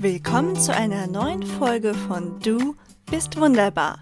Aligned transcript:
Willkommen 0.00 0.54
zu 0.54 0.72
einer 0.72 1.08
neuen 1.08 1.42
Folge 1.42 1.92
von 1.92 2.38
Du 2.38 2.76
bist 3.10 3.36
wunderbar. 3.36 3.98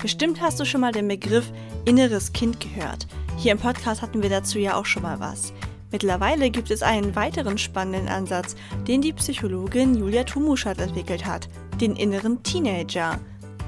Bestimmt 0.00 0.40
hast 0.40 0.60
du 0.60 0.64
schon 0.64 0.80
mal 0.80 0.92
den 0.92 1.08
Begriff 1.08 1.50
inneres 1.84 2.32
Kind 2.32 2.60
gehört. 2.60 3.08
Hier 3.36 3.50
im 3.50 3.58
Podcast 3.58 4.00
hatten 4.00 4.22
wir 4.22 4.30
dazu 4.30 4.60
ja 4.60 4.76
auch 4.76 4.86
schon 4.86 5.02
mal 5.02 5.18
was. 5.18 5.52
Mittlerweile 5.90 6.50
gibt 6.50 6.70
es 6.70 6.84
einen 6.84 7.16
weiteren 7.16 7.58
spannenden 7.58 8.08
Ansatz, 8.08 8.54
den 8.86 9.02
die 9.02 9.12
Psychologin 9.12 9.96
Julia 9.96 10.22
Tumuschat 10.22 10.80
entwickelt 10.80 11.26
hat, 11.26 11.48
den 11.80 11.96
inneren 11.96 12.40
Teenager. 12.44 13.18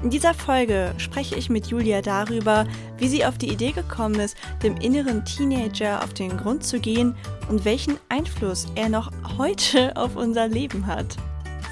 In 0.03 0.09
dieser 0.09 0.33
Folge 0.33 0.93
spreche 0.99 1.35
ich 1.35 1.49
mit 1.49 1.67
Julia 1.67 2.01
darüber, 2.01 2.65
wie 2.97 3.09
sie 3.09 3.25
auf 3.25 3.37
die 3.37 3.51
Idee 3.51 3.73
gekommen 3.73 4.21
ist, 4.21 4.37
dem 4.63 4.77
inneren 4.77 5.25
Teenager 5.25 6.01
auf 6.01 6.13
den 6.13 6.37
Grund 6.37 6.63
zu 6.63 6.79
gehen 6.79 7.13
und 7.49 7.65
welchen 7.65 7.97
Einfluss 8.07 8.67
er 8.75 8.87
noch 8.87 9.11
heute 9.37 9.97
auf 9.97 10.15
unser 10.15 10.47
Leben 10.47 10.87
hat. 10.87 11.17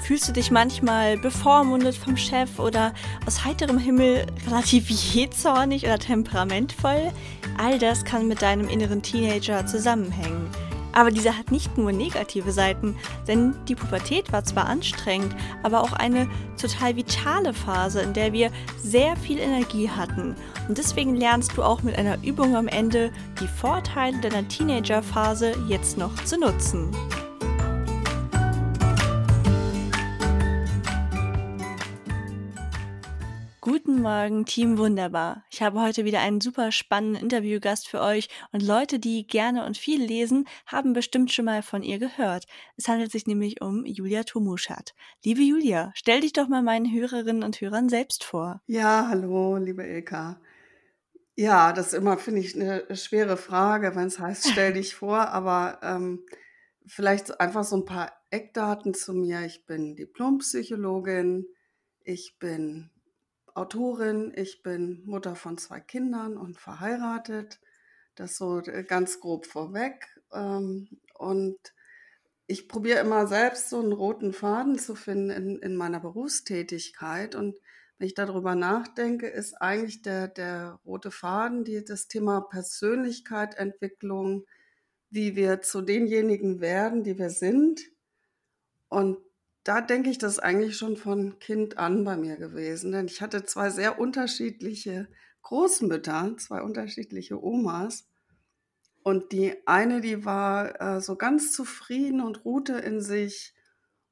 Fühlst 0.02 0.28
du 0.28 0.32
dich 0.32 0.50
manchmal 0.50 1.16
bevormundet 1.16 1.94
vom 1.94 2.16
Chef 2.16 2.58
oder 2.58 2.92
aus 3.24 3.44
heiterem 3.44 3.78
Himmel 3.78 4.26
relativ 4.48 4.90
jähzornig 4.90 5.84
oder 5.84 5.98
temperamentvoll? 5.98 7.12
All 7.56 7.78
das 7.78 8.04
kann 8.04 8.26
mit 8.26 8.42
deinem 8.42 8.68
inneren 8.68 9.02
Teenager 9.02 9.64
zusammenhängen. 9.64 10.50
Aber 10.92 11.12
dieser 11.12 11.38
hat 11.38 11.52
nicht 11.52 11.78
nur 11.78 11.92
negative 11.92 12.50
Seiten, 12.50 12.96
denn 13.28 13.54
die 13.68 13.76
Pubertät 13.76 14.32
war 14.32 14.42
zwar 14.42 14.66
anstrengend, 14.66 15.34
aber 15.62 15.80
auch 15.80 15.92
eine 15.92 16.28
total 16.60 16.96
vitale 16.96 17.54
Phase, 17.54 18.02
in 18.02 18.12
der 18.12 18.32
wir 18.32 18.50
sehr 18.76 19.16
viel 19.16 19.38
Energie 19.38 19.88
hatten. 19.88 20.34
Und 20.68 20.78
deswegen 20.78 21.14
lernst 21.14 21.56
du 21.56 21.62
auch 21.62 21.82
mit 21.82 21.96
einer 21.96 22.22
Übung 22.24 22.56
am 22.56 22.66
Ende 22.66 23.10
die 23.40 23.46
Vorteile 23.48 24.18
deiner 24.18 24.46
Teenagerphase 24.48 25.54
jetzt 25.68 25.96
noch 25.96 26.14
zu 26.24 26.38
nutzen. 26.38 26.90
Guten 33.64 34.02
Morgen, 34.02 34.44
Team 34.44 34.76
Wunderbar. 34.76 35.44
Ich 35.48 35.62
habe 35.62 35.80
heute 35.80 36.04
wieder 36.04 36.18
einen 36.18 36.40
super 36.40 36.72
spannenden 36.72 37.22
Interviewgast 37.22 37.86
für 37.86 38.00
euch 38.00 38.28
und 38.50 38.60
Leute, 38.60 38.98
die 38.98 39.24
gerne 39.24 39.64
und 39.64 39.78
viel 39.78 40.02
lesen, 40.02 40.48
haben 40.66 40.94
bestimmt 40.94 41.30
schon 41.30 41.44
mal 41.44 41.62
von 41.62 41.84
ihr 41.84 42.00
gehört. 42.00 42.46
Es 42.76 42.88
handelt 42.88 43.12
sich 43.12 43.28
nämlich 43.28 43.62
um 43.62 43.86
Julia 43.86 44.24
Tomuschat. 44.24 44.96
Liebe 45.24 45.42
Julia, 45.42 45.92
stell 45.94 46.22
dich 46.22 46.32
doch 46.32 46.48
mal 46.48 46.64
meinen 46.64 46.92
Hörerinnen 46.92 47.44
und 47.44 47.60
Hörern 47.60 47.88
selbst 47.88 48.24
vor. 48.24 48.60
Ja, 48.66 49.06
hallo, 49.08 49.56
liebe 49.58 49.84
Ilka. 49.84 50.40
Ja, 51.36 51.72
das 51.72 51.92
ist 51.92 51.94
immer, 51.94 52.18
finde 52.18 52.40
ich, 52.40 52.60
eine 52.60 52.96
schwere 52.96 53.36
Frage, 53.36 53.94
wenn 53.94 54.08
es 54.08 54.18
heißt, 54.18 54.50
stell 54.50 54.72
dich 54.72 54.96
vor, 54.96 55.28
aber 55.28 55.78
ähm, 55.84 56.26
vielleicht 56.84 57.40
einfach 57.40 57.62
so 57.62 57.76
ein 57.76 57.84
paar 57.84 58.10
Eckdaten 58.28 58.92
zu 58.92 59.14
mir. 59.14 59.42
Ich 59.42 59.66
bin 59.66 59.94
Diplompsychologin, 59.94 61.46
ich 62.02 62.40
bin 62.40 62.90
Autorin, 63.54 64.32
ich 64.34 64.62
bin 64.62 65.02
Mutter 65.04 65.34
von 65.34 65.58
zwei 65.58 65.80
Kindern 65.80 66.36
und 66.36 66.58
verheiratet. 66.58 67.60
Das 68.14 68.36
so 68.36 68.60
äh, 68.60 68.84
ganz 68.84 69.20
grob 69.20 69.46
vorweg. 69.46 70.06
Ähm, 70.32 70.88
und 71.14 71.58
ich 72.46 72.68
probiere 72.68 73.00
immer 73.00 73.26
selbst 73.26 73.70
so 73.70 73.80
einen 73.80 73.92
roten 73.92 74.32
Faden 74.32 74.78
zu 74.78 74.94
finden 74.94 75.30
in, 75.30 75.58
in 75.58 75.76
meiner 75.76 76.00
Berufstätigkeit. 76.00 77.34
Und 77.34 77.56
wenn 77.98 78.06
ich 78.06 78.14
darüber 78.14 78.54
nachdenke, 78.54 79.28
ist 79.28 79.54
eigentlich 79.60 80.02
der, 80.02 80.28
der 80.28 80.80
rote 80.84 81.10
Faden 81.10 81.64
die, 81.64 81.84
das 81.84 82.08
Thema 82.08 82.40
Persönlichkeit, 82.40 83.54
Entwicklung, 83.54 84.44
wie 85.10 85.36
wir 85.36 85.60
zu 85.60 85.82
denjenigen 85.82 86.60
werden, 86.60 87.04
die 87.04 87.18
wir 87.18 87.30
sind. 87.30 87.80
Und 88.88 89.18
da 89.64 89.80
denke 89.80 90.10
ich, 90.10 90.18
das 90.18 90.34
ist 90.34 90.38
eigentlich 90.40 90.76
schon 90.76 90.96
von 90.96 91.38
Kind 91.38 91.78
an 91.78 92.04
bei 92.04 92.16
mir 92.16 92.36
gewesen. 92.36 92.92
Denn 92.92 93.06
ich 93.06 93.22
hatte 93.22 93.44
zwei 93.44 93.70
sehr 93.70 93.98
unterschiedliche 93.98 95.08
Großmütter, 95.42 96.36
zwei 96.38 96.62
unterschiedliche 96.62 97.42
Omas. 97.42 98.08
Und 99.02 99.32
die 99.32 99.66
eine, 99.66 100.00
die 100.00 100.24
war 100.24 100.80
äh, 100.80 101.00
so 101.00 101.16
ganz 101.16 101.52
zufrieden 101.52 102.20
und 102.20 102.44
ruhte 102.44 102.74
in 102.74 103.00
sich. 103.00 103.54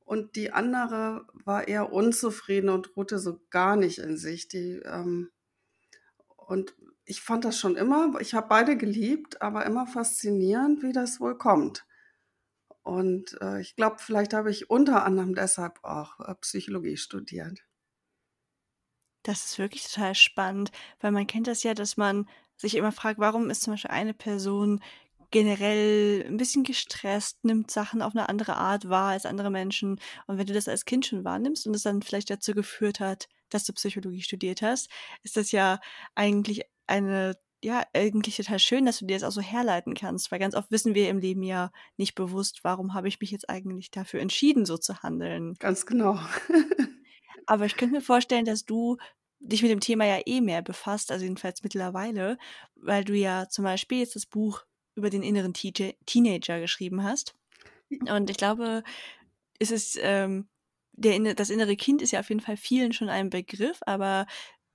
Und 0.05 0.35
die 0.35 0.53
andere 0.53 1.27
war 1.33 1.69
eher 1.69 1.93
unzufrieden 1.93 2.69
und 2.69 2.97
ruhte 2.97 3.19
so 3.19 3.41
gar 3.51 3.77
nicht 3.77 3.99
in 3.99 4.17
sich. 4.17 4.49
Die, 4.49 4.81
ähm, 4.85 5.31
und 6.37 6.75
ich 7.05 7.21
fand 7.23 7.45
das 7.45 7.59
schon 7.59 7.77
immer, 7.77 8.21
ich 8.21 8.35
habe 8.35 8.49
beide 8.49 8.77
geliebt, 8.77 9.43
aber 9.43 9.67
immer 9.67 9.87
faszinierend, 9.87 10.83
wie 10.83 10.93
das 10.93 11.21
wohl 11.21 11.37
kommt. 11.37 11.85
Und 12.83 13.37
äh, 13.41 13.61
ich 13.61 13.77
glaube, 13.77 13.97
vielleicht 13.99 14.33
habe 14.33 14.51
ich 14.51 14.71
unter 14.71 15.05
anderem 15.05 15.35
deshalb 15.35 15.85
auch 15.85 16.19
äh, 16.21 16.35
Psychologie 16.37 16.97
studiert. 16.97 17.61
Das 19.23 19.45
ist 19.45 19.59
wirklich 19.59 19.87
total 19.87 20.15
spannend, 20.15 20.73
weil 21.01 21.13
man 21.13 21.27
kennt 21.27 21.47
das 21.47 21.63
ja, 21.63 21.75
dass 21.75 21.97
man 21.97 22.29
sich 22.57 22.75
immer 22.75 22.93
fragt, 22.93 23.21
warum 23.21 23.51
ist 23.51 23.63
zum 23.63 23.75
Beispiel 23.75 23.91
eine 23.91 24.15
Person 24.15 24.81
generell 25.31 26.25
ein 26.27 26.37
bisschen 26.37 26.65
gestresst, 26.65 27.45
nimmt 27.45 27.71
Sachen 27.71 28.03
auf 28.03 28.15
eine 28.15 28.29
andere 28.29 28.57
Art 28.57 28.89
wahr 28.89 29.11
als 29.11 29.27
andere 29.27 29.51
Menschen. 29.51 30.01
Und 30.27 30.39
wenn 30.39 30.47
du 30.47 30.53
das 30.53 30.69
als 30.69 30.85
Kind 30.85 31.07
schon 31.07 31.25
wahrnimmst 31.25 31.67
und 31.67 31.75
es 31.75 31.83
dann 31.83 32.03
vielleicht 32.03 32.31
dazu 32.31 32.53
geführt 32.53 33.01
hat, 33.01 33.29
dass 33.49 33.65
du 33.65 33.73
Psychologie 33.73 34.23
studiert 34.23 34.63
hast, 34.63 34.91
ist 35.23 35.37
das 35.37 35.53
ja 35.53 35.81
eigentlich 36.15 36.63
eine 36.87 37.37
ja, 37.63 37.85
eigentlich 37.93 38.37
total 38.37 38.59
schön, 38.59 38.87
dass 38.87 38.99
du 38.99 39.07
dir 39.07 39.17
das 39.19 39.23
auch 39.23 39.33
so 39.33 39.41
herleiten 39.41 39.95
kannst, 39.95 40.31
weil 40.31 40.39
ganz 40.39 40.55
oft 40.55 40.71
wissen 40.71 40.95
wir 40.95 41.09
im 41.09 41.19
Leben 41.19 41.43
ja 41.43 41.71
nicht 41.97 42.15
bewusst, 42.15 42.61
warum 42.63 42.95
habe 42.95 43.09
ich 43.09 43.21
mich 43.21 43.31
jetzt 43.31 43.49
eigentlich 43.51 43.91
dafür 43.91 44.21
entschieden, 44.21 44.65
so 44.65 44.79
zu 44.79 45.03
handeln. 45.03 45.55
Ganz 45.59 45.85
genau. 45.85 46.19
Aber 47.47 47.67
ich 47.67 47.77
könnte 47.77 47.95
mir 47.95 48.01
vorstellen, 48.01 48.45
dass 48.45 48.65
du 48.65 48.97
dich 49.41 49.63
mit 49.63 49.71
dem 49.71 49.81
Thema 49.81 50.05
ja 50.07 50.21
eh 50.25 50.41
mehr 50.41 50.63
befasst, 50.63 51.11
also 51.11 51.25
jedenfalls 51.25 51.63
mittlerweile, 51.63 52.39
weil 52.77 53.05
du 53.05 53.15
ja 53.15 53.49
zum 53.49 53.65
Beispiel 53.65 53.99
jetzt 53.99 54.17
das 54.17 54.27
Buch 54.27 54.63
über 54.95 55.11
den 55.11 55.23
inneren 55.23 55.55
Teenager 55.55 56.61
geschrieben 56.61 57.03
hast. 57.03 57.35
Und 58.09 58.31
ich 58.31 58.37
glaube, 58.37 58.83
es 59.59 59.71
ist 59.71 59.99
ähm, 60.01 60.49
der, 60.93 61.35
das 61.35 61.51
innere 61.51 61.77
Kind 61.77 62.03
ist 62.03 62.13
ja 62.13 62.21
auf 62.21 62.29
jeden 62.29 62.41
Fall 62.41 62.57
vielen 62.57 62.93
schon 62.93 63.09
ein 63.09 63.31
Begriff, 63.31 63.79
aber 63.87 64.27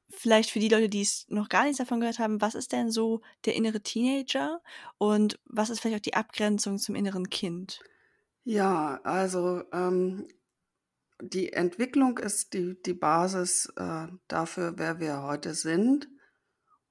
vielleicht 0.09 0.51
für 0.51 0.59
die 0.59 0.69
Leute, 0.69 0.89
die 0.89 1.01
es 1.01 1.25
noch 1.29 1.49
gar 1.49 1.63
nichts 1.63 1.77
davon 1.77 1.99
gehört 1.99 2.19
haben, 2.19 2.41
was 2.41 2.55
ist 2.55 2.71
denn 2.71 2.91
so 2.91 3.21
der 3.45 3.55
innere 3.55 3.81
Teenager 3.81 4.61
und 4.97 5.39
was 5.45 5.69
ist 5.69 5.79
vielleicht 5.79 5.97
auch 5.97 6.03
die 6.03 6.13
Abgrenzung 6.13 6.77
zum 6.77 6.95
inneren 6.95 7.29
Kind? 7.29 7.79
Ja, 8.43 8.99
also 9.03 9.63
ähm, 9.73 10.27
die 11.21 11.53
Entwicklung 11.53 12.17
ist 12.17 12.53
die, 12.53 12.81
die 12.81 12.93
Basis 12.93 13.71
äh, 13.77 14.07
dafür, 14.27 14.73
wer 14.77 14.99
wir 14.99 15.23
heute 15.23 15.53
sind. 15.53 16.07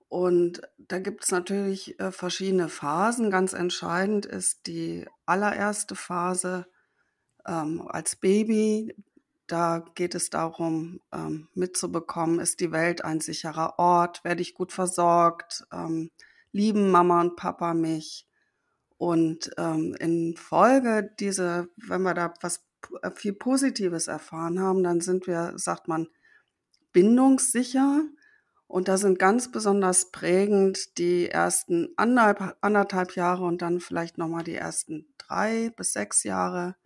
Und 0.09 0.63
da 0.79 0.99
gibt 0.99 1.25
es 1.25 1.31
natürlich 1.31 1.99
äh, 2.01 2.11
verschiedene 2.11 2.69
Phasen. 2.69 3.31
Ganz 3.31 3.53
entscheidend 3.53 4.27
ist 4.27 4.67
die 4.67 5.07
allererste 5.27 5.95
Phase 5.95 6.67
ähm, 7.47 7.87
als 7.89 8.17
Baby. 8.17 8.95
Da 9.47 9.85
geht 9.95 10.15
es 10.15 10.31
darum, 10.31 11.01
ähm, 11.13 11.49
mitzubekommen, 11.55 12.41
ist 12.41 12.61
die 12.61 12.73
Welt 12.73 13.05
ein 13.05 13.21
sicherer 13.21 13.79
Ort, 13.79 14.25
werde 14.25 14.43
ich 14.43 14.55
gut 14.55 14.73
versorgt, 14.73 15.65
ähm, 15.73 16.11
lieben 16.53 16.91
Mama 16.91 17.21
und 17.21 17.37
Papa 17.37 17.75
mich. 17.75 18.27
Und 18.97 19.51
ähm, 19.59 19.95
in 20.01 20.37
Folge 20.37 21.11
diese, 21.21 21.69
wenn 21.77 22.03
wir 22.03 22.15
da 22.15 22.33
was 22.41 22.65
äh, 23.03 23.11
viel 23.11 23.35
Positives 23.35 24.09
erfahren 24.09 24.61
haben, 24.61 24.83
dann 24.83 25.01
sind 25.01 25.27
wir, 25.27 25.53
sagt 25.57 25.89
man, 25.89 26.09
bindungssicher. 26.93 28.03
Und 28.67 28.89
da 28.89 28.97
sind 28.97 29.19
ganz 29.19 29.51
besonders 29.51 30.11
prägend 30.11 30.97
die 30.99 31.29
ersten 31.29 31.91
anderthalb, 31.97 32.57
anderthalb 32.63 33.15
Jahre 33.15 33.45
und 33.45 33.61
dann 33.61 33.81
vielleicht 33.81 34.17
nochmal 34.17 34.43
die 34.43 34.55
ersten 34.55 35.07
drei 35.19 35.71
bis 35.77 35.93
sechs 35.93 36.25
Jahre. 36.25 36.77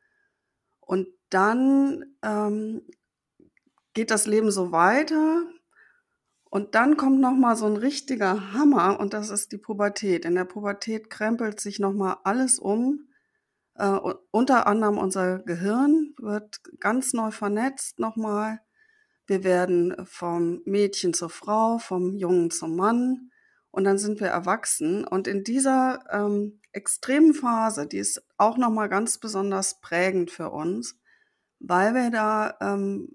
Und 0.81 1.09
dann 1.31 2.05
ähm, 2.23 2.83
geht 3.95 4.11
das 4.11 4.27
Leben 4.27 4.51
so 4.51 4.73
weiter 4.73 5.45
und 6.51 6.75
dann 6.75 6.97
kommt 6.97 7.21
noch 7.21 7.35
mal 7.35 7.57
so 7.57 7.67
ein 7.67 7.77
richtiger 7.77 8.53
Hammer 8.53 8.99
und 9.01 9.13
das 9.13 9.31
ist 9.31 9.53
die 9.53 9.59
Pubertät. 9.59 10.25
In 10.25 10.35
der 10.35 10.45
Pubertät 10.45 11.11
krempelt 11.11 11.61
sich 11.61 11.79
noch 11.79 11.93
mal 11.93 12.19
alles 12.25 12.59
um. 12.59 13.09
Äh, 13.75 13.99
unter 14.31 14.67
anderem 14.67 14.99
unser 14.99 15.41
Gehirn 15.41 16.15
wird 16.19 16.61
ganz 16.81 17.13
neu 17.13 17.31
vernetzt 17.31 17.99
noch 17.99 18.17
mal. 18.17 18.61
Wir 19.27 19.45
werden 19.45 19.95
vom 20.07 20.63
Mädchen 20.65 21.13
zur 21.13 21.29
Frau, 21.29 21.77
vom 21.77 22.17
Jungen 22.17 22.51
zum 22.51 22.77
Mann 22.77 23.31
und 23.71 23.85
dann 23.85 23.99
sind 23.99 24.21
wir 24.21 24.29
erwachsen. 24.29 25.05
Und 25.05 25.29
in 25.29 25.45
dieser 25.45 26.03
ähm, 26.11 26.61
extremen 26.73 27.35
Phase, 27.35 27.87
die 27.87 27.99
ist 27.99 28.23
auch 28.39 28.57
noch 28.57 28.71
mal 28.71 28.89
ganz 28.89 29.19
besonders 29.19 29.81
prägend 29.83 30.31
für 30.31 30.51
uns, 30.51 30.99
weil 31.61 31.95
wir 31.95 32.11
da 32.11 32.57
ähm, 32.61 33.09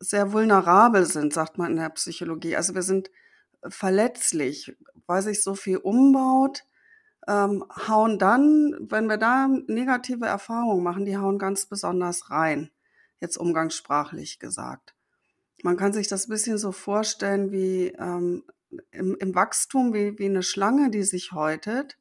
sehr 0.00 0.32
vulnerabel 0.32 1.04
sind, 1.04 1.32
sagt 1.32 1.58
man 1.58 1.72
in 1.72 1.76
der 1.76 1.90
Psychologie. 1.90 2.56
Also 2.56 2.74
wir 2.74 2.82
sind 2.82 3.10
verletzlich, 3.66 4.76
weil 5.06 5.22
sich 5.22 5.42
so 5.42 5.54
viel 5.54 5.78
umbaut, 5.78 6.64
ähm, 7.26 7.64
hauen 7.88 8.18
dann, 8.18 8.76
wenn 8.80 9.06
wir 9.06 9.16
da 9.16 9.48
negative 9.66 10.26
Erfahrungen 10.26 10.82
machen, 10.82 11.04
die 11.04 11.16
hauen 11.16 11.38
ganz 11.38 11.66
besonders 11.66 12.30
rein. 12.30 12.70
jetzt 13.20 13.38
umgangssprachlich 13.38 14.38
gesagt. 14.38 14.94
Man 15.62 15.78
kann 15.78 15.94
sich 15.94 16.08
das 16.08 16.28
bisschen 16.28 16.58
so 16.58 16.72
vorstellen 16.72 17.52
wie 17.52 17.88
ähm, 17.98 18.44
im, 18.90 19.16
im 19.18 19.34
Wachstum, 19.34 19.94
wie, 19.94 20.18
wie 20.18 20.26
eine 20.26 20.42
Schlange, 20.42 20.90
die 20.90 21.04
sich 21.04 21.32
häutet. 21.32 21.96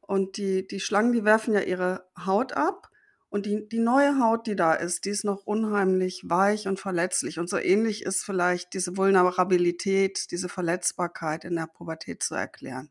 Und 0.00 0.38
die, 0.38 0.66
die 0.66 0.80
Schlangen, 0.80 1.12
die 1.12 1.24
werfen 1.24 1.52
ja 1.52 1.60
ihre 1.60 2.08
Haut 2.24 2.54
ab. 2.54 2.88
Und 3.28 3.46
die, 3.46 3.68
die 3.68 3.80
neue 3.80 4.20
Haut, 4.20 4.46
die 4.46 4.56
da 4.56 4.72
ist, 4.72 5.04
die 5.04 5.10
ist 5.10 5.24
noch 5.24 5.46
unheimlich 5.46 6.22
weich 6.24 6.68
und 6.68 6.78
verletzlich. 6.78 7.38
Und 7.38 7.50
so 7.50 7.58
ähnlich 7.58 8.02
ist 8.02 8.24
vielleicht 8.24 8.72
diese 8.72 8.96
Vulnerabilität, 8.96 10.30
diese 10.30 10.48
Verletzbarkeit 10.48 11.44
in 11.44 11.56
der 11.56 11.66
Pubertät 11.66 12.22
zu 12.22 12.34
erklären. 12.34 12.90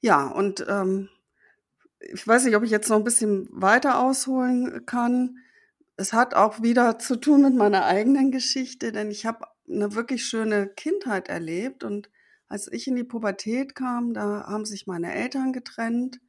Ja, 0.00 0.26
und 0.26 0.66
ähm, 0.68 1.08
ich 2.00 2.26
weiß 2.26 2.44
nicht, 2.44 2.56
ob 2.56 2.64
ich 2.64 2.70
jetzt 2.70 2.90
noch 2.90 2.98
ein 2.98 3.04
bisschen 3.04 3.48
weiter 3.50 4.00
ausholen 4.00 4.84
kann. 4.84 5.38
Es 5.96 6.12
hat 6.12 6.34
auch 6.34 6.60
wieder 6.60 6.98
zu 6.98 7.16
tun 7.16 7.42
mit 7.42 7.54
meiner 7.54 7.84
eigenen 7.84 8.30
Geschichte, 8.30 8.92
denn 8.92 9.10
ich 9.10 9.26
habe 9.26 9.46
eine 9.68 9.94
wirklich 9.94 10.24
schöne 10.24 10.68
Kindheit 10.68 11.28
erlebt 11.28 11.84
und 11.84 12.10
als 12.48 12.70
ich 12.70 12.86
in 12.86 12.96
die 12.96 13.04
Pubertät 13.04 13.74
kam, 13.74 14.12
da 14.12 14.44
haben 14.46 14.66
sich 14.66 14.86
meine 14.86 15.14
Eltern 15.14 15.52
getrennt 15.52 16.20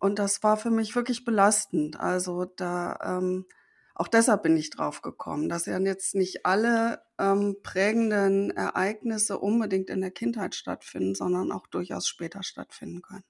und 0.00 0.18
das 0.18 0.42
war 0.42 0.56
für 0.56 0.70
mich 0.70 0.94
wirklich 0.96 1.24
belastend. 1.24 1.98
Also 1.98 2.44
da 2.44 2.98
ähm, 3.02 3.46
auch 3.94 4.08
deshalb 4.08 4.44
bin 4.44 4.56
ich 4.56 4.70
drauf 4.70 5.02
gekommen, 5.02 5.48
dass 5.48 5.66
ja 5.66 5.78
jetzt 5.80 6.14
nicht 6.14 6.46
alle 6.46 7.02
ähm, 7.18 7.56
prägenden 7.64 8.52
Ereignisse 8.52 9.38
unbedingt 9.38 9.90
in 9.90 10.00
der 10.00 10.12
Kindheit 10.12 10.54
stattfinden, 10.54 11.16
sondern 11.16 11.50
auch 11.50 11.66
durchaus 11.66 12.06
später 12.06 12.44
stattfinden 12.44 13.02
können. 13.02 13.24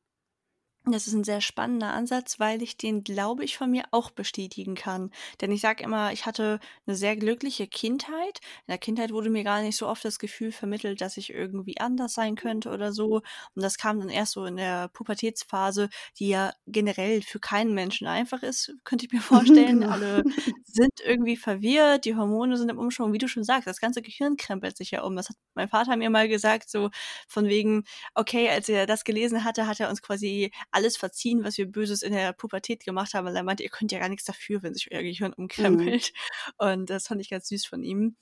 Das 0.92 1.06
ist 1.06 1.14
ein 1.14 1.24
sehr 1.24 1.40
spannender 1.40 1.92
Ansatz, 1.92 2.38
weil 2.40 2.62
ich 2.62 2.76
den, 2.76 3.04
glaube 3.04 3.44
ich, 3.44 3.56
von 3.56 3.70
mir 3.70 3.84
auch 3.90 4.10
bestätigen 4.10 4.74
kann. 4.74 5.10
Denn 5.40 5.52
ich 5.52 5.60
sage 5.60 5.82
immer, 5.82 6.12
ich 6.12 6.26
hatte 6.26 6.60
eine 6.86 6.96
sehr 6.96 7.16
glückliche 7.16 7.66
Kindheit. 7.66 8.40
In 8.66 8.72
der 8.72 8.78
Kindheit 8.78 9.12
wurde 9.12 9.30
mir 9.30 9.44
gar 9.44 9.62
nicht 9.62 9.76
so 9.76 9.86
oft 9.86 10.04
das 10.04 10.18
Gefühl 10.18 10.52
vermittelt, 10.52 11.00
dass 11.00 11.16
ich 11.16 11.30
irgendwie 11.30 11.78
anders 11.78 12.14
sein 12.14 12.36
könnte 12.36 12.70
oder 12.70 12.92
so. 12.92 13.22
Und 13.54 13.62
das 13.62 13.76
kam 13.76 13.98
dann 14.00 14.08
erst 14.08 14.32
so 14.32 14.44
in 14.44 14.56
der 14.56 14.88
Pubertätsphase, 14.88 15.88
die 16.18 16.28
ja 16.28 16.52
generell 16.66 17.22
für 17.22 17.40
keinen 17.40 17.74
Menschen 17.74 18.06
einfach 18.06 18.42
ist, 18.42 18.74
könnte 18.84 19.06
ich 19.06 19.12
mir 19.12 19.20
vorstellen. 19.22 19.80
Genau. 19.80 19.92
Alle 19.92 20.22
sind 20.64 21.00
irgendwie 21.04 21.36
verwirrt, 21.36 22.04
die 22.04 22.16
Hormone 22.16 22.56
sind 22.56 22.70
im 22.70 22.78
Umschwung, 22.78 23.12
wie 23.12 23.18
du 23.18 23.28
schon 23.28 23.44
sagst, 23.44 23.66
das 23.66 23.80
ganze 23.80 24.02
Gehirn 24.02 24.36
krempelt 24.36 24.76
sich 24.76 24.90
ja 24.90 25.02
um. 25.02 25.16
Das 25.16 25.28
hat 25.28 25.36
mein 25.54 25.68
Vater 25.68 25.96
mir 25.96 26.10
mal 26.10 26.28
gesagt, 26.28 26.70
so 26.70 26.90
von 27.26 27.46
wegen, 27.46 27.84
okay, 28.14 28.48
als 28.48 28.68
er 28.68 28.86
das 28.86 29.04
gelesen 29.04 29.44
hatte, 29.44 29.66
hat 29.66 29.80
er 29.80 29.88
uns 29.90 30.02
quasi 30.02 30.50
alles 30.78 30.96
verziehen, 30.96 31.44
was 31.44 31.58
wir 31.58 31.70
Böses 31.70 32.02
in 32.02 32.12
der 32.12 32.32
Pubertät 32.32 32.84
gemacht 32.84 33.14
haben, 33.14 33.26
weil 33.26 33.36
er 33.36 33.42
meinte, 33.42 33.64
ihr 33.64 33.68
könnt 33.68 33.92
ja 33.92 33.98
gar 33.98 34.08
nichts 34.08 34.24
dafür, 34.24 34.62
wenn 34.62 34.74
sich 34.74 34.92
euer 34.92 35.02
Gehirn 35.02 35.32
umkrempelt. 35.32 36.12
Mhm. 36.12 36.52
Und 36.58 36.90
das 36.90 37.08
fand 37.08 37.20
ich 37.20 37.30
ganz 37.30 37.48
süß 37.48 37.66
von 37.66 37.82
ihm. 37.82 38.16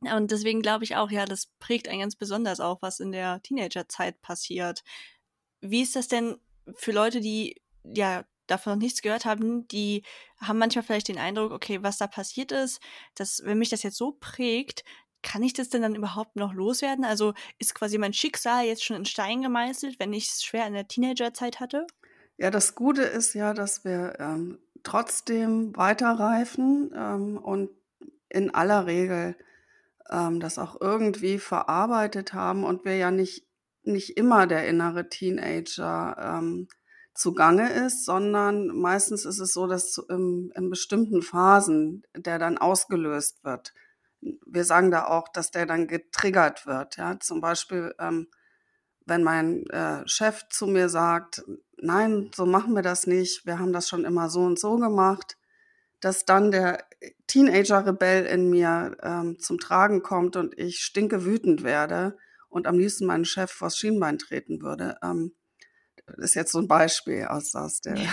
Und 0.00 0.30
deswegen 0.30 0.62
glaube 0.62 0.84
ich 0.84 0.96
auch, 0.96 1.10
ja, 1.10 1.26
das 1.26 1.48
prägt 1.58 1.86
einen 1.86 2.00
ganz 2.00 2.16
besonders 2.16 2.58
auch, 2.58 2.80
was 2.80 3.00
in 3.00 3.12
der 3.12 3.42
Teenagerzeit 3.42 4.20
passiert. 4.22 4.82
Wie 5.60 5.82
ist 5.82 5.94
das 5.94 6.08
denn 6.08 6.36
für 6.74 6.92
Leute, 6.92 7.20
die 7.20 7.60
ja 7.84 8.24
davon 8.46 8.72
noch 8.72 8.80
nichts 8.80 9.02
gehört 9.02 9.26
haben, 9.26 9.68
die 9.68 10.02
haben 10.38 10.58
manchmal 10.58 10.82
vielleicht 10.82 11.08
den 11.08 11.18
Eindruck, 11.18 11.52
okay, 11.52 11.82
was 11.82 11.98
da 11.98 12.06
passiert 12.06 12.50
ist, 12.50 12.80
dass 13.14 13.42
wenn 13.44 13.58
mich 13.58 13.68
das 13.68 13.82
jetzt 13.82 13.98
so 13.98 14.12
prägt, 14.12 14.84
kann 15.22 15.42
ich 15.42 15.52
das 15.52 15.68
denn 15.68 15.82
dann 15.82 15.94
überhaupt 15.94 16.36
noch 16.36 16.52
loswerden? 16.52 17.04
Also 17.04 17.34
ist 17.58 17.74
quasi 17.74 17.98
mein 17.98 18.12
Schicksal 18.12 18.64
jetzt 18.64 18.84
schon 18.84 18.96
in 18.96 19.04
Stein 19.04 19.42
gemeißelt, 19.42 19.98
wenn 19.98 20.12
ich 20.12 20.28
es 20.28 20.42
schwer 20.42 20.66
in 20.66 20.74
der 20.74 20.88
Teenagerzeit 20.88 21.60
hatte? 21.60 21.86
Ja, 22.38 22.50
das 22.50 22.74
Gute 22.74 23.02
ist 23.02 23.34
ja, 23.34 23.52
dass 23.52 23.84
wir 23.84 24.16
ähm, 24.18 24.58
trotzdem 24.82 25.76
weiterreifen 25.76 26.90
ähm, 26.96 27.36
und 27.36 27.70
in 28.28 28.54
aller 28.54 28.86
Regel 28.86 29.36
ähm, 30.10 30.40
das 30.40 30.58
auch 30.58 30.80
irgendwie 30.80 31.38
verarbeitet 31.38 32.32
haben 32.32 32.64
und 32.64 32.84
wir 32.84 32.96
ja 32.96 33.10
nicht, 33.10 33.46
nicht 33.82 34.16
immer 34.16 34.46
der 34.46 34.66
innere 34.68 35.08
Teenager 35.08 36.16
ähm, 36.18 36.68
zugange 37.14 37.70
ist, 37.70 38.06
sondern 38.06 38.68
meistens 38.68 39.24
ist 39.26 39.40
es 39.40 39.52
so, 39.52 39.66
dass 39.66 39.98
in, 40.08 40.52
in 40.54 40.70
bestimmten 40.70 41.22
Phasen 41.22 42.04
der 42.16 42.38
dann 42.38 42.56
ausgelöst 42.56 43.44
wird 43.44 43.74
wir 44.20 44.64
sagen 44.64 44.90
da 44.90 45.06
auch, 45.06 45.28
dass 45.28 45.50
der 45.50 45.66
dann 45.66 45.86
getriggert 45.86 46.66
wird. 46.66 46.96
Ja? 46.96 47.18
Zum 47.20 47.40
Beispiel, 47.40 47.94
ähm, 47.98 48.28
wenn 49.06 49.22
mein 49.22 49.66
äh, 49.70 50.06
Chef 50.06 50.48
zu 50.50 50.66
mir 50.66 50.88
sagt, 50.88 51.42
nein, 51.78 52.30
so 52.34 52.46
machen 52.46 52.74
wir 52.74 52.82
das 52.82 53.06
nicht, 53.06 53.46
wir 53.46 53.58
haben 53.58 53.72
das 53.72 53.88
schon 53.88 54.04
immer 54.04 54.28
so 54.28 54.40
und 54.42 54.58
so 54.58 54.76
gemacht, 54.76 55.36
dass 56.00 56.24
dann 56.24 56.50
der 56.50 56.84
Teenager-Rebell 57.26 58.26
in 58.26 58.48
mir 58.50 58.96
ähm, 59.02 59.38
zum 59.38 59.58
Tragen 59.58 60.02
kommt 60.02 60.36
und 60.36 60.58
ich 60.58 60.80
stinke 60.80 61.24
wütend 61.24 61.62
werde 61.62 62.16
und 62.48 62.66
am 62.66 62.78
liebsten 62.78 63.06
meinen 63.06 63.24
Chef 63.24 63.50
vors 63.50 63.76
Schienbein 63.76 64.18
treten 64.18 64.62
würde. 64.62 64.96
Ähm, 65.02 65.34
ist 66.18 66.34
jetzt 66.34 66.52
so 66.52 66.58
ein 66.58 66.68
Beispiel 66.68 67.24
aus, 67.24 67.54
aus 67.54 67.80
der. 67.80 67.96
Ja. 67.96 68.10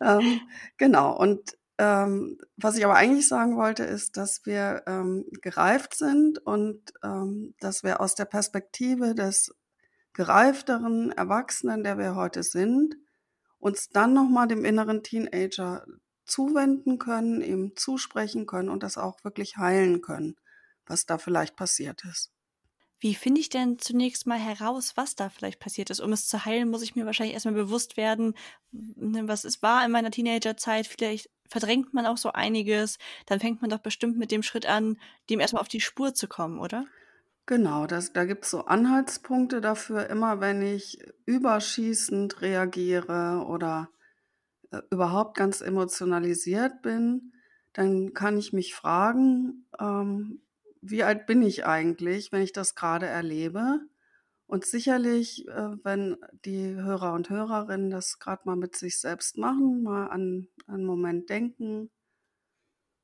ähm, 0.18 0.40
genau. 0.76 1.16
Und 1.16 1.56
ähm, 1.78 2.38
was 2.56 2.76
ich 2.76 2.84
aber 2.84 2.94
eigentlich 2.94 3.26
sagen 3.26 3.56
wollte, 3.56 3.84
ist, 3.84 4.16
dass 4.16 4.46
wir 4.46 4.82
ähm, 4.86 5.24
gereift 5.42 5.94
sind 5.94 6.38
und 6.38 6.92
ähm, 7.02 7.54
dass 7.60 7.82
wir 7.82 8.00
aus 8.00 8.14
der 8.14 8.26
Perspektive 8.26 9.14
des 9.14 9.54
gereifteren 10.12 11.10
Erwachsenen, 11.12 11.82
der 11.82 11.98
wir 11.98 12.14
heute 12.14 12.42
sind, 12.42 12.96
uns 13.58 13.88
dann 13.88 14.12
nochmal 14.12 14.46
dem 14.46 14.64
inneren 14.64 15.02
Teenager 15.02 15.84
zuwenden 16.26 16.98
können, 16.98 17.40
ihm 17.40 17.76
zusprechen 17.76 18.46
können 18.46 18.68
und 18.68 18.82
das 18.82 18.96
auch 18.96 19.24
wirklich 19.24 19.56
heilen 19.56 20.00
können, 20.00 20.36
was 20.86 21.06
da 21.06 21.18
vielleicht 21.18 21.56
passiert 21.56 22.04
ist. 22.04 22.33
Wie 23.00 23.14
finde 23.14 23.40
ich 23.40 23.48
denn 23.48 23.78
zunächst 23.78 24.26
mal 24.26 24.38
heraus, 24.38 24.96
was 24.96 25.14
da 25.14 25.28
vielleicht 25.28 25.60
passiert 25.60 25.90
ist? 25.90 26.00
Um 26.00 26.12
es 26.12 26.26
zu 26.26 26.44
heilen, 26.44 26.70
muss 26.70 26.82
ich 26.82 26.96
mir 26.96 27.06
wahrscheinlich 27.06 27.34
erstmal 27.34 27.54
bewusst 27.54 27.96
werden, 27.96 28.34
ne, 28.72 29.28
was 29.28 29.44
es 29.44 29.62
war 29.62 29.84
in 29.84 29.90
meiner 29.90 30.10
Teenagerzeit. 30.10 30.86
Vielleicht 30.86 31.30
verdrängt 31.48 31.92
man 31.92 32.06
auch 32.06 32.16
so 32.16 32.32
einiges. 32.32 32.98
Dann 33.26 33.40
fängt 33.40 33.60
man 33.60 33.70
doch 33.70 33.78
bestimmt 33.78 34.16
mit 34.16 34.30
dem 34.30 34.42
Schritt 34.42 34.66
an, 34.66 34.98
dem 35.28 35.40
erstmal 35.40 35.60
auf 35.60 35.68
die 35.68 35.80
Spur 35.80 36.14
zu 36.14 36.28
kommen, 36.28 36.58
oder? 36.58 36.86
Genau, 37.46 37.86
das, 37.86 38.14
da 38.14 38.24
gibt 38.24 38.44
es 38.44 38.50
so 38.50 38.64
Anhaltspunkte 38.64 39.60
dafür, 39.60 40.08
immer 40.08 40.40
wenn 40.40 40.62
ich 40.62 40.98
überschießend 41.26 42.40
reagiere 42.40 43.44
oder 43.46 43.90
äh, 44.70 44.80
überhaupt 44.90 45.36
ganz 45.36 45.60
emotionalisiert 45.60 46.80
bin, 46.80 47.32
dann 47.74 48.14
kann 48.14 48.38
ich 48.38 48.54
mich 48.54 48.74
fragen, 48.74 49.66
ähm, 49.78 50.40
wie 50.86 51.02
alt 51.02 51.26
bin 51.26 51.42
ich 51.42 51.64
eigentlich, 51.64 52.30
wenn 52.30 52.42
ich 52.42 52.52
das 52.52 52.74
gerade 52.74 53.06
erlebe? 53.06 53.80
Und 54.46 54.66
sicherlich, 54.66 55.48
äh, 55.48 55.76
wenn 55.82 56.18
die 56.44 56.74
Hörer 56.74 57.14
und 57.14 57.30
Hörerinnen 57.30 57.90
das 57.90 58.18
gerade 58.18 58.42
mal 58.44 58.56
mit 58.56 58.76
sich 58.76 59.00
selbst 59.00 59.38
machen, 59.38 59.82
mal 59.82 60.08
an 60.08 60.48
einen 60.66 60.84
Moment 60.84 61.30
denken, 61.30 61.90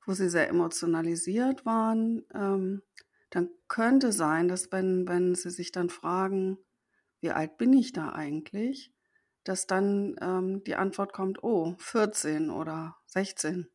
wo 0.05 0.13
sie 0.13 0.29
sehr 0.29 0.49
emotionalisiert 0.49 1.65
waren, 1.65 2.25
ähm, 2.35 2.83
dann 3.31 3.49
könnte 3.69 4.13
sein, 4.13 4.49
dass 4.49 4.71
wenn, 4.73 5.09
wenn 5.09 5.35
sie 5.35 5.51
sich 5.51 5.73
dann 5.73 5.89
fragen, 5.89 6.59
wie 7.21 7.31
alt 7.31 7.57
bin 7.57 7.73
ich 7.73 7.93
da 7.93 8.11
eigentlich, 8.11 8.93
dass 9.45 9.67
dann 9.67 10.17
ähm, 10.21 10.63
die 10.65 10.75
Antwort 10.75 11.15
kommt, 11.15 11.43
oh, 11.43 11.75
14 11.79 12.51
oder 12.51 12.97
16. 13.07 13.71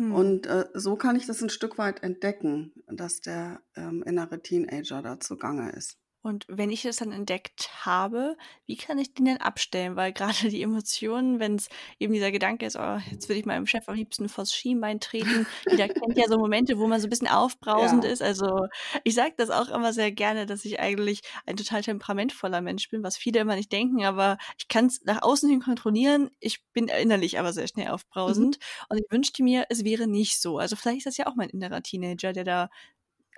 Hm. 0.00 0.14
Und 0.14 0.46
äh, 0.46 0.64
so 0.72 0.96
kann 0.96 1.14
ich 1.14 1.26
das 1.26 1.42
ein 1.42 1.50
Stück 1.50 1.76
weit 1.76 2.02
entdecken, 2.02 2.72
dass 2.86 3.20
der 3.20 3.60
ähm, 3.76 4.02
innere 4.02 4.40
Teenager 4.40 5.02
da 5.02 5.20
zugange 5.20 5.72
ist. 5.72 5.98
Und 6.22 6.44
wenn 6.48 6.70
ich 6.70 6.82
das 6.82 6.96
dann 6.96 7.12
entdeckt 7.12 7.70
habe, 7.86 8.36
wie 8.66 8.76
kann 8.76 8.98
ich 8.98 9.14
den 9.14 9.24
denn 9.24 9.36
abstellen? 9.38 9.96
Weil 9.96 10.12
gerade 10.12 10.50
die 10.50 10.62
Emotionen, 10.62 11.40
wenn 11.40 11.56
es 11.56 11.68
eben 11.98 12.12
dieser 12.12 12.30
Gedanke 12.30 12.66
ist, 12.66 12.76
oh, 12.76 12.98
jetzt 13.10 13.28
würde 13.28 13.40
ich 13.40 13.46
meinem 13.46 13.66
Chef 13.66 13.88
am 13.88 13.94
liebsten 13.94 14.28
vors 14.28 14.54
Schienbein 14.54 15.00
treten, 15.00 15.46
jeder 15.70 15.88
kennt 15.88 16.18
ja 16.18 16.28
so 16.28 16.36
Momente, 16.36 16.78
wo 16.78 16.86
man 16.86 17.00
so 17.00 17.06
ein 17.06 17.10
bisschen 17.10 17.28
aufbrausend 17.28 18.04
ja. 18.04 18.10
ist. 18.10 18.22
Also 18.22 18.66
ich 19.02 19.14
sage 19.14 19.32
das 19.38 19.48
auch 19.48 19.70
immer 19.70 19.94
sehr 19.94 20.12
gerne, 20.12 20.44
dass 20.44 20.66
ich 20.66 20.78
eigentlich 20.78 21.22
ein 21.46 21.56
total 21.56 21.80
temperamentvoller 21.80 22.60
Mensch 22.60 22.90
bin, 22.90 23.02
was 23.02 23.16
viele 23.16 23.40
immer 23.40 23.56
nicht 23.56 23.72
denken, 23.72 24.04
aber 24.04 24.36
ich 24.58 24.68
kann 24.68 24.86
es 24.86 25.02
nach 25.04 25.22
außen 25.22 25.48
hin 25.48 25.60
kontrollieren. 25.60 26.30
Ich 26.38 26.62
bin 26.72 26.88
innerlich 26.88 27.38
aber 27.38 27.54
sehr 27.54 27.66
schnell 27.66 27.86
mhm. 27.86 27.92
aufbrausend. 27.92 28.58
Mhm. 28.58 28.86
Und 28.90 28.98
ich 28.98 29.10
wünschte 29.10 29.42
mir, 29.42 29.64
es 29.70 29.84
wäre 29.84 30.06
nicht 30.06 30.40
so. 30.40 30.58
Also 30.58 30.76
vielleicht 30.76 30.98
ist 30.98 31.06
das 31.06 31.16
ja 31.16 31.26
auch 31.26 31.34
mein 31.34 31.48
innerer 31.48 31.82
Teenager, 31.82 32.34
der 32.34 32.44
da 32.44 32.70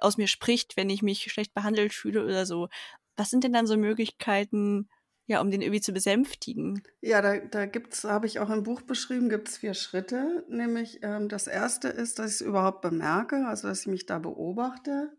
aus 0.03 0.17
mir 0.17 0.29
spricht, 0.29 0.77
wenn 0.77 0.91
ich 0.91 1.03
mich 1.03 1.33
schlecht 1.33 1.55
behandelt 1.55 1.93
fühle 1.93 2.25
oder 2.25 2.47
so. 2.47 2.69
Was 3.17 3.31
sind 3.31 3.45
denn 3.45 3.53
dann 3.53 3.67
so 3.67 3.77
Möglichkeiten, 3.77 4.89
ja, 5.27 5.41
um 5.41 5.51
den 5.51 5.63
irgendwie 5.63 5.81
zu 5.81 5.93
besänftigen? 5.93 6.83
Ja, 7.01 7.21
da, 7.23 7.39
da 7.39 7.67
gibt's, 7.67 8.05
habe 8.05 8.27
ich 8.27 8.41
auch 8.41 8.51
im 8.51 8.63
Buch 8.63 8.83
beschrieben, 8.83 9.29
gibt 9.29 9.49
es 9.49 9.59
vier 9.59 9.75
Schritte. 9.75 10.45
Nämlich 10.49 11.01
ähm, 11.03 11.29
das 11.29 11.47
erste 11.47 11.89
ist, 11.89 12.19
dass 12.19 12.31
ich 12.31 12.35
es 12.35 12.41
überhaupt 12.41 12.83
bemerke, 12.83 13.47
also 13.47 13.69
dass 13.69 13.81
ich 13.81 13.87
mich 13.87 14.07
da 14.07 14.19
beobachte. 14.19 15.13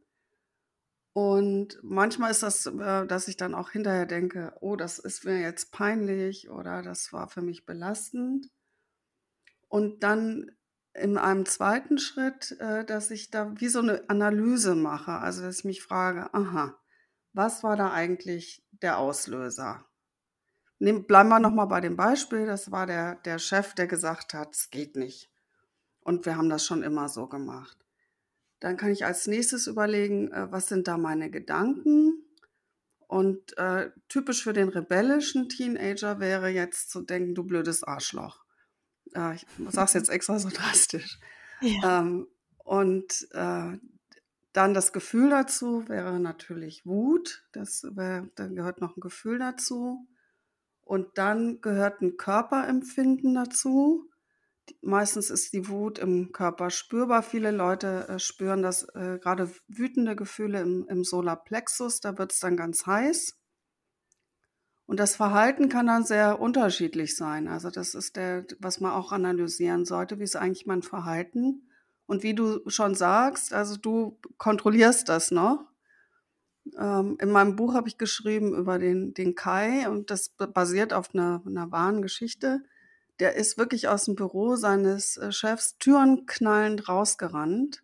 Und 1.13 1.79
manchmal 1.83 2.31
ist 2.31 2.41
das, 2.41 2.65
äh, 2.65 3.05
dass 3.05 3.27
ich 3.27 3.37
dann 3.37 3.53
auch 3.53 3.69
hinterher 3.69 4.07
denke, 4.07 4.55
oh, 4.61 4.75
das 4.75 4.97
ist 4.97 5.25
mir 5.25 5.39
jetzt 5.39 5.71
peinlich 5.71 6.49
oder 6.49 6.81
das 6.81 7.13
war 7.13 7.27
für 7.27 7.41
mich 7.41 7.65
belastend. 7.65 8.49
Und 9.67 10.03
dann 10.03 10.51
in 10.93 11.17
einem 11.17 11.45
zweiten 11.45 11.97
Schritt, 11.97 12.51
äh, 12.59 12.85
dass 12.85 13.11
ich 13.11 13.31
da 13.31 13.53
wie 13.59 13.67
so 13.67 13.79
eine 13.79 14.03
Analyse 14.09 14.75
mache. 14.75 15.13
Also, 15.13 15.41
dass 15.43 15.59
ich 15.59 15.65
mich 15.65 15.83
frage: 15.83 16.33
„Aha, 16.33 16.77
was 17.33 17.63
war 17.63 17.75
da 17.77 17.91
eigentlich 17.93 18.65
der 18.71 18.97
Auslöser?“ 18.99 19.85
Nehm 20.79 21.05
bleiben 21.07 21.29
wir 21.29 21.39
noch 21.39 21.53
mal 21.53 21.65
bei 21.65 21.81
dem 21.81 21.95
Beispiel. 21.97 22.45
Das 22.45 22.71
war 22.71 22.85
der 22.87 23.15
der 23.15 23.39
Chef, 23.39 23.73
der 23.75 23.87
gesagt 23.87 24.33
hat: 24.35 24.55
„Es 24.55 24.69
geht 24.71 24.95
nicht. 24.95 25.31
Und 26.01 26.25
wir 26.25 26.37
haben 26.37 26.49
das 26.49 26.65
schon 26.65 26.83
immer 26.83 27.09
so 27.09 27.27
gemacht.“ 27.27 27.77
Dann 28.61 28.77
kann 28.77 28.91
ich 28.91 29.05
als 29.05 29.27
Nächstes 29.27 29.67
überlegen, 29.67 30.31
äh, 30.31 30.51
was 30.51 30.67
sind 30.67 30.87
da 30.87 30.97
meine 30.97 31.31
Gedanken? 31.31 32.23
Und, 33.07 33.57
äh, 33.57 33.91
typisch 34.09 34.43
für 34.43 34.53
den 34.53 34.69
rebellischen 34.69 35.49
Teenager 35.49 36.19
wäre 36.19 36.49
jetzt 36.49 36.91
zu 36.91 37.01
denken: 37.03 37.35
„Du 37.35 37.43
blödes 37.45 37.83
Arschloch.“ 37.83 38.42
Äh, 39.15 39.35
ich 39.35 39.45
sage 39.69 39.85
es 39.85 39.93
jetzt 39.93 40.09
extra 40.09 40.39
so 40.39 40.49
drastisch. 40.53 41.19
Ja. 41.61 41.99
Ähm, 42.01 42.27
und, 42.57 43.27
äh, 43.31 43.77
dann 44.53 44.75
das 44.75 44.93
Gefühl 44.93 45.31
dazu 45.31 45.89
wäre 45.89 46.19
natürlich 46.19 46.85
Wut. 46.85 47.43
Das 47.53 47.83
wär 47.95 48.29
da 48.35 48.47
gehört 48.47 48.81
noch 48.81 48.95
ein 48.95 49.01
Gefühl 49.01 49.39
dazu. 49.39 50.07
Und 50.81 51.17
dann 51.17 51.59
gehört 51.61 52.01
ein 52.01 52.17
Körperempfinden 52.17 53.33
dazu. 53.33 54.09
Meistens 54.81 55.29
ist 55.29 55.53
die 55.53 55.67
Wut 55.67 55.97
im 55.97 56.31
Körper 56.31 56.69
spürbar. 56.69 57.23
Viele 57.23 57.51
Leute, 57.51 58.07
äh, 58.07 58.19
spüren 58.19 58.61
das, 58.61 58.83
äh, 58.93 59.17
grade 59.19 59.49
wütende 59.67 60.15
Gefühle 60.15 60.61
im 60.61 60.85
im 60.87 61.03
Solarplexus, 61.03 61.99
da 61.99 62.17
wird's 62.17 62.39
dann 62.39 62.55
ganz 62.55 62.85
heiß. 62.85 63.37
Und 64.93 64.99
das 64.99 65.15
Verhalten 65.15 65.69
kann 65.69 65.87
dann 65.87 66.03
sehr 66.05 66.39
unterschiedlich 66.39 67.15
sein. 67.17 67.47
Also, 67.47 67.71
das 67.71 67.95
ist 67.95 68.15
der 68.15 68.45
was 68.59 68.79
man 68.79 68.91
auch 68.91 69.11
analysieren 69.11 69.85
sollte. 69.85 70.19
Wie 70.19 70.23
ist 70.23 70.35
eigentlich 70.35 70.67
mein 70.67 70.83
Verhalten? 70.83 71.67
Und 72.05 72.21
wie 72.21 72.35
du 72.35 72.59
schon 72.69 72.93
sagst, 72.93 73.53
also, 73.53 73.75
du 73.75 74.19
kontrollierst 74.37 75.09
das 75.09 75.31
noch. 75.31 75.65
Ähm, 76.79 77.17
in 77.19 77.31
meinem 77.31 77.55
Buch 77.55 77.73
habe 77.73 77.87
ich 77.87 77.97
geschrieben 77.97 78.55
über 78.55 78.79
den 78.79 79.13
den 79.15 79.35
Kai 79.35 79.89
und 79.89 80.11
das 80.11 80.29
basiert 80.29 80.93
auf 80.93 81.15
einer 81.15 81.41
'ner 81.45 81.71
wahren 81.71 82.01
Geschichte. 82.03 82.61
Der 83.19 83.35
ist 83.35 83.57
wirklich 83.57 83.87
aus 83.87 84.05
dem 84.05 84.15
Büro 84.15 84.55
seines, 84.57 85.17
äh, 85.17 85.31
Chefs 85.31 85.77
Türen 85.79 86.25
knallend 86.27 86.89
rausgerannt. 86.89 87.83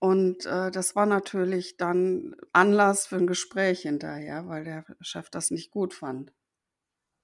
Und, 0.00 0.46
äh, 0.46 0.70
das 0.70 0.94
war 0.96 1.06
natürlich 1.06 1.76
dann 1.76 2.36
Anlass 2.52 3.06
für 3.06 3.16
ein 3.16 3.26
Gespräch 3.26 3.82
hinterher, 3.82 4.46
weil 4.48 4.64
der 4.64 4.84
Chef 5.00 5.30
das 5.30 5.50
nicht 5.50 5.70
gut 5.70 5.94
fand. 5.94 6.32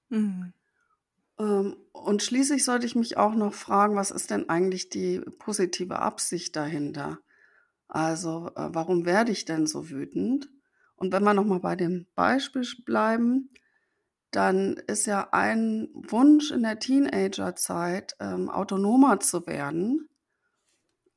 Mhm. 0.08 0.52
Ähm, 1.38 1.76
und 1.92 2.22
schließlich 2.22 2.64
sollte 2.64 2.86
ich 2.86 2.96
mich 2.96 3.16
auch 3.16 3.34
noch 3.34 3.54
fragen, 3.54 3.96
was 3.96 4.10
ist 4.10 4.30
denn 4.30 4.48
eigentlich 4.48 4.88
die 4.88 5.20
positive 5.38 5.98
Absicht 6.00 6.56
dahinter? 6.56 7.18
Also, 7.88 8.50
äh, 8.56 8.68
warum 8.72 9.04
werde 9.06 9.32
ich 9.32 9.44
denn 9.44 9.66
so 9.66 9.90
wütend? 9.90 10.50
Und 10.96 11.12
wenn 11.12 11.24
wir 11.24 11.34
noch 11.34 11.44
mal 11.44 11.60
bei 11.60 11.76
dem 11.76 12.06
Beispiel 12.14 12.66
bleiben, 12.84 13.50
dann 14.30 14.74
ist 14.88 15.06
ja 15.06 15.28
ein 15.32 15.88
Wunsch 15.94 16.50
in 16.50 16.62
der 16.62 16.78
Teenagerzeit, 16.80 18.16
ähm, 18.20 18.48
autonomer 18.50 19.20
zu 19.20 19.46
werden. 19.46 20.08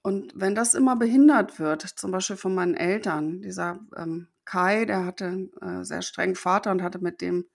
Und 0.08 0.32
wenn 0.36 0.56
das 0.56 0.74
immer 0.74 0.96
behindert 0.96 1.60
wird, 1.60 1.82
zum 1.84 2.12
Beispiel 2.12 2.38
von 2.38 2.56
meinen 2.56 2.76
Eltern, 2.76 3.42
dieser, 3.42 3.80
ähm, 3.98 4.28
Kai, 4.46 4.86
der 4.86 5.06
hatte 5.06 5.26
'n, 5.26 5.52
äh, 5.62 5.84
sehr 5.86 6.02
strengen 6.02 6.36
Vater 6.36 6.72
und 6.72 6.82
hatte 6.84 7.00
mit 7.00 7.22
dem 7.22 7.46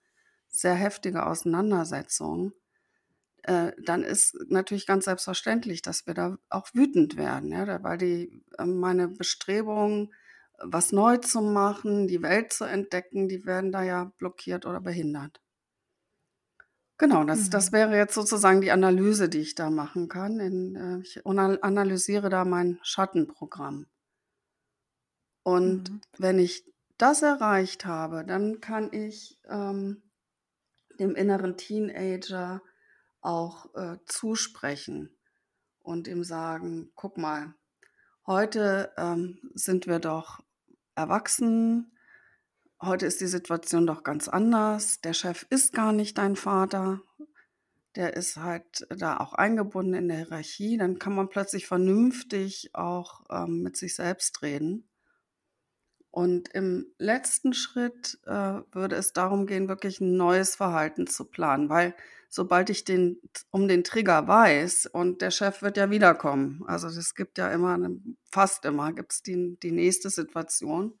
sehr 0.49 0.75
heftige 0.75 1.25
Auseinandersetzungen, 1.25 2.53
äh, 3.43 3.73
dann 3.85 4.03
ist 4.03 4.35
natürlich 4.49 4.87
ganz 4.87 5.05
selbstverständlich, 5.05 5.83
dass 5.83 6.07
wir 6.07 6.15
da 6.15 6.37
auch 6.49 6.69
wütend 6.73 7.17
werden, 7.17 7.51
ja, 7.53 7.83
weil 7.83 7.99
die 7.99 8.43
äh, 8.59 8.65
meine 8.65 9.09
Bestrebungen, 9.09 10.13
was 10.59 10.93
neu 10.93 11.17
zu 11.19 11.41
machen, 11.43 12.07
die 12.09 12.23
Welt 12.23 12.53
zu 12.53 12.65
entdecken, 12.65 13.29
die 13.29 13.45
werden 13.47 13.73
da 13.73 13.83
ja 13.83 14.13
blockiert 14.19 14.65
oder 14.67 14.81
behindert. 14.81 15.42
Genau, 16.99 17.23
das 17.23 17.49
das 17.49 17.71
Mhm. 17.71 17.71
wäre 17.71 17.95
jetzt 17.97 18.13
sozusagen 18.13 18.61
die 18.61 18.71
Analyse, 18.71 19.27
die 19.27 19.39
ich 19.39 19.55
da 19.55 19.69
machen 19.71 20.09
kann. 20.09 20.39
In, 20.39 20.75
äh, 20.75 20.99
ich 21.01 21.25
anal 21.25 21.57
analysiere 21.61 22.29
da 22.29 22.45
mein 22.45 22.79
Schattenprogramm. 22.83 23.87
Und 25.45 25.91
Mhm. 25.91 26.03
wenn 26.17 26.39
ich 26.39 26.63
das 26.97 27.21
erreicht 27.21 27.85
habe, 27.85 28.23
dann 28.25 28.61
kann 28.61 28.91
ich, 28.93 29.39
ähm, 29.49 30.03
dem 30.99 31.15
inneren 31.15 31.57
Teenager 31.57 32.61
auch, 33.21 33.73
äh, 33.75 33.97
zusprechen 34.07 35.17
und 35.83 36.07
ihm 36.07 36.23
sagen: 36.23 36.91
„Guck 36.95 37.17
mal, 37.17 37.55
heute, 38.27 38.93
ähm, 38.97 39.39
sind 39.55 39.87
wir 39.87 39.99
doch 39.99 40.41
erwachsen. 40.95 41.92
Heute 42.85 43.05
ist 43.05 43.21
die 43.21 43.27
Situation 43.27 43.87
doch 43.87 44.03
ganz 44.03 44.27
anders. 44.27 44.99
Der 44.99 45.13
Chef 45.13 45.45
ist 45.49 45.71
gar 45.73 45.93
nicht 45.93 46.17
dein 46.17 46.35
Vater. 46.35 47.01
Der 47.95 48.15
ist 48.15 48.37
halt 48.37 48.87
da 48.89 49.17
auch 49.17 49.33
eingebunden 49.33 49.93
in 49.95 50.07
der 50.09 50.17
Hierarchie.“ 50.17 50.77
Dann 50.77 50.99
kann 50.99 51.15
man 51.15 51.29
plötzlich 51.29 51.67
vernünftig 51.67 52.71
auch, 52.75 53.21
ähm, 53.31 53.63
mit 53.63 53.77
sich 53.77 53.95
selbst 53.95 54.41
reden. 54.43 54.87
Und 56.15 56.49
im 56.49 56.85
letzten 56.99 57.53
Schritt, 57.53 58.19
äh, 58.27 58.61
würde 58.71 58.95
es 58.97 59.13
darum 59.13 59.47
gehen, 59.47 59.67
wirklich 59.67 59.99
'n 59.99 60.15
neues 60.15 60.55
Verhalten 60.55 61.07
zu 61.07 61.25
planen, 61.25 61.69
weil 61.69 61.95
sobald 62.29 62.69
ich 62.69 62.83
den 62.83 63.19
um 63.49 63.67
den 63.67 63.83
Trigger 63.83 64.27
weiß 64.27 64.85
und 64.85 65.23
der 65.23 65.31
Chef 65.31 65.63
wird 65.63 65.75
ja 65.75 65.89
wiederkommen, 65.89 66.61
also, 66.67 66.87
es 66.87 67.15
gibt 67.15 67.39
ja 67.39 67.49
immer 67.51 67.79
fast 68.31 68.63
immer 68.65 68.93
gibt's 68.93 69.23
die 69.23 69.57
die 69.63 69.71
nächste 69.71 70.11
Situation, 70.11 70.93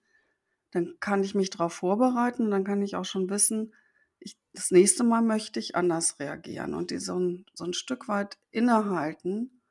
dann 0.73 0.95
kann 0.99 1.23
ich 1.23 1.35
mich 1.35 1.49
drauf 1.51 1.73
vorbereiten 1.73 2.43
und 2.45 2.51
dann 2.51 2.63
kann 2.65 2.81
ich 2.81 2.95
auch 2.95 3.05
schon 3.05 3.29
wissen, 3.29 3.73
ich 4.19 4.37
das 4.53 4.71
nächste 4.71 5.03
Mal 5.03 5.21
möchte 5.21 5.59
ich 5.59 5.75
anders 5.75 6.19
reagieren 6.19 6.73
und 6.75 6.91
die 6.91 6.99
so 6.99 7.15
'n 7.17 7.45
so 7.53 7.65
'n 7.65 7.73
Stück 7.73 8.07
weit 8.09 8.37
innehalten 8.51 9.61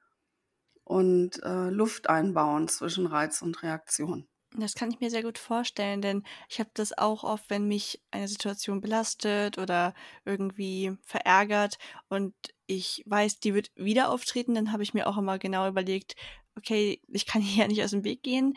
und, 0.84 1.42
äh, 1.42 1.70
Luft 1.70 2.08
einbauen 2.10 2.68
zwischen 2.68 3.06
Reiz 3.06 3.42
und 3.42 3.62
Reaktion. 3.64 4.28
Das 4.54 4.74
kann 4.74 4.90
ich 4.90 5.00
mir 5.00 5.08
sehr 5.10 5.22
gut 5.22 5.38
vorstellen, 5.38 6.02
denn 6.02 6.24
ich 6.50 6.60
habe 6.60 6.70
das 6.74 6.96
auch 6.98 7.24
oft, 7.24 7.48
wenn 7.48 7.68
mich 7.68 8.02
eine 8.10 8.28
Situation 8.28 8.82
belastet 8.82 9.56
oder 9.56 9.94
irgendwie 10.26 10.92
verärgert 11.06 11.78
und 12.08 12.34
ich 12.66 13.02
weiß, 13.06 13.40
die 13.40 13.54
wird 13.54 13.70
wieder 13.76 14.10
auftreten, 14.10 14.54
dann 14.54 14.70
habe 14.72 14.82
ich 14.82 14.92
mir 14.92 15.06
auch 15.08 15.16
immer 15.16 15.38
genau 15.38 15.66
überlegt: 15.68 16.16
„Okay, 16.56 17.00
ich 17.08 17.24
kann 17.26 17.40
hier 17.40 17.62
ja 17.64 17.68
nicht 17.68 17.82
aus 17.82 17.90
dem 17.92 18.04
Weg 18.04 18.22
gehen. 18.22 18.52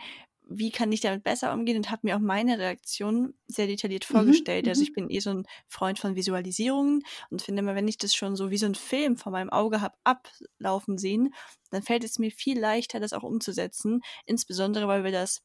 Wie 0.48 0.72
kann 0.72 0.92
ich 0.92 1.02
damit 1.02 1.24
besser 1.24 1.54
umgehen?“ 1.54 1.78
Und 1.78 1.92
habe 1.92 2.02
mir 2.04 2.16
auch 2.16 2.20
meine 2.22 2.60
Reaktion 2.60 3.34
sehr 3.48 3.68
detailliert 3.68 4.06
Mhm, 4.10 4.50
vorgestellt. 4.52 4.68
Also, 4.68 4.84
ich 4.84 4.92
mhm. 4.92 4.94
bin 4.94 5.10
eh 5.10 5.20
so 5.20 5.32
'n 5.32 5.46
Freund 5.68 6.00
von 6.00 6.16
Visualisierungen 6.16 7.04
und 7.30 7.42
finde 7.42 7.62
immer, 7.62 7.76
wenn 7.76 7.88
ich 7.88 7.98
das 7.98 8.14
schon 8.16 8.36
so 8.36 8.52
wie 8.52 8.58
so 8.58 8.66
'n 8.68 8.76
Film 8.76 9.18
vor 9.18 9.32
meinem 9.32 9.50
Auge 9.50 9.82
habe 9.82 9.96
ablaufen 10.04 10.98
sehen, 10.98 11.34
dann 11.72 11.84
fällt 11.84 12.04
es 12.04 12.20
mir 12.20 12.32
viel 12.32 12.60
leichter, 12.60 13.00
das 13.00 13.14
auch 13.14 13.24
umzusetzen, 13.24 14.02
insbesondere, 14.26 14.88
weil 14.88 15.04
wir 15.04 15.12
das 15.12 15.42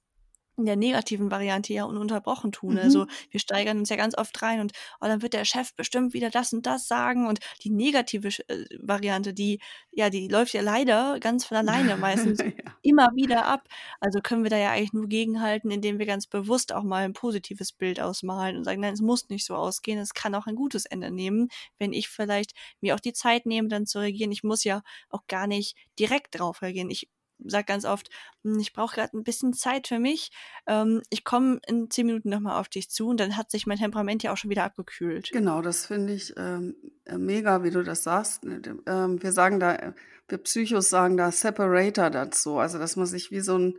in 0.57 0.67
der 0.67 0.77
negativen 0.77 1.31
Variante 1.31 1.73
ja 1.73 1.85
ununterbrochen 1.85 2.53
tun. 2.53 2.79
Also, 2.79 3.07
Mhm. 3.07 3.11
wir 3.31 3.41
steigern 3.41 3.79
uns 3.79 3.89
ja 3.91 3.97
ganz 3.97 4.17
oft 4.17 4.41
rein 4.43 4.61
und: 4.61 4.73
„Oh, 5.01 5.07
dann 5.07 5.23
wird 5.23 5.35
der 5.35 5.45
Chef 5.45 5.75
bestimmt 5.75 6.13
wieder 6.15 6.31
das 6.31 6.53
und 6.53 6.67
das 6.67 6.87
sagen.“ 6.89 7.27
Und 7.27 7.41
die 7.65 7.71
negative 7.71 8.29
äh, 8.49 8.65
Variante, 8.81 9.33
die 9.35 9.61
ja, 9.91 10.11
die 10.11 10.29
läuft 10.29 10.53
ja 10.55 10.63
leider 10.63 11.19
ganz 11.21 11.45
von 11.47 11.57
alleine 11.57 11.97
meistens 11.97 12.45
Ja. 12.65 12.81
immer 12.83 13.09
wieder 13.15 13.45
ab. 13.47 13.69
Also, 14.01 14.21
können 14.23 14.43
wir 14.43 14.51
da 14.51 14.57
ja 14.59 14.71
eigentlich 14.73 14.93
nur 14.93 15.07
gegenhalten, 15.09 15.71
indem 15.71 15.99
wir 15.99 16.07
ganz 16.07 16.27
bewusst 16.27 16.73
auch 16.73 16.83
mal 16.83 17.05
'n 17.05 17.13
positives 17.13 17.73
Bild 17.73 18.01
ausmalen 18.01 18.57
und 18.57 18.65
sagen: 18.65 18.81
„Nein, 18.81 18.95
es 18.95 19.01
muss 19.03 19.29
nicht 19.29 19.45
so 19.47 19.55
ausgehen. 19.55 19.99
Es 19.99 20.15
kann 20.15 20.35
auch 20.35 20.47
ein 20.47 20.57
gutes 20.57 20.87
Ende 20.87 21.11
nehmen, 21.11 21.49
wenn 21.79 21.93
ich 21.93 22.09
vielleicht 22.09 22.53
mir 22.81 22.95
auch 22.95 23.01
die 23.01 23.13
Zeit 23.13 23.47
nehme, 23.47 23.69
dann 23.69 23.87
zu 23.87 23.99
reagieren.“ 24.01 24.33
Ich 24.33 24.43
muss 24.45 24.65
ja 24.65 24.83
auch 25.11 25.27
gar 25.29 25.47
nicht 25.47 25.77
direkt 25.99 26.39
drauf 26.39 26.63
reagieren. 26.63 26.91
Ich 26.91 27.09
sage 27.47 27.65
ganz 27.67 27.85
oft: 27.85 28.09
„Hm, 28.45 28.59
ich 28.61 28.73
brauche 28.73 28.97
grad 28.97 29.15
'n 29.15 29.25
bisschen 29.25 29.53
Zeit 29.55 29.89
für 29.89 29.99
mich. 29.99 30.31
Ähm, 30.67 31.03
ich 31.11 31.25
komme 31.25 31.61
in 31.67 31.91
10 31.91 32.07
Minuten 32.07 32.31
noch 32.31 32.41
mal 32.41 32.59
auf 32.61 32.69
dich 32.69 32.91
zu.“ 32.91 33.09
Und 33.09 33.21
dann 33.21 33.37
hat 33.37 33.51
sich 33.51 33.67
mein 33.67 33.79
Temperament 33.79 34.23
ja 34.23 34.33
auch 34.33 34.37
schon 34.37 34.51
wieder 34.51 34.65
abgekühlt. 34.65 35.33
Genau, 35.33 35.63
das 35.63 35.87
finde 35.87 36.13
ich, 36.13 36.35
ähm, 36.37 36.75
äh, 37.05 37.17
mega, 37.17 37.63
wie 37.63 37.71
du 37.71 37.85
das 37.85 38.03
sagst. 38.03 38.45
Ne, 38.45 38.61
ähm, 38.87 39.23
wir 39.23 39.31
sagen 39.33 39.61
da 39.61 39.75
äh, 39.77 39.93
wir 40.29 40.39
Psychos 40.39 40.91
sagen 40.91 41.17
da 41.17 41.31
Separator 41.31 42.11
dazu, 42.11 42.59
also, 42.59 42.79
dass 42.79 42.97
man 42.97 43.07
sich 43.07 43.31
wie 43.31 43.41
so 43.41 43.55
'n, 43.57 43.79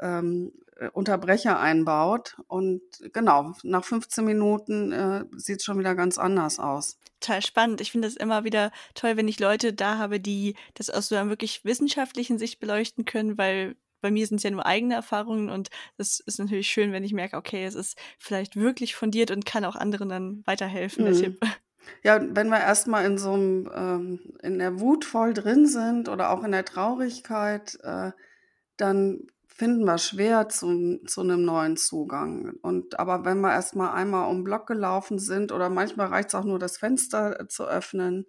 ähm, 0.00 0.52
äh, 0.67 0.67
Unterbrecher 0.92 1.58
einbaut 1.60 2.36
und 2.48 2.82
genau, 3.12 3.52
nach 3.64 3.84
15 3.84 4.24
Minuten, 4.24 4.92
äh, 4.92 5.24
sieht's 5.36 5.64
schon 5.64 5.78
wieder 5.78 5.94
ganz 5.94 6.18
anders 6.18 6.58
aus. 6.58 6.98
Total 7.20 7.42
spannend. 7.42 7.80
Ich 7.80 7.90
finde 7.90 8.06
das 8.06 8.16
immer 8.16 8.44
wieder 8.44 8.70
toll, 8.94 9.16
wenn 9.16 9.26
ich 9.28 9.40
Leute 9.40 9.72
da 9.72 9.98
habe, 9.98 10.20
die 10.20 10.54
das 10.74 10.88
aus 10.90 11.08
so 11.08 11.16
'ner 11.16 11.28
wirklich 11.28 11.64
wissenschaftlichen 11.64 12.38
Sicht 12.38 12.60
beleuchten 12.60 13.04
können, 13.06 13.36
weil 13.36 13.76
bei 14.00 14.12
mir 14.12 14.24
sind's 14.26 14.44
ja 14.44 14.50
nur 14.52 14.64
eigene 14.66 14.94
Erfahrungen 14.94 15.50
und 15.50 15.68
es 15.96 16.20
ist 16.20 16.38
natürlich 16.38 16.68
schön, 16.70 16.92
wenn 16.92 17.02
ich 17.02 17.12
merke, 17.12 17.36
okay, 17.36 17.64
es 17.64 17.74
ist 17.74 17.98
vielleicht 18.18 18.54
wirklich 18.54 18.94
fundiert 18.94 19.32
und 19.32 19.44
kann 19.44 19.64
auch 19.64 19.74
anderen 19.74 20.08
dann 20.08 20.42
weiterhelfen, 20.46 21.04
der 21.04 21.14
Mhm. 21.14 21.14
Tipp. 21.14 21.40
Ja, 22.04 22.20
wenn 22.36 22.48
wir 22.50 22.58
erst 22.60 22.88
mal 22.88 23.04
in 23.06 23.18
so 23.18 23.36
'nem 23.36 23.70
ähm, 23.74 24.20
in 24.42 24.58
der 24.58 24.80
Wut 24.80 25.04
voll 25.04 25.34
drin 25.34 25.66
sind 25.66 26.08
oder 26.08 26.30
auch 26.30 26.44
in 26.44 26.52
der 26.52 26.64
Traurigkeit, 26.64 27.78
äh, 27.82 28.12
dann 28.78 29.28
finden 29.58 29.84
wir 29.86 29.98
schwer 29.98 30.48
zum 30.50 31.06
zu 31.08 31.24
'nem 31.24 31.44
neuen 31.44 31.76
Zugang. 31.76 32.54
Und 32.62 32.98
aber 33.00 33.24
wenn 33.26 33.40
wir 33.42 33.52
erst 33.52 33.76
mal 33.76 33.92
einmal 33.94 34.30
um 34.30 34.38
'n 34.42 34.44
Block 34.44 34.66
gelaufen 34.68 35.18
sind 35.20 35.52
oder 35.52 35.70
manchmal 35.70 36.08
reicht's 36.08 36.34
auch 36.36 36.44
nur, 36.44 36.58
das 36.60 36.78
Fenster, 36.78 37.40
äh, 37.40 37.48
zu 37.48 37.64
öffnen 37.66 38.26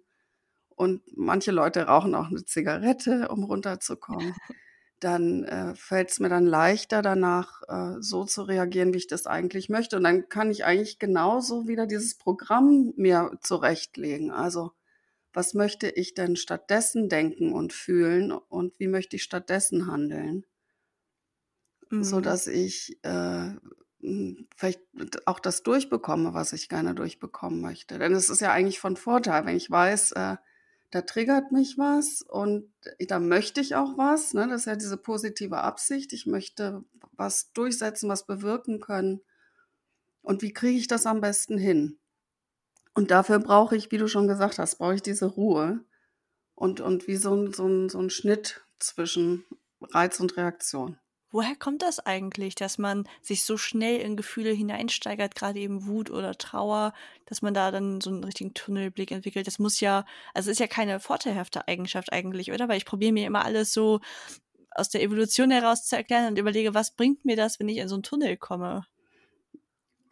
und 0.76 1.02
manche 1.16 1.52
Leute 1.52 1.84
rauchen 1.88 2.14
auch 2.16 2.30
'ne 2.30 2.44
Zigarette, 2.46 3.28
um 3.30 3.44
runterzukommen, 3.44 4.36
dann, 5.00 5.44
äh, 5.44 5.74
fällt's 5.76 6.20
mir 6.20 6.28
dann 6.30 6.46
leichter 6.46 7.02
danach, 7.02 7.62
äh, 7.68 7.96
so 8.02 8.24
zu 8.26 8.42
reagieren, 8.44 8.94
wie 8.94 8.98
ich 8.98 9.06
das 9.08 9.26
eigentlich 9.26 9.68
möchte. 9.70 9.96
Und 9.98 10.04
dann 10.04 10.28
kann 10.30 10.50
ich 10.50 10.64
eigentlich 10.66 10.98
genauso 11.00 11.68
wieder 11.68 11.86
dieses 11.86 12.16
Programm 12.18 12.92
mir 12.96 13.32
zurechtlegen. 13.42 14.30
Also, 14.32 14.72
was 15.34 15.54
möchte 15.54 15.88
ich 15.90 16.14
denn 16.14 16.36
stattdessen 16.36 17.08
denken 17.10 17.52
und 17.54 17.72
fühlen 17.74 18.32
und 18.32 18.74
wie 18.80 18.88
möchte 18.88 19.16
ich 19.16 19.22
stattdessen 19.24 19.86
handeln? 19.88 20.44
Mhm. 21.92 22.04
Sodass 22.04 22.46
ich, 22.46 22.98
äh, 23.04 23.50
vielleicht 24.56 24.80
auch 25.26 25.40
das 25.40 25.62
durchbekomme, 25.62 26.32
was 26.34 26.52
ich 26.54 26.68
gerne 26.68 26.94
durchbekommen 26.94 27.60
möchte. 27.60 27.98
Denn 27.98 28.12
es 28.14 28.30
ist 28.30 28.40
ja 28.40 28.52
eigentlich 28.52 28.80
von 28.80 28.96
Vorteil, 28.96 29.44
wenn 29.46 29.56
ich 29.56 29.70
weiß, 29.70 30.12
äh, 30.12 30.36
da 30.92 31.02
triggert 31.02 31.52
mich 31.52 31.78
was 31.78 32.22
und 32.22 32.72
da 32.98 33.20
möchte 33.20 33.60
ich 33.60 33.76
auch 33.76 33.96
was, 33.98 34.34
ne? 34.34 34.48
Das 34.48 34.62
ist 34.62 34.66
ja 34.66 34.74
diese 34.76 34.96
positive 34.96 35.58
Absicht. 35.58 36.12
Ich 36.12 36.26
möchte 36.26 36.82
was 37.12 37.52
durchsetzen, 37.52 38.08
was 38.08 38.26
bewirken 38.26 38.80
können. 38.80 39.20
Und 40.24 40.42
wie 40.42 40.52
kriege 40.52 40.78
ich 40.78 40.86
das 40.88 41.06
am 41.06 41.20
besten 41.20 41.58
hin? 41.58 41.98
Und 42.94 43.10
dafür 43.10 43.38
brauche 43.40 43.76
ich, 43.76 43.90
wie 43.92 43.98
du 43.98 44.08
schon 44.08 44.28
gesagt 44.28 44.58
hast, 44.58 44.78
brauche 44.78 44.96
ich 44.96 45.02
diese 45.02 45.26
Ruhe 45.26 45.84
und 46.54 46.80
und 46.80 47.06
wie 47.08 47.16
so 47.16 47.34
'n 47.34 47.52
so 47.54 47.66
'n 47.66 47.88
so 47.90 48.00
'n 48.00 48.10
Schnitt 48.10 48.62
zwischen 48.80 49.44
Reiz 49.82 50.20
und 50.20 50.36
Reaktion. 50.36 50.98
Woher 51.32 51.54
kommt 51.54 51.82
das 51.82 52.00
eigentlich, 52.04 52.56
dass 52.56 52.76
man 52.76 53.04
sich 53.22 53.44
so 53.44 53.56
schnell 53.56 54.00
in 54.00 54.16
Gefühle 54.16 54.50
hineinsteigert, 54.50 55.36
grade 55.36 55.60
eben 55.60 55.86
Wut 55.86 56.10
oder 56.10 56.34
Trauer, 56.36 56.92
dass 57.26 57.40
man 57.40 57.54
da 57.54 57.70
dann 57.70 58.00
so 58.00 58.10
'n 58.10 58.24
richtigen 58.24 58.52
Tunnelblick 58.52 59.12
entwickelt? 59.12 59.46
Das 59.46 59.60
muss 59.60 59.78
ja 59.78 60.04
also, 60.34 60.50
ist 60.50 60.58
ja 60.58 60.66
keine 60.66 60.98
vorteilhafte 60.98 61.68
Eigenschaft 61.68 62.12
eigentlich, 62.12 62.50
oder? 62.50 62.68
Weil 62.68 62.78
ich 62.78 62.84
probiere 62.84 63.12
mir 63.12 63.26
immer 63.28 63.44
alles 63.44 63.72
so 63.72 64.00
aus 64.72 64.88
der 64.90 65.02
Evolution 65.02 65.50
heraus 65.52 65.86
zu 65.86 65.96
erklären 65.96 66.28
und 66.32 66.38
überlege: 66.38 66.74
„Was 66.74 66.96
bringt 66.96 67.24
mir 67.24 67.36
das, 67.36 67.60
wenn 67.60 67.68
ich 67.68 67.78
in 67.78 67.88
so 67.88 67.96
'n 67.96 68.02
Tunnel 68.04 68.36
komme?“ 68.36 68.86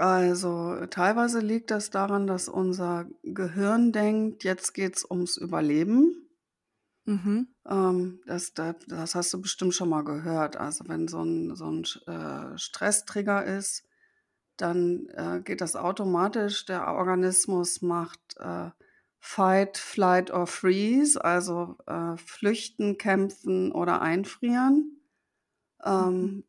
Also, 0.01 0.87
teilweise 0.87 1.41
liegt 1.41 1.73
das 1.73 1.91
daran, 1.91 2.29
dass 2.29 2.49
unser 2.49 3.07
Gehirn 3.25 3.91
denkt, 3.91 4.45
jetzt 4.45 4.73
geht's 4.73 5.05
ums 5.11 5.37
Überleben. 5.37 6.28
Mhm. 7.09 7.49
Ähm, 7.67 8.21
das 8.27 8.55
da 8.55 8.75
das 8.87 9.15
hast 9.15 9.33
du 9.33 9.41
bestimmt 9.43 9.75
schon 9.75 9.89
mal 9.89 10.03
gehört. 10.05 10.57
Also, 10.57 10.85
wenn 10.89 11.09
so 11.09 11.21
'n 11.23 11.55
so 11.57 11.67
'n 11.67 11.85
Sch 11.85 11.99
äh, 12.07 12.59
Stresstrigger 12.59 13.45
ist, 13.45 13.85
dann, 14.59 15.09
äh, 15.11 15.41
geht 15.45 15.61
das 15.63 15.77
automatisch. 15.77 16.67
Der 16.67 16.89
Organismus 16.89 17.83
macht, 17.83 18.21
äh, 18.39 18.71
Fight, 19.21 19.79
Flight 19.79 20.31
or 20.33 20.47
Freeze, 20.49 21.23
also, 21.25 21.77
äh, 21.87 22.17
flüchten, 22.19 22.99
kämpfen 22.99 23.73
oder 23.73 24.03
einfrieren, 24.03 25.03
Mhm. 25.87 26.29
ähm, 26.29 26.45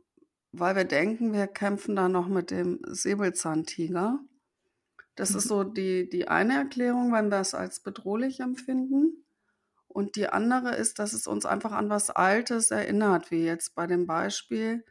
weil 0.54 0.76
wir 0.78 0.86
denken, 0.86 1.34
wir 1.34 1.48
kämpfen 1.48 1.96
da 1.98 2.10
noch 2.10 2.28
mit 2.30 2.52
dem 2.52 2.80
Säbelzahntiger. 2.88 4.20
Das 5.16 5.36
ist 5.36 5.48
Mhm. 5.48 5.50
so 5.50 5.64
die 5.66 6.10
die 6.10 6.28
eine 6.30 6.56
Erklärung, 6.56 7.14
wenn 7.14 7.32
wir's 7.32 7.54
als 7.56 7.82
bedrohlich 7.82 8.42
empfinden. 8.42 9.26
Und 10.00 10.16
die 10.16 10.30
andere 10.30 10.78
ist, 10.78 10.98
dass 10.98 11.12
es 11.12 11.28
uns 11.28 11.46
einfach 11.46 11.74
an 11.74 11.90
was 11.90 12.10
Altes 12.10 12.72
erinnert, 12.72 13.32
wie 13.32 13.44
jetzt 13.44 13.76
bei 13.76 13.86
dem 13.86 14.08
Beispiel, 14.08 14.86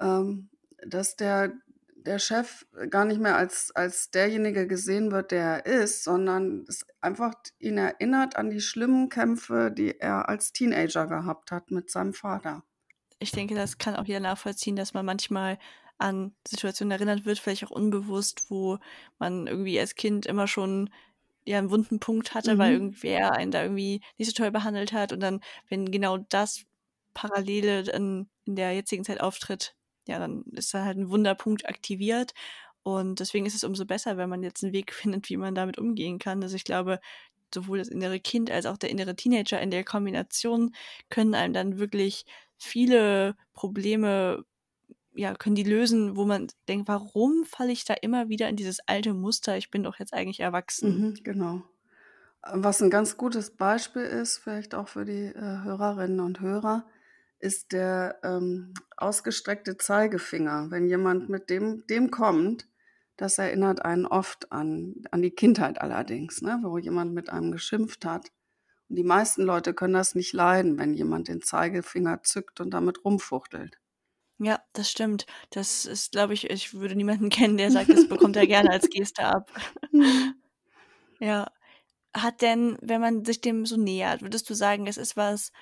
ähm, 0.00 0.48
dass 0.86 1.16
der 1.16 1.52
der 1.96 2.18
Chef 2.18 2.64
gar 2.88 3.04
nicht 3.04 3.20
mehr 3.20 3.36
als 3.36 3.70
als 3.76 4.10
derjenige 4.10 4.66
gesehen 4.66 5.12
wird, 5.12 5.32
der 5.32 5.66
er 5.66 5.66
ist, 5.66 6.02
sondern 6.02 6.64
es 6.66 6.86
einfach 7.02 7.34
ihn 7.58 7.76
erinnert 7.76 8.36
an 8.36 8.48
die 8.48 8.62
schlimmen 8.62 9.10
Kämpfe, 9.10 9.70
die 9.70 10.00
er 10.00 10.30
als 10.30 10.54
Teenager 10.54 11.06
gehabt 11.06 11.52
hat 11.52 11.70
mit 11.70 11.90
seinem 11.90 12.14
Vater. 12.14 12.62
Ich 13.18 13.32
denke, 13.32 13.54
das 13.54 13.76
kann 13.76 13.96
auch 13.96 14.06
jeder 14.06 14.20
nachvollziehen, 14.20 14.76
dass 14.76 14.94
man 14.94 15.04
manchmal 15.04 15.58
an 15.98 16.34
Situationen 16.46 16.92
erinnert 16.92 17.26
wird, 17.26 17.38
vielleicht 17.38 17.64
auch 17.64 17.70
unbewusst, 17.70 18.48
wo 18.48 18.78
man 19.18 19.46
irgendwie 19.46 19.78
als 19.78 19.94
Kind 19.94 20.24
immer 20.24 20.46
schon, 20.46 20.88
ja, 21.48 21.58
'n 21.58 21.70
wunden 21.70 22.00
Punkt 22.00 22.34
hatte, 22.34 22.58
weil 22.58 22.72
Mhm. 22.72 22.74
irgendwer 22.74 23.32
einen 23.34 23.50
da 23.52 23.62
irgendwie 23.62 24.02
nicht 24.18 24.28
so 24.28 24.34
toll 24.34 24.50
behandelt 24.52 24.92
hat. 24.92 25.12
Und 25.12 25.20
dann, 25.20 25.40
wenn 25.68 25.90
genau 25.90 26.18
das 26.18 26.64
Parallele 27.14 27.84
dann 27.84 28.28
in 28.46 28.56
der 28.56 28.72
jetzigen 28.74 29.04
Zeit 29.04 29.20
auftritt, 29.20 29.74
ja, 30.08 30.18
dann 30.18 30.44
ist 30.52 30.74
da 30.74 30.84
halt 30.84 30.98
'n 30.98 31.10
wunder 31.10 31.34
Punkt 31.34 31.68
aktiviert. 31.68 32.32
Und 32.82 33.20
deswegen 33.20 33.46
ist 33.46 33.54
es 33.54 33.64
umso 33.64 33.84
besser, 33.86 34.16
wenn 34.16 34.28
man 34.30 34.42
jetzt 34.42 34.62
'n 34.64 34.72
Weg 34.72 34.92
findet, 34.94 35.28
wie 35.30 35.36
man 35.36 35.54
damit 35.54 35.78
umgehen 35.78 36.18
kann. 36.18 36.42
Also, 36.42 36.56
ich 36.56 36.64
glaube, 36.64 37.00
sowohl 37.54 37.78
das 37.78 37.88
innere 37.88 38.20
Kind 38.20 38.50
als 38.50 38.66
auch 38.66 38.76
der 38.78 38.90
innere 38.90 39.16
Teenager 39.16 39.60
in 39.60 39.70
der 39.70 39.84
Kombination 39.84 40.74
können 41.10 41.34
einem 41.34 41.54
dann 41.54 41.78
wirklich 41.78 42.24
viele 42.58 43.36
Probleme 43.54 44.44
ja, 45.14 45.34
können 45.34 45.54
die 45.56 45.64
lösen, 45.64 46.16
wo 46.16 46.24
man 46.26 46.48
denkt: 46.68 46.88
„Warum 46.88 47.44
falle 47.44 47.72
ich 47.72 47.84
da 47.84 47.94
immer 47.94 48.28
wieder 48.28 48.48
in 48.48 48.56
dieses 48.56 48.80
alte 48.86 49.14
Muster? 49.14 49.56
Ich 49.58 49.70
bin 49.70 49.82
doch 49.84 49.98
jetzt 49.98 50.14
eigentlich 50.14 50.40
erwachsen.“ 50.40 51.02
Mhm, 51.02 51.14
genau. 51.24 51.62
Was 52.42 52.80
'n 52.82 52.90
ganz 52.90 53.16
gutes 53.18 53.56
Beispiel 53.56 54.02
ist, 54.02 54.38
vielleicht 54.38 54.74
auch 54.74 54.88
für 54.88 55.04
die, 55.06 55.26
äh, 55.26 55.62
Hörerinnen 55.64 56.20
und 56.20 56.40
Hörer, 56.40 56.86
ist 57.40 57.72
der, 57.72 58.20
ähm, 58.24 58.74
ausgestreckte 58.96 59.76
Zeigefinger. 59.78 60.70
Wenn 60.70 60.88
jemand 60.88 61.28
mit 61.30 61.50
dem 61.50 61.86
dem 61.88 62.10
kommt, 62.10 62.68
das 63.16 63.38
erinnert 63.38 63.84
einen 63.84 64.06
oft 64.06 64.52
an 64.52 64.96
an 65.12 65.22
die 65.22 65.32
Kindheit 65.32 65.80
allerdings, 65.80 66.42
ne, 66.42 66.60
wo 66.62 66.78
jemand 66.78 67.14
mit 67.14 67.30
einem 67.30 67.52
geschimpft 67.52 68.04
hat. 68.06 68.30
Und 68.90 68.96
die 68.96 69.04
meisten 69.04 69.42
Leute 69.44 69.74
können 69.74 69.94
das 69.94 70.14
nicht 70.16 70.32
leiden, 70.34 70.78
wenn 70.78 70.94
jemand 70.94 71.28
den 71.28 71.42
Zeigefinger 71.42 72.22
zückt 72.24 72.60
und 72.60 72.72
damit 72.72 73.04
rumfuchtelt. 73.04 73.78
Ja, 74.40 74.60
das 74.72 74.90
stimmt. 74.90 75.26
Das 75.50 75.84
ist, 75.84 76.12
glaube 76.12 76.34
ich 76.34 76.48
ich 76.50 76.72
würde 76.74 76.94
niemanden 76.94 77.28
kennen, 77.30 77.56
der 77.56 77.70
sagt, 77.70 77.90
das 77.90 78.08
bekommt 78.08 78.36
er 78.36 78.46
gerne 78.46 78.70
als 78.70 78.88
Geste 78.90 79.24
ab. 79.24 79.50
Ja. 81.20 81.50
Hat 82.14 82.42
denn, 82.42 82.78
wenn 82.80 83.00
man 83.00 83.24
sich 83.24 83.40
dem 83.40 83.66
so 83.66 83.76
nähert 83.76 84.22
würdest 84.22 84.48
du 84.50 84.54
sagen, 84.54 84.86
es 84.86 84.96
ist 84.98 85.16
was, 85.16 85.52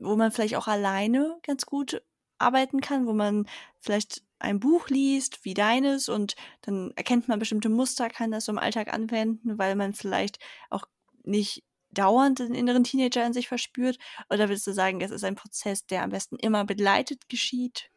wo 0.00 0.16
man 0.16 0.32
vielleicht 0.32 0.56
auch 0.56 0.68
alleine 0.68 1.38
ganz 1.42 1.66
gut 1.66 2.02
arbeiten 2.38 2.80
kann, 2.80 3.06
wo 3.06 3.12
man 3.12 3.46
vielleicht 3.80 4.22
ein 4.38 4.60
Buch 4.60 4.88
liest 4.88 5.44
wie 5.44 5.54
deines 5.54 6.08
und 6.08 6.36
dann 6.62 6.92
erkennt 6.96 7.28
man 7.28 7.38
bestimmte 7.38 7.68
Muster, 7.68 8.08
kann 8.10 8.30
das 8.30 8.46
so 8.46 8.52
im 8.52 8.58
Alltag 8.58 8.92
anwenden, 8.92 9.58
weil 9.58 9.76
man 9.76 9.94
vielleicht 9.94 10.38
auch 10.70 10.84
nicht 11.24 11.64
dauernd 11.90 12.38
den 12.40 12.54
inneren 12.54 12.84
Teenager 12.84 13.24
in 13.26 13.32
sich 13.32 13.48
verspürt? 13.48 13.98
Oder 14.30 14.48
würdest 14.48 14.66
du 14.66 14.72
sagen, 14.72 15.00
es 15.00 15.10
ist 15.10 15.24
ein 15.24 15.34
Prozess, 15.36 15.86
der 15.86 16.02
am 16.02 16.10
besten 16.10 16.36
immer 16.36 16.64
begleitet 16.64 17.28
geschieht? 17.28 17.90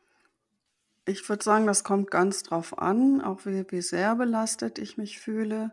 Ich 1.09 1.27
würde 1.27 1.43
sagen, 1.43 1.65
das 1.65 1.83
kommt 1.83 2.11
ganz 2.11 2.43
drauf 2.43 2.77
an, 2.77 3.19
auch 3.21 3.43
wie 3.47 3.65
wie 3.71 3.81
sehr 3.81 4.15
belastet 4.15 4.77
ich 4.77 4.95
mich 4.95 5.19
fühle. 5.19 5.71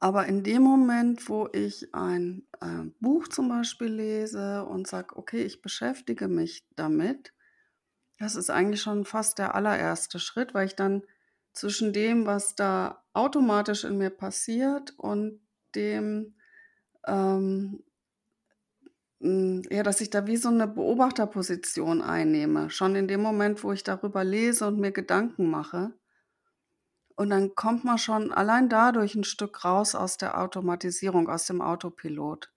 Aber 0.00 0.26
in 0.26 0.42
dem 0.42 0.62
Moment, 0.62 1.28
wo 1.28 1.48
ich 1.52 1.94
ein, 1.94 2.46
äh, 2.60 2.84
Buch 3.00 3.28
zum 3.28 3.48
Beispiel 3.48 3.88
lese 3.88 4.64
und 4.64 4.86
sage: 4.86 5.16
„Okay, 5.16 5.42
ich 5.42 5.60
beschäftige 5.62 6.28
mich 6.28 6.66
damit“, 6.76 7.34
das 8.18 8.36
ist 8.36 8.50
eigentlich 8.50 8.82
schon 8.82 9.04
fast 9.06 9.38
der 9.38 9.54
allererste 9.56 10.20
Schritt, 10.20 10.54
weil 10.54 10.66
ich 10.66 10.76
dann 10.76 11.02
zwischen 11.54 11.92
dem, 11.92 12.26
was 12.26 12.54
da 12.56 13.04
automatisch 13.14 13.84
in 13.84 13.98
mir 13.98 14.10
passiert 14.10 14.94
und 14.98 15.40
dem, 15.76 16.36
ähm 17.06 17.84
hm, 19.20 19.62
ja, 19.70 19.82
dass 19.82 20.00
ich 20.00 20.10
da 20.10 20.26
wie 20.26 20.36
so 20.36 20.50
'ne 20.50 20.66
Beobachterposition 20.66 22.00
einnehme, 22.02 22.70
schon 22.70 22.96
in 22.96 23.06
dem 23.08 23.20
Moment, 23.22 23.62
wo 23.64 23.72
ich 23.72 23.82
darüber 23.84 24.24
lese 24.24 24.66
und 24.66 24.78
mir 24.80 24.92
Gedanken 24.92 25.50
mache. 25.50 25.92
Und 27.18 27.30
dann 27.30 27.54
kommt 27.54 27.84
man 27.84 27.98
schon 27.98 28.32
allein 28.32 28.68
dadurch 28.68 29.14
'n 29.14 29.24
Stück 29.24 29.64
raus 29.64 29.94
aus 29.94 30.16
der 30.16 30.40
Automatisierung, 30.40 31.28
aus 31.28 31.44
dem 31.46 31.60
Autopilot. 31.60 32.50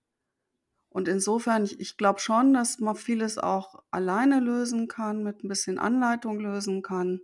Und 0.89 1.08
insofern, 1.08 1.65
ich 1.65 1.80
ich 1.80 1.97
glaube 1.97 2.19
schon, 2.19 2.54
dass 2.54 2.80
man 2.80 2.95
vieles 2.95 3.38
auch 3.39 3.84
alleine 3.91 4.39
lösen 4.39 4.88
kann, 4.88 5.23
mit 5.23 5.43
'n 5.43 5.49
bisschen 5.49 5.80
Anleitung 5.80 6.39
lösen 6.39 6.82
kann. 6.84 7.21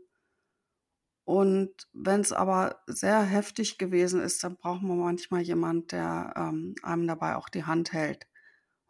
Und 1.28 1.72
wenn's 1.94 2.32
aber 2.32 2.82
sehr 2.88 3.22
heftig 3.22 3.78
gewesen 3.78 4.22
ist, 4.22 4.44
dann 4.44 4.56
braucht 4.58 4.82
man 4.82 4.98
manchmal 4.98 5.42
jemand, 5.42 5.92
der, 5.92 6.34
ähm, 6.36 6.76
einem 6.82 7.08
dabei 7.08 7.36
auch 7.36 7.50
die 7.50 7.66
Hand 7.66 7.94
hält. 7.94 8.26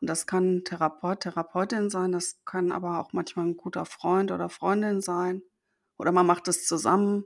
Und 0.01 0.09
das 0.09 0.27
kann 0.27 0.63
Therapeut, 0.65 1.21
Therapeutin 1.21 1.89
sein, 1.89 2.11
das 2.11 2.43
kann 2.45 2.71
aber 2.71 2.99
auch 2.99 3.13
manchmal 3.13 3.45
'n 3.47 3.57
guter 3.57 3.85
Freund 3.85 4.31
oder 4.31 4.49
Freundin 4.49 5.01
sein 5.01 5.43
oder 5.97 6.11
man 6.11 6.25
macht 6.25 6.47
es 6.47 6.65
zusammen. 6.67 7.25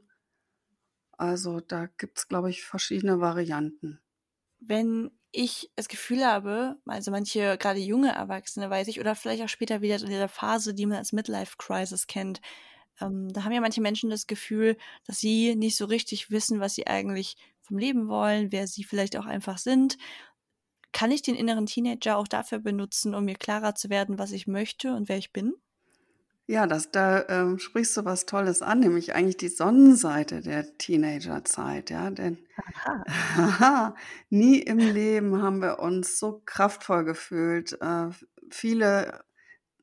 Also, 1.17 1.59
da 1.59 1.88
gibt's, 1.88 2.27
glaube 2.27 2.51
ich, 2.51 2.63
verschiedene 2.63 3.19
Varianten. 3.19 3.99
wenn 4.59 5.12
ich 5.31 5.71
das 5.75 5.88
Gefühl 5.88 6.25
habe, 6.25 6.77
also 6.86 7.12
manche 7.12 7.57
gerade 7.57 7.79
junge 7.79 8.12
Erwachsene 8.13 8.69
weiß 8.69 8.88
ich, 8.88 8.99
oder 8.99 9.15
vielleicht 9.15 9.43
auch 9.43 9.49
später 9.49 9.81
wieder 9.81 9.99
in 9.99 10.05
dieser 10.07 10.29
Phase, 10.29 10.73
die 10.73 10.86
man 10.86 10.97
als 10.97 11.12
Midlife 11.12 11.55
Crisis 11.57 12.07
kennt, 12.07 12.39
ähm, 13.01 13.29
da 13.33 13.43
haben 13.43 13.51
ja 13.53 13.62
manche 13.62 13.81
Menschen 13.81 14.09
das 14.09 14.27
Gefühl, 14.27 14.77
dass 15.07 15.19
sie 15.19 15.55
nicht 15.55 15.77
so 15.77 15.86
richtig 15.86 16.31
wissen, 16.31 16.59
was 16.59 16.75
sie 16.75 16.88
eigentlich 16.88 17.36
vom 17.62 17.77
Leben 17.79 18.07
wollen, 18.09 18.51
wer 18.51 18.67
sie 18.67 18.83
vielleicht 18.83 19.17
auch 19.17 19.25
einfach 19.25 19.57
sind. 19.57 19.97
Kann 20.93 21.12
ich 21.12 21.21
den 21.21 21.36
inneren 21.36 21.65
Teenager 21.65 22.17
auch 22.17 22.27
dafür 22.27 22.60
benutzen, 22.60 23.13
um 23.13 23.25
mir 23.25 23.36
klarer 23.36 23.75
zu 23.75 23.89
werden, 23.89 24.17
was 24.17 24.32
ich 24.32 24.47
möchte 24.47 24.93
und 24.93 25.10
wer 25.10 25.17
ich 25.17 25.34
bin? 25.34 25.53
Ja, 26.45 26.67
das, 26.67 26.91
da 26.91 27.25
ähm, 27.29 27.58
sprichst 27.58 27.95
du 27.95 28.03
was 28.03 28.25
Tolles 28.25 28.62
an, 28.62 28.82
nämlich 28.82 29.15
eigentlich 29.15 29.38
die 29.38 29.47
Sonnenseite 29.47 30.41
der 30.41 30.77
Teenagerzeit, 30.77 31.89
ja, 31.89 32.10
denn 32.12 32.38
Aha. 33.38 33.95
nie 34.29 34.60
im 34.60 34.77
Leben 34.77 35.41
haben 35.41 35.62
wir 35.62 35.79
uns 35.79 36.19
so 36.19 36.41
kraftvoll 36.45 37.06
gefühlt. 37.06 37.77
Äh, 37.82 38.10
viele 38.49 39.23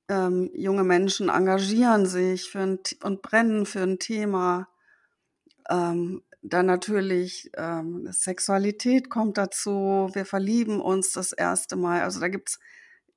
ähm, 0.09 0.51
junge 0.53 0.85
Menschen 0.85 1.31
engagieren 1.31 2.05
sich 2.05 2.51
für 2.51 2.61
ein, 2.61 2.79
und 3.03 3.23
brennen 3.23 3.65
für 3.65 3.81
ein 3.81 3.99
Thema. 3.99 4.69
Ähm, 5.71 6.23
dann 6.43 6.67
natürlich 6.67 7.51
ähm, 7.57 8.09
Sexualität 8.11 9.11
kommt 9.11 9.37
dazu. 9.37 10.11
Wir 10.13 10.25
verlieben 10.25 10.81
uns 10.81 11.13
das 11.13 11.33
erste 11.33 11.77
Mal. 11.77 12.03
Also 12.03 12.21
da 12.21 12.29
gibt 12.29 12.51
es 12.51 12.61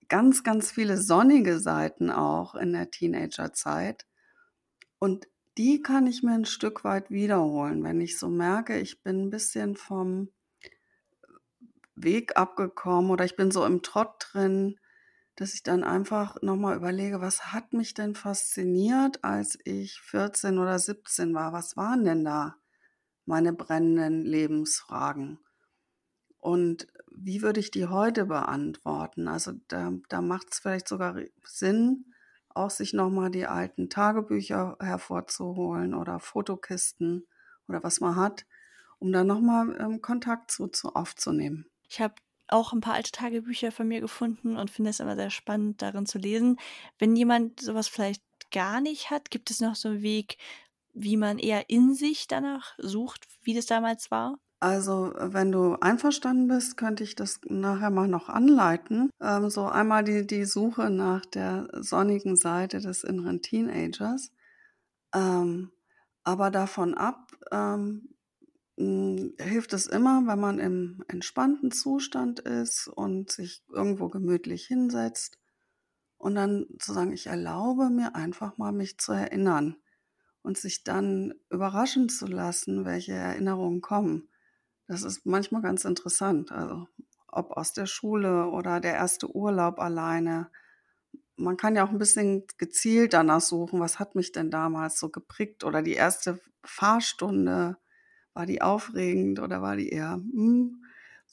ganz, 0.10 0.44
ganz 0.44 0.72
viele 0.72 0.98
sonnige 0.98 1.60
Seiten 1.60 2.10
auch 2.10 2.56
in 2.56 2.74
der 2.74 2.92
Teenagerzeit. 2.92 4.06
Und 5.00 5.28
die 5.58 5.82
kann 5.82 6.08
ich 6.08 6.24
mir 6.24 6.34
ein 6.34 6.46
Stück 6.46 6.84
weit 6.84 7.12
wiederholen, 7.12 7.84
wenn 7.84 8.02
ich 8.02 8.18
so 8.18 8.28
merke, 8.28 8.80
ich 8.80 9.04
bin 9.04 9.24
ein 9.28 9.30
bisschen 9.30 9.76
vom 9.76 10.30
Weg 11.96 12.38
abgekommen 12.38 13.12
oder 13.12 13.24
ich 13.24 13.36
bin 13.36 13.52
so 13.52 13.66
im 13.66 13.84
Trott 13.84 14.16
drin, 14.32 14.80
dass 15.36 15.54
ich 15.54 15.64
dann 15.64 15.84
einfach 15.84 16.42
nochmal 16.42 16.76
überlege, 16.76 17.22
was 17.22 17.54
hat 17.54 17.74
mich 17.74 17.94
denn 17.94 18.16
fasziniert, 18.16 19.24
als 19.24 19.58
ich 19.64 20.00
14 20.02 20.58
oder 20.58 20.80
17 20.80 21.34
war? 21.34 21.54
Was 21.54 21.78
waren 21.78 22.04
denn 22.04 22.26
da 22.26 22.56
meine 23.26 23.54
brennenden 23.54 24.22
Lebensfragen? 24.22 25.40
Und 26.40 26.88
wie 27.10 27.42
würde 27.42 27.60
ich 27.60 27.72
die 27.72 27.88
heute 27.88 28.26
beantworten? 28.26 29.28
Also 29.28 29.54
da, 29.68 29.94
da 30.10 30.22
macht 30.22 30.48
es 30.52 30.60
vielleicht 30.60 30.88
sogar 30.88 31.16
Sinn, 31.44 32.14
auch 32.50 32.70
sich 32.70 32.94
nochmal 32.94 33.32
die 33.32 33.46
alten 33.46 33.90
Tagebücher 33.90 34.78
hervorzuholen 34.80 35.94
oder 35.94 36.20
Fotokisten 36.20 37.28
oder 37.68 37.84
was 37.84 38.00
man 38.02 38.16
hat, 38.16 38.46
um 39.00 39.12
da 39.12 39.24
nochmal 39.24 39.76
ähm, 39.80 40.02
Kontakt 40.02 40.52
zu, 40.52 40.68
zu 40.68 40.96
aufzunehmen. 40.96 41.66
Ich 41.88 42.02
habe 42.02 42.16
auch 42.48 42.74
ein 42.74 42.82
paar 42.82 42.94
alte 42.94 43.12
Tagebücher 43.12 43.72
von 43.72 43.88
mir 43.88 44.02
gefunden 44.02 44.58
und 44.58 44.70
finde 44.70 44.90
es 44.90 45.00
immer 45.00 45.16
sehr 45.16 45.30
spannend, 45.30 45.82
darin 45.82 46.06
zu 46.06 46.18
lesen. 46.18 46.58
Wenn 47.00 47.16
jemand 47.16 47.60
sowas 47.62 47.88
vielleicht 47.88 48.24
gar 48.52 48.82
nicht 48.82 49.10
hat, 49.10 49.32
gibt 49.32 49.50
es 49.50 49.62
noch 49.62 49.76
so 49.76 49.90
einen 49.90 50.02
Weg, 50.02 50.38
wie 50.94 51.18
man 51.18 51.40
eher 51.40 51.70
in 51.70 51.94
sich 51.94 52.28
danach 52.28 52.76
sucht, 52.78 53.28
wie 53.42 53.54
das 53.54 53.66
damals 53.66 54.12
war? 54.12 54.38
Also, 54.60 55.14
wenn 55.18 55.52
du 55.52 55.76
einverstanden 55.82 56.48
bist, 56.48 56.78
könnte 56.78 57.04
ich 57.04 57.16
das 57.16 57.42
nachher 57.50 57.90
mal 57.90 58.08
noch 58.08 58.30
anleiten. 58.30 59.10
Ähm, 59.20 59.50
so 59.50 59.66
einmal 59.66 60.06
die, 60.06 60.26
die 60.26 60.46
Suche 60.46 60.90
nach 60.90 61.26
der 61.26 61.68
sonnigen 61.74 62.38
Seite 62.38 62.80
des 62.80 63.04
inneren 63.04 63.42
Teenagers. 63.42 64.32
Ähm, 65.14 65.72
aber 66.24 66.50
davon 66.50 66.94
ab 66.94 67.34
ähm, 67.52 68.16
hm, 68.78 69.34
hilft 69.38 69.74
es 69.74 69.88
immer, 69.88 70.26
wenn 70.26 70.40
man 70.40 70.60
im 70.60 71.04
entspannten 71.10 71.72
Zustand 71.72 72.40
ist 72.40 72.88
und 72.88 73.32
sich 73.32 73.64
irgendwo 73.70 74.08
gemütlich 74.08 74.66
hinsetzt 74.66 75.40
und 76.18 76.36
dann 76.36 76.68
zu 76.80 76.94
sagen, 76.94 77.12
ich 77.12 77.28
erlaube 77.28 77.90
mir 77.90 78.16
einfach 78.16 78.58
mal, 78.58 78.72
mich 78.72 78.98
zu 78.98 79.12
erinnern 79.12 79.76
und 80.44 80.58
sich 80.58 80.84
dann 80.84 81.34
überraschen 81.50 82.10
zu 82.10 82.28
lassen, 82.28 82.86
welche 82.86 83.14
Erinnerungen 83.14 83.82
kommen. 83.82 84.30
Das 84.88 85.04
ist 85.04 85.26
manchmal 85.26 85.62
ganz 85.62 85.86
interessant. 85.86 86.52
Also, 86.52 86.88
ob 87.28 87.52
aus 87.52 87.74
der 87.74 87.88
Schule 87.88 88.48
oder 88.50 88.80
der 88.82 88.94
erste 88.96 89.36
Urlaub 89.36 89.80
alleine. 89.80 90.52
Man 91.36 91.58
kann 91.58 91.76
ja 91.76 91.86
auch 91.86 91.90
ein 91.90 91.98
bisschen 91.98 92.46
gezielt 92.58 93.14
danach 93.14 93.42
suchen, 93.42 93.80
was 93.80 94.00
hat 94.00 94.16
mich 94.16 94.32
denn 94.32 94.52
damals 94.52 95.00
so 95.00 95.10
geprickt 95.10 95.64
oder 95.64 95.82
die 95.82 95.94
erste 95.94 96.40
Fahrstunde, 96.64 97.78
war 98.34 98.46
die 98.46 98.62
aufregend 98.62 99.40
oder 99.40 99.62
war 99.62 99.76
die 99.78 99.90
eher, 99.90 100.14
hm, 100.16 100.84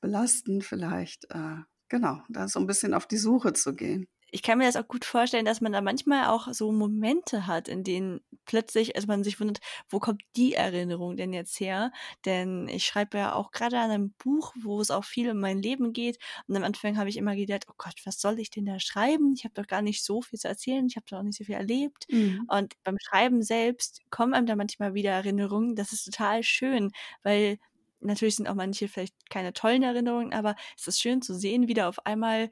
belastend 0.00 0.64
vielleicht? 0.64 1.26
Äh, 1.30 1.58
genau, 1.88 2.22
da 2.30 2.48
so 2.48 2.60
ein 2.60 2.66
bisschen 2.66 2.94
auf 2.94 3.06
die 3.06 3.18
Suche 3.18 3.52
zu 3.54 3.74
gehen 3.74 4.08
ich 4.32 4.42
kann 4.42 4.58
mir 4.58 4.64
das 4.66 4.76
auch 4.76 4.86
gut 4.88 5.04
vorstellen, 5.04 5.44
dass 5.44 5.60
man 5.60 5.72
da 5.72 5.80
manchmal 5.80 6.26
auch 6.28 6.48
so 6.52 6.72
Momente 6.72 7.46
hat, 7.46 7.68
in 7.68 7.84
denen 7.84 8.20
plötzlich, 8.44 8.96
also 8.96 9.06
man 9.06 9.24
sich 9.24 9.40
wundert, 9.40 9.60
wo 9.88 9.98
kommt 10.00 10.22
die 10.36 10.54
Erinnerung 10.54 11.16
denn 11.16 11.32
jetzt 11.32 11.58
her? 11.60 11.92
Denn 12.24 12.68
ich 12.68 12.84
schreibe 12.86 13.18
ja 13.18 13.34
auch 13.34 13.50
gerade 13.52 13.78
an 13.78 13.90
einem 13.90 14.12
Buch, 14.12 14.52
wo 14.60 14.80
es 14.80 14.90
auch 14.90 15.04
viel 15.04 15.30
um 15.30 15.38
mein 15.40 15.58
Leben 15.58 15.92
geht. 15.92 16.18
Und 16.46 16.56
am 16.56 16.64
Anfang 16.64 16.96
habe 16.98 17.08
ich 17.08 17.16
immer 17.16 17.36
gedacht, 17.36 17.66
oh 17.68 17.74
Gott, 17.76 17.94
was 18.04 18.20
soll 18.20 18.38
ich 18.38 18.50
denn 18.50 18.66
da 18.66 18.78
schreiben? 18.80 19.34
Ich 19.36 19.44
habe 19.44 19.54
doch 19.54 19.66
gar 19.66 19.82
nicht 19.82 20.04
so 20.04 20.22
viel 20.22 20.38
zu 20.38 20.48
erzählen, 20.48 20.86
ich 20.86 20.96
habe 20.96 21.06
doch 21.08 21.22
nicht 21.22 21.36
so 21.38 21.44
viel 21.44 21.54
erlebt. 21.56 22.06
Mhm. 22.10 22.44
Und 22.48 22.74
beim 22.84 22.96
Schreiben 23.00 23.42
selbst 23.42 24.00
kommen 24.10 24.34
einem 24.34 24.46
da 24.46 24.56
manchmal 24.56 24.94
wieder 24.94 25.10
Erinnerungen. 25.12 25.76
Das 25.76 25.92
ist 25.92 26.04
total 26.04 26.42
schön, 26.42 26.90
weil 27.22 27.58
natürlich 28.00 28.36
sind 28.36 28.48
auch 28.48 28.54
manche 28.54 28.88
vielleicht 28.88 29.14
keine 29.30 29.52
tollen 29.52 29.82
Erinnerungen, 29.82 30.32
aber 30.32 30.56
es 30.76 30.86
ist 30.86 31.00
schön 31.00 31.22
zu 31.22 31.34
sehen, 31.34 31.68
wie 31.68 31.74
da 31.74 31.88
auf 31.88 32.04
einmal 32.06 32.50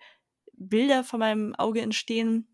Bilder 0.59 1.05
vor 1.05 1.18
meinem 1.18 1.55
Auge 1.55 1.81
entstehen 1.81 2.47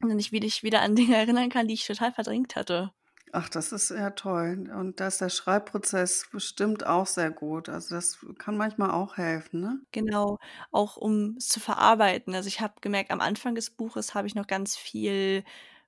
und 0.00 0.18
ich 0.18 0.32
mich 0.32 0.62
wieder 0.62 0.82
an 0.82 0.96
Dinge 0.96 1.16
erinnern 1.16 1.48
kann, 1.48 1.68
die 1.68 1.74
ich 1.74 1.86
total 1.86 2.12
verdrängt 2.12 2.56
hatte. 2.56 2.92
Ach, 3.36 3.48
das 3.48 3.72
ist 3.72 3.90
ja 3.90 4.10
toll. 4.10 4.70
Und 4.72 5.00
da 5.00 5.08
ist 5.08 5.20
der 5.20 5.28
Schreibprozess 5.28 6.28
bestimmt 6.30 6.86
auch 6.86 7.06
sehr 7.06 7.32
gut. 7.32 7.68
Also 7.68 7.96
das 7.96 8.24
kann 8.38 8.56
manchmal 8.56 8.92
auch 8.92 9.16
helfen, 9.16 9.60
ne? 9.60 9.80
Genau, 9.90 10.38
auch 10.70 10.96
um 10.96 11.34
es 11.36 11.48
zu 11.48 11.58
verarbeiten. 11.58 12.32
Also 12.36 12.46
ich 12.46 12.60
habe 12.60 12.74
gemerkt, 12.80 13.10
am 13.10 13.20
Anfang 13.20 13.56
des 13.56 13.70
Buches 13.70 14.14
habe 14.14 14.28
ich 14.28 14.36
noch 14.36 14.46
ganz 14.46 14.76
viel 14.76 15.42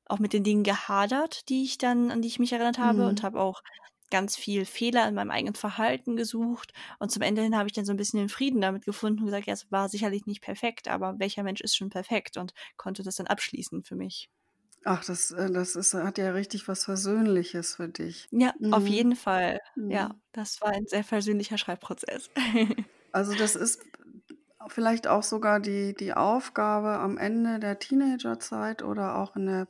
auch 0.07 0.18
mit 0.18 0.33
den 0.33 0.42
Dingen 0.42 0.64
gehadert, 0.64 1.48
die 1.48 1.62
ich 1.62 1.79
dann, 1.79 2.11
an 2.11 2.20
die 2.20 2.29
ich 2.29 2.40
mich 2.40 2.52
erinnert 2.52 2.79
habe 2.79 3.02
mhm. 3.02 3.09
und 3.09 3.22
habe 3.22 3.40
auch 3.40 3.62
ganz 4.11 4.37
viel 4.37 4.64
Fehler 4.64 5.09
in 5.09 5.14
meinem 5.14 5.31
eigenen 5.31 5.55
Verhalten 5.55 6.16
gesucht 6.16 6.73
und 6.99 7.11
zum 7.11 7.23
Ende 7.23 7.42
hin 7.42 7.57
habe 7.57 7.69
ich 7.69 7.73
dann 7.73 7.85
so 7.85 7.92
ein 7.92 7.97
bisschen 7.97 8.21
den 8.21 8.29
Frieden 8.29 8.61
damit 8.61 8.85
gefunden 8.85 9.21
und 9.21 9.27
gesagt, 9.27 9.47
ja, 9.47 9.55
es 9.55 9.71
war 9.71 9.88
sicherlich 9.88 10.27
nicht 10.27 10.42
perfekt, 10.42 10.88
aber 10.88 11.19
welcher 11.19 11.42
Mensch 11.42 11.61
ist 11.61 11.77
schon 11.77 11.90
perfekt 11.90 12.37
und 12.37 12.53
konnte 12.77 13.03
das 13.03 13.16
dann 13.16 13.27
abschließen 13.27 13.83
für 13.85 13.97
mich. 13.97 14.31
Ach, 14.85 15.05
das, 15.05 15.33
äh, 15.33 15.51
das 15.51 15.75
ist, 15.75 15.95
hat 15.95 16.16
ja 16.16 16.31
richtig 16.31 16.69
was 16.69 16.85
Versöhnliches 16.85 17.75
für 17.75 17.88
dich. 17.88 18.29
Ja, 18.31 18.55
mhm. 18.61 18.73
auf 18.73 18.87
jeden 18.87 19.16
Fall. 19.16 19.59
Mhm. 19.75 19.90
Ja, 19.90 20.14
das 20.33 20.61
war 20.61 20.69
ein 20.69 20.87
sehr 20.87 21.03
versöhnlicher 21.03 21.59
Schreibprozess. 21.59 22.31
also 23.12 23.35
das 23.35 23.57
ist 23.57 23.83
vielleicht 24.69 25.09
auch 25.09 25.23
sogar 25.23 25.61
die, 25.61 25.95
die 25.95 26.14
Aufgabe 26.14 26.99
am 26.99 27.19
Ende 27.19 27.59
der 27.59 27.79
Teenagerzeit 27.81 28.83
oder 28.83 29.16
auch 29.16 29.35
in 29.37 29.47
der 29.47 29.69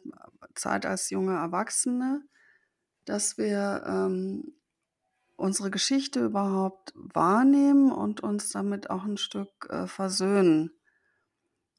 Zeit 0.55 0.85
als 0.87 1.11
junge 1.11 1.35
Erwachsene, 1.35 2.23
dass 3.07 3.39
wir 3.39 3.85
ähm, 3.87 4.53
unsere 5.37 5.71
Geschichte 5.71 6.25
überhaupt 6.25 6.93
wahrnehmen 6.97 7.93
und 7.93 8.21
uns 8.21 8.51
damit 8.51 8.91
auch 8.91 9.05
ein 9.05 9.17
Stück 9.17 9.69
äh, 9.71 9.87
versöhnen. 9.87 10.73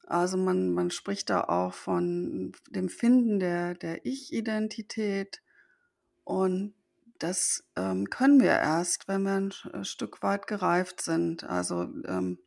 Also 0.06 0.38
man, 0.38 0.72
man 0.72 0.90
spricht 0.90 1.30
da 1.30 1.42
auch 1.42 1.74
von 1.74 2.54
dem 2.70 2.88
Finden 2.88 3.40
der, 3.40 3.76
der 3.76 4.06
Ich-Identität 4.06 5.42
und 6.24 6.76
das 7.20 7.68
ähm, 7.76 8.10
können 8.10 8.40
wir 8.40 8.52
erst, 8.52 9.08
wenn 9.08 9.24
wir 9.24 9.34
ein, 9.34 9.54
ein 9.74 9.86
Stück 9.86 10.22
weit 10.22 10.48
gereift 10.48 11.02
sind. 11.02 11.44
Also 11.44 11.90
ähm, 12.06 12.40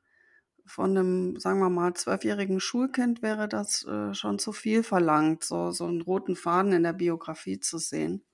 von 0.65 0.97
einem, 0.97 1.41
sagen 1.41 1.59
wir 1.59 1.71
mal, 1.71 1.93
zwölfjährigen 1.95 2.61
Schulkind 2.61 3.21
wäre 3.21 3.49
das 3.49 3.85
äh, 3.85 4.15
schon 4.15 4.39
zu 4.39 4.53
viel 4.53 4.85
verlangt, 4.85 5.43
so, 5.43 5.73
so 5.73 5.87
einen 5.87 6.01
roten 6.01 6.37
Faden 6.37 6.73
in 6.73 6.85
der 6.85 6.93
Biografie 6.93 7.59
zu 7.59 7.79
sehen 7.79 8.25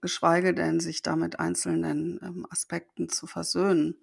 geschweige 0.00 0.54
denn 0.54 0.80
sich 0.80 1.02
da 1.02 1.16
mit 1.16 1.40
einzelnen 1.40 2.20
ähm, 2.22 2.46
Aspekten 2.50 3.08
zu 3.08 3.26
versöhnen. 3.26 3.96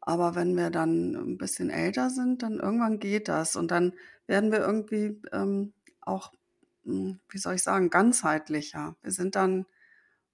Aber 0.00 0.34
wenn 0.34 0.56
wir 0.56 0.70
dann 0.70 1.14
ein 1.14 1.38
bisschen 1.38 1.70
älter 1.70 2.10
sind, 2.10 2.42
dann 2.42 2.58
irgendwann 2.60 2.98
geht 2.98 3.28
das 3.28 3.56
und 3.56 3.70
dann 3.70 3.94
werden 4.26 4.52
wir 4.52 4.60
irgendwie 4.60 5.20
ähm, 5.32 5.72
auch, 6.00 6.32
hm, 6.84 7.20
wie 7.30 7.38
soll 7.38 7.54
ich 7.54 7.62
sagen, 7.62 7.90
ganzheitlicher. 7.90 8.96
Wir 9.02 9.12
sind 9.12 9.34
dann, 9.34 9.66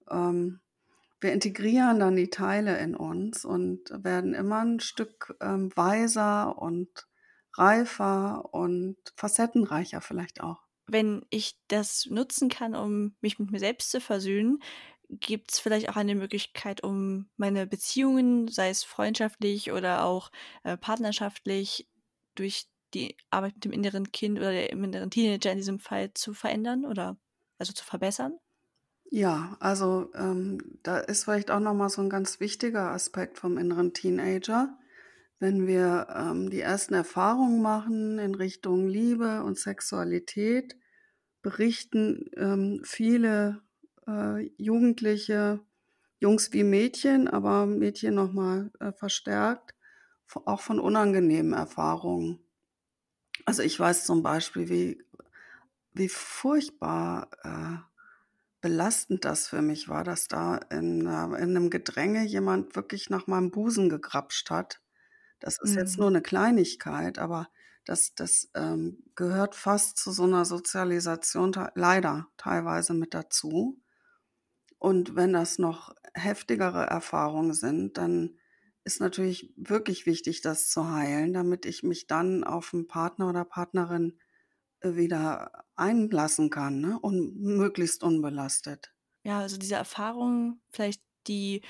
ähm, 0.09 0.59
wir 1.21 1.33
integrieren 1.33 1.99
dann 1.99 2.15
die 2.15 2.29
Teile 2.29 2.77
in 2.79 2.95
uns 2.95 3.45
und 3.45 3.91
werden 4.03 4.33
immer 4.33 4.59
ein 4.61 4.79
Stück 4.81 5.35
ähm, 5.39 5.71
weiser 5.75 6.57
und 6.57 7.07
reifer 7.53 8.53
und 8.53 8.97
facettenreicher 9.15 10.01
vielleicht 10.01 10.41
auch 10.41 10.63
wenn 10.91 11.25
ich 11.29 11.55
das 11.67 12.05
nutzen 12.07 12.49
kann, 12.49 12.75
um 12.75 13.15
mich 13.21 13.39
mit 13.39 13.51
mir 13.51 13.59
selbst 13.59 13.91
zu 13.91 14.01
versöhnen, 14.01 14.59
gibt 15.09 15.51
es 15.53 15.59
vielleicht 15.59 15.89
auch 15.89 15.95
eine 15.97 16.15
Möglichkeit, 16.15 16.83
um 16.83 17.29
meine 17.37 17.67
Beziehungen, 17.67 18.47
sei 18.47 18.69
es 18.69 18.83
freundschaftlich 18.83 19.71
oder 19.71 20.05
auch 20.05 20.31
äh, 20.63 20.77
partnerschaftlich, 20.77 21.89
durch 22.35 22.67
die 22.93 23.17
Arbeit 23.29 23.55
mit 23.55 23.65
dem 23.65 23.73
inneren 23.73 24.11
Kind 24.11 24.39
oder 24.39 24.51
dem 24.53 24.83
inneren 24.83 25.11
Teenager 25.11 25.51
in 25.51 25.57
diesem 25.57 25.79
Fall 25.79 26.13
zu 26.13 26.33
verändern 26.33 26.85
oder 26.85 27.17
also 27.57 27.73
zu 27.73 27.83
verbessern? 27.85 28.39
Ja, 29.13 29.57
also 29.59 30.09
ähm, 30.15 30.79
da 30.83 30.99
ist 30.99 31.25
vielleicht 31.25 31.51
auch 31.51 31.59
nochmal 31.59 31.89
so 31.89 32.01
ein 32.01 32.09
ganz 32.09 32.39
wichtiger 32.39 32.91
Aspekt 32.91 33.37
vom 33.39 33.57
inneren 33.57 33.93
Teenager. 33.93 34.77
Wenn 35.39 35.67
wir 35.67 36.07
ähm, 36.15 36.49
die 36.49 36.61
ersten 36.61 36.93
Erfahrungen 36.93 37.61
machen 37.61 38.19
in 38.19 38.35
Richtung 38.35 38.87
Liebe 38.87 39.43
und 39.43 39.57
Sexualität, 39.59 40.77
berichten 41.41 42.29
ähm, 42.37 42.81
viele 42.85 43.61
äh, 44.07 44.49
Jugendliche, 44.57 45.61
Jungs 46.19 46.53
wie 46.53 46.63
Mädchen, 46.63 47.27
aber 47.27 47.65
Mädchen 47.65 48.15
nochmal 48.15 48.71
äh, 48.79 48.91
verstärkt, 48.93 49.75
auch 50.45 50.61
von 50.61 50.79
unangenehmen 50.79 51.53
Erfahrungen. 51.53 52.39
Also 53.45 53.63
ich 53.63 53.79
weiß 53.79 54.05
zum 54.05 54.23
Beispiel, 54.23 54.69
wie, 54.69 55.03
wie 55.93 56.09
furchtbar 56.09 57.29
äh, 57.43 57.77
belastend 58.61 59.25
das 59.25 59.47
für 59.47 59.61
mich 59.61 59.89
war, 59.89 60.03
dass 60.03 60.27
da 60.27 60.57
in, 60.57 61.07
äh, 61.07 61.25
in 61.25 61.57
einem 61.57 61.69
Gedränge 61.69 62.25
jemand 62.25 62.75
wirklich 62.75 63.09
nach 63.09 63.27
meinem 63.27 63.51
Busen 63.51 63.89
gegrapscht 63.89 64.51
hat. 64.51 64.81
Das 65.39 65.57
ist 65.61 65.75
jetzt 65.75 65.97
Mhm. 65.97 65.99
nur 65.99 66.09
eine 66.09 66.21
Kleinigkeit, 66.21 67.19
aber 67.19 67.49
das, 67.85 68.13
das 68.15 68.49
ähm, 68.55 69.03
gehört 69.15 69.55
fast 69.55 69.97
zu 69.97 70.11
so 70.11 70.23
einer 70.23 70.45
Sozialisation 70.45 71.53
leider 71.75 72.27
teilweise 72.37 72.93
mit 72.93 73.13
dazu. 73.13 73.81
Und 74.79 75.15
wenn 75.15 75.33
das 75.33 75.59
noch 75.59 75.93
heftigere 76.13 76.85
Erfahrungen 76.85 77.53
sind, 77.53 77.97
dann 77.97 78.37
ist 78.83 78.99
natürlich 78.99 79.53
wirklich 79.55 80.05
wichtig, 80.05 80.41
das 80.41 80.69
zu 80.69 80.89
heilen, 80.91 81.33
damit 81.33 81.65
ich 81.65 81.83
mich 81.83 82.07
dann 82.07 82.43
auf 82.43 82.73
einen 82.73 82.87
Partner 82.87 83.29
oder 83.29 83.45
Partnerin 83.45 84.17
äh, 84.81 84.95
wieder 84.95 85.65
einlassen 85.75 86.49
kann, 86.49 86.79
ne? 86.81 86.99
Und 86.99 87.37
möglichst 87.39 88.03
unbelastet. 88.03 88.93
Ja, 89.23 89.39
also 89.39 89.57
diese 89.57 89.75
Erfahrungen, 89.75 90.61
vielleicht 90.71 91.03
die 91.27 91.61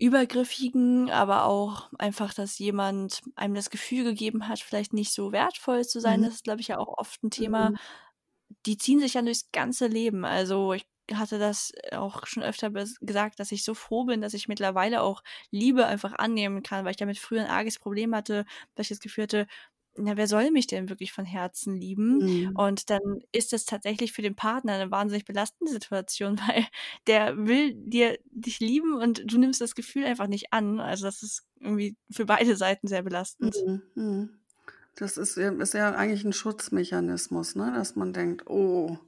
übergriffigen, 0.00 1.10
aber 1.10 1.44
auch 1.44 1.90
einfach, 1.98 2.32
dass 2.32 2.58
jemand 2.58 3.20
einem 3.36 3.54
das 3.54 3.70
Gefühl 3.70 4.04
gegeben 4.04 4.48
hat, 4.48 4.60
vielleicht 4.60 4.94
nicht 4.94 5.12
so 5.12 5.30
wertvoll 5.30 5.84
zu 5.84 6.00
sein. 6.00 6.20
Mhm. 6.20 6.24
Das 6.24 6.34
ist, 6.34 6.44
glaube 6.44 6.60
ich, 6.60 6.68
ja 6.68 6.78
auch 6.78 6.98
oft 6.98 7.22
ein 7.22 7.30
Thema. 7.30 7.70
Mhm. 7.70 7.76
Die 8.66 8.78
ziehen 8.78 9.00
sich 9.00 9.14
ja 9.14 9.22
durchs 9.22 9.50
ganze 9.52 9.86
Leben. 9.86 10.24
Also 10.24 10.72
ich 10.72 10.86
hatte 11.12 11.38
das 11.38 11.72
auch 11.92 12.26
schon 12.26 12.42
öfter 12.42 12.70
gesagt, 12.70 13.40
dass 13.40 13.52
ich 13.52 13.64
so 13.64 13.74
froh 13.74 14.04
bin, 14.04 14.22
dass 14.22 14.34
ich 14.34 14.48
mittlerweile 14.48 15.02
auch 15.02 15.22
Liebe 15.50 15.86
einfach 15.86 16.14
annehmen 16.14 16.62
kann, 16.62 16.84
weil 16.84 16.92
ich 16.92 16.96
damit 16.96 17.18
früher 17.18 17.42
ein 17.42 17.50
arges 17.50 17.78
Problem 17.78 18.14
hatte, 18.14 18.46
dass 18.74 18.86
ich 18.86 18.96
das 18.96 19.00
Gefühl 19.00 19.24
hatte, 19.24 19.46
na, 19.96 20.16
wer 20.16 20.26
soll 20.28 20.50
mich 20.50 20.66
denn 20.66 20.88
wirklich 20.88 21.12
von 21.12 21.24
Herzen 21.24 21.76
lieben? 21.76 22.22
Mhm. 22.22 22.54
Und 22.54 22.90
dann 22.90 23.00
ist 23.32 23.52
es 23.52 23.64
tatsächlich 23.64 24.12
für 24.12 24.22
den 24.22 24.36
Partner 24.36 24.74
eine 24.74 24.90
wahnsinnig 24.90 25.24
belastende 25.24 25.72
Situation, 25.72 26.38
weil 26.48 26.66
der 27.06 27.36
will 27.46 27.74
dir 27.74 28.18
dich 28.30 28.60
lieben 28.60 28.94
und 28.94 29.22
du 29.30 29.38
nimmst 29.38 29.60
das 29.60 29.74
Gefühl 29.74 30.04
einfach 30.06 30.26
nicht 30.28 30.52
an. 30.52 30.80
Also 30.80 31.04
das 31.06 31.22
ist 31.22 31.44
irgendwie 31.60 31.96
für 32.10 32.26
beide 32.26 32.56
Seiten 32.56 32.88
sehr 32.88 33.02
belastend. 33.02 33.64
Mhm. 33.64 33.82
Mhm. 33.94 34.40
Das 34.96 35.16
ist 35.16 35.36
ja 35.36 35.50
ist 35.52 35.74
ja 35.74 35.92
eigentlich 35.94 36.24
ein 36.24 36.32
Schutzmechanismus, 36.32 37.56
ne, 37.56 37.72
dass 37.74 37.96
man 37.96 38.12
denkt: 38.12 38.46
„Oh, 38.48 38.98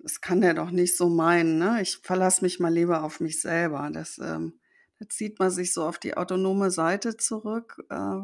das 0.00 0.20
kann 0.20 0.40
der 0.42 0.54
doch 0.54 0.70
nicht 0.70 0.96
so 0.96 1.08
meinen, 1.08 1.58
ne? 1.58 1.82
Ich 1.82 1.98
verlasse 1.98 2.44
mich 2.44 2.60
mal 2.60 2.72
lieber 2.72 3.04
auf 3.04 3.20
mich 3.20 3.40
selber.“ 3.40 3.90
Das, 3.92 4.18
ähm 4.18 4.60
da 5.00 5.08
zieht 5.10 5.38
man 5.40 5.50
sich 5.50 5.74
so 5.74 5.84
auf 5.86 5.98
die 5.98 6.16
autonome 6.16 6.70
Seite 6.70 7.16
zurück, 7.18 7.84
äh, 7.90 8.20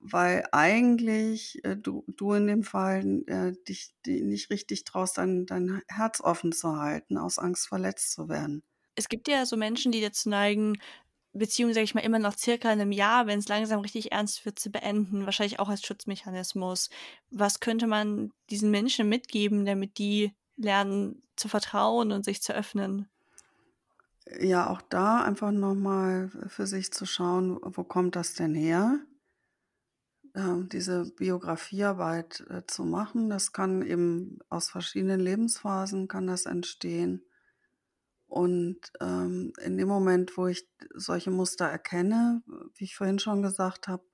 weil 0.00 0.46
eigentlich, 0.52 1.64
äh, 1.64 1.76
du 1.76 2.04
du 2.08 2.32
in 2.34 2.46
dem 2.46 2.62
Fall, 2.64 3.22
äh, 3.26 3.52
dich 3.68 3.94
di 4.06 4.22
nicht 4.22 4.50
richtig 4.50 4.84
traust, 4.84 5.18
dein 5.18 5.46
dein 5.46 5.82
Herz 5.88 6.20
offen 6.20 6.52
zu 6.52 6.76
halten, 6.78 7.18
aus 7.18 7.38
Angst, 7.38 7.68
verletzt 7.68 8.12
zu 8.12 8.28
werden. 8.28 8.62
Es 8.94 9.08
gibt 9.08 9.28
ja 9.28 9.46
so 9.46 9.56
Menschen, 9.56 9.92
die 9.92 10.00
dazu 10.00 10.28
neigen, 10.28 10.76
Beziehungen, 11.32 11.74
sage 11.74 11.84
ich 11.84 11.94
mal, 11.94 12.02
immer 12.02 12.18
nach 12.18 12.36
circa 12.36 12.70
einem 12.70 12.92
Jahr, 12.92 13.26
wenn 13.26 13.38
es 13.38 13.48
langsam 13.48 13.80
richtig 13.80 14.12
ernst 14.12 14.44
wird, 14.44 14.58
zu 14.58 14.70
beenden, 14.70 15.26
wahrscheinlich 15.26 15.60
auch 15.60 15.68
als 15.68 15.82
Schutzmechanismus. 15.86 16.90
Was 17.30 17.60
könnte 17.60 17.86
man 17.86 18.32
diesen 18.50 18.70
Menschen 18.70 19.08
mitgeben, 19.08 19.64
damit 19.64 19.98
die 19.98 20.34
lernen 20.56 21.22
zu 21.36 21.48
vertrauen 21.48 22.12
und 22.12 22.24
sich 22.24 22.42
zu 22.42 22.52
öffnen? 22.54 23.08
Ja, 24.40 24.70
auch 24.70 24.82
da 24.82 25.22
einfach 25.22 25.50
noch 25.50 25.74
mal 25.74 26.30
für 26.48 26.66
sich 26.66 26.92
zu 26.92 27.06
schauen, 27.06 27.58
wo 27.62 27.84
kommt 27.84 28.16
das 28.16 28.34
denn 28.34 28.54
her? 28.54 29.00
Ähm, 30.34 30.68
diese 30.68 31.10
Biografiearbeit, 31.16 32.44
äh, 32.50 32.62
zu 32.66 32.84
machen. 32.84 33.30
Das 33.30 33.52
kann 33.52 33.82
eben 33.82 34.38
aus 34.48 34.70
verschiedenen 34.70 35.20
Lebensphasen 35.20 36.08
kann 36.08 36.26
das 36.26 36.46
entstehen. 36.46 37.24
Und, 38.28 38.92
ähm, 39.00 39.52
in 39.60 39.76
dem 39.76 39.88
Moment, 39.88 40.36
wo 40.36 40.46
ich 40.46 40.68
solche 40.94 41.30
Muster 41.32 41.66
erkenne, 41.66 42.42
wie 42.76 42.84
ich 42.84 42.96
vorhin 42.96 43.18
schon 43.18 43.42
gesagt 43.42 43.88
habe, 43.88 44.04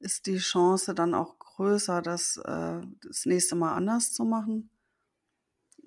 ist 0.00 0.26
die 0.26 0.38
Chance 0.38 0.94
dann 0.94 1.14
auch 1.14 1.38
größer, 1.38 2.02
das, 2.02 2.36
äh, 2.38 2.80
das 3.02 3.26
nächste 3.26 3.54
Mal 3.54 3.74
anders 3.74 4.12
zu 4.12 4.24
machen, 4.24 4.70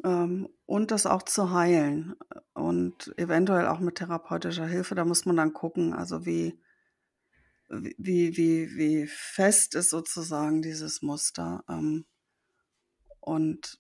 ähm, 0.04 0.50
und 0.66 0.92
das 0.92 1.06
auch 1.06 1.24
zu 1.24 1.52
heilen 1.52 2.16
und 2.54 3.14
eventuell 3.18 3.68
auch 3.68 3.80
mit 3.80 3.96
therapeutischer 3.96 4.66
Hilfe. 4.68 4.96
Da 4.96 5.06
muss 5.06 5.26
man 5.26 5.38
dann 5.38 5.54
gucken, 5.54 5.94
also 5.94 6.26
wie 6.26 6.60
wie 7.70 8.36
wie 8.38 8.76
wie 8.78 9.08
fest 9.08 9.76
ist 9.76 9.90
sozusagen 9.92 10.62
dieses 10.62 11.02
Muster, 11.02 11.64
ähm, 11.70 12.06
und 13.22 13.80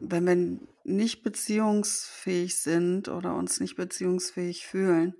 wenn 0.00 0.26
wir 0.26 0.68
nicht 0.84 1.22
beziehungsfähig 1.22 2.56
sind 2.56 3.08
oder 3.08 3.34
uns 3.36 3.60
nicht 3.60 3.76
beziehungsfähig 3.76 4.66
fühlen, 4.66 5.14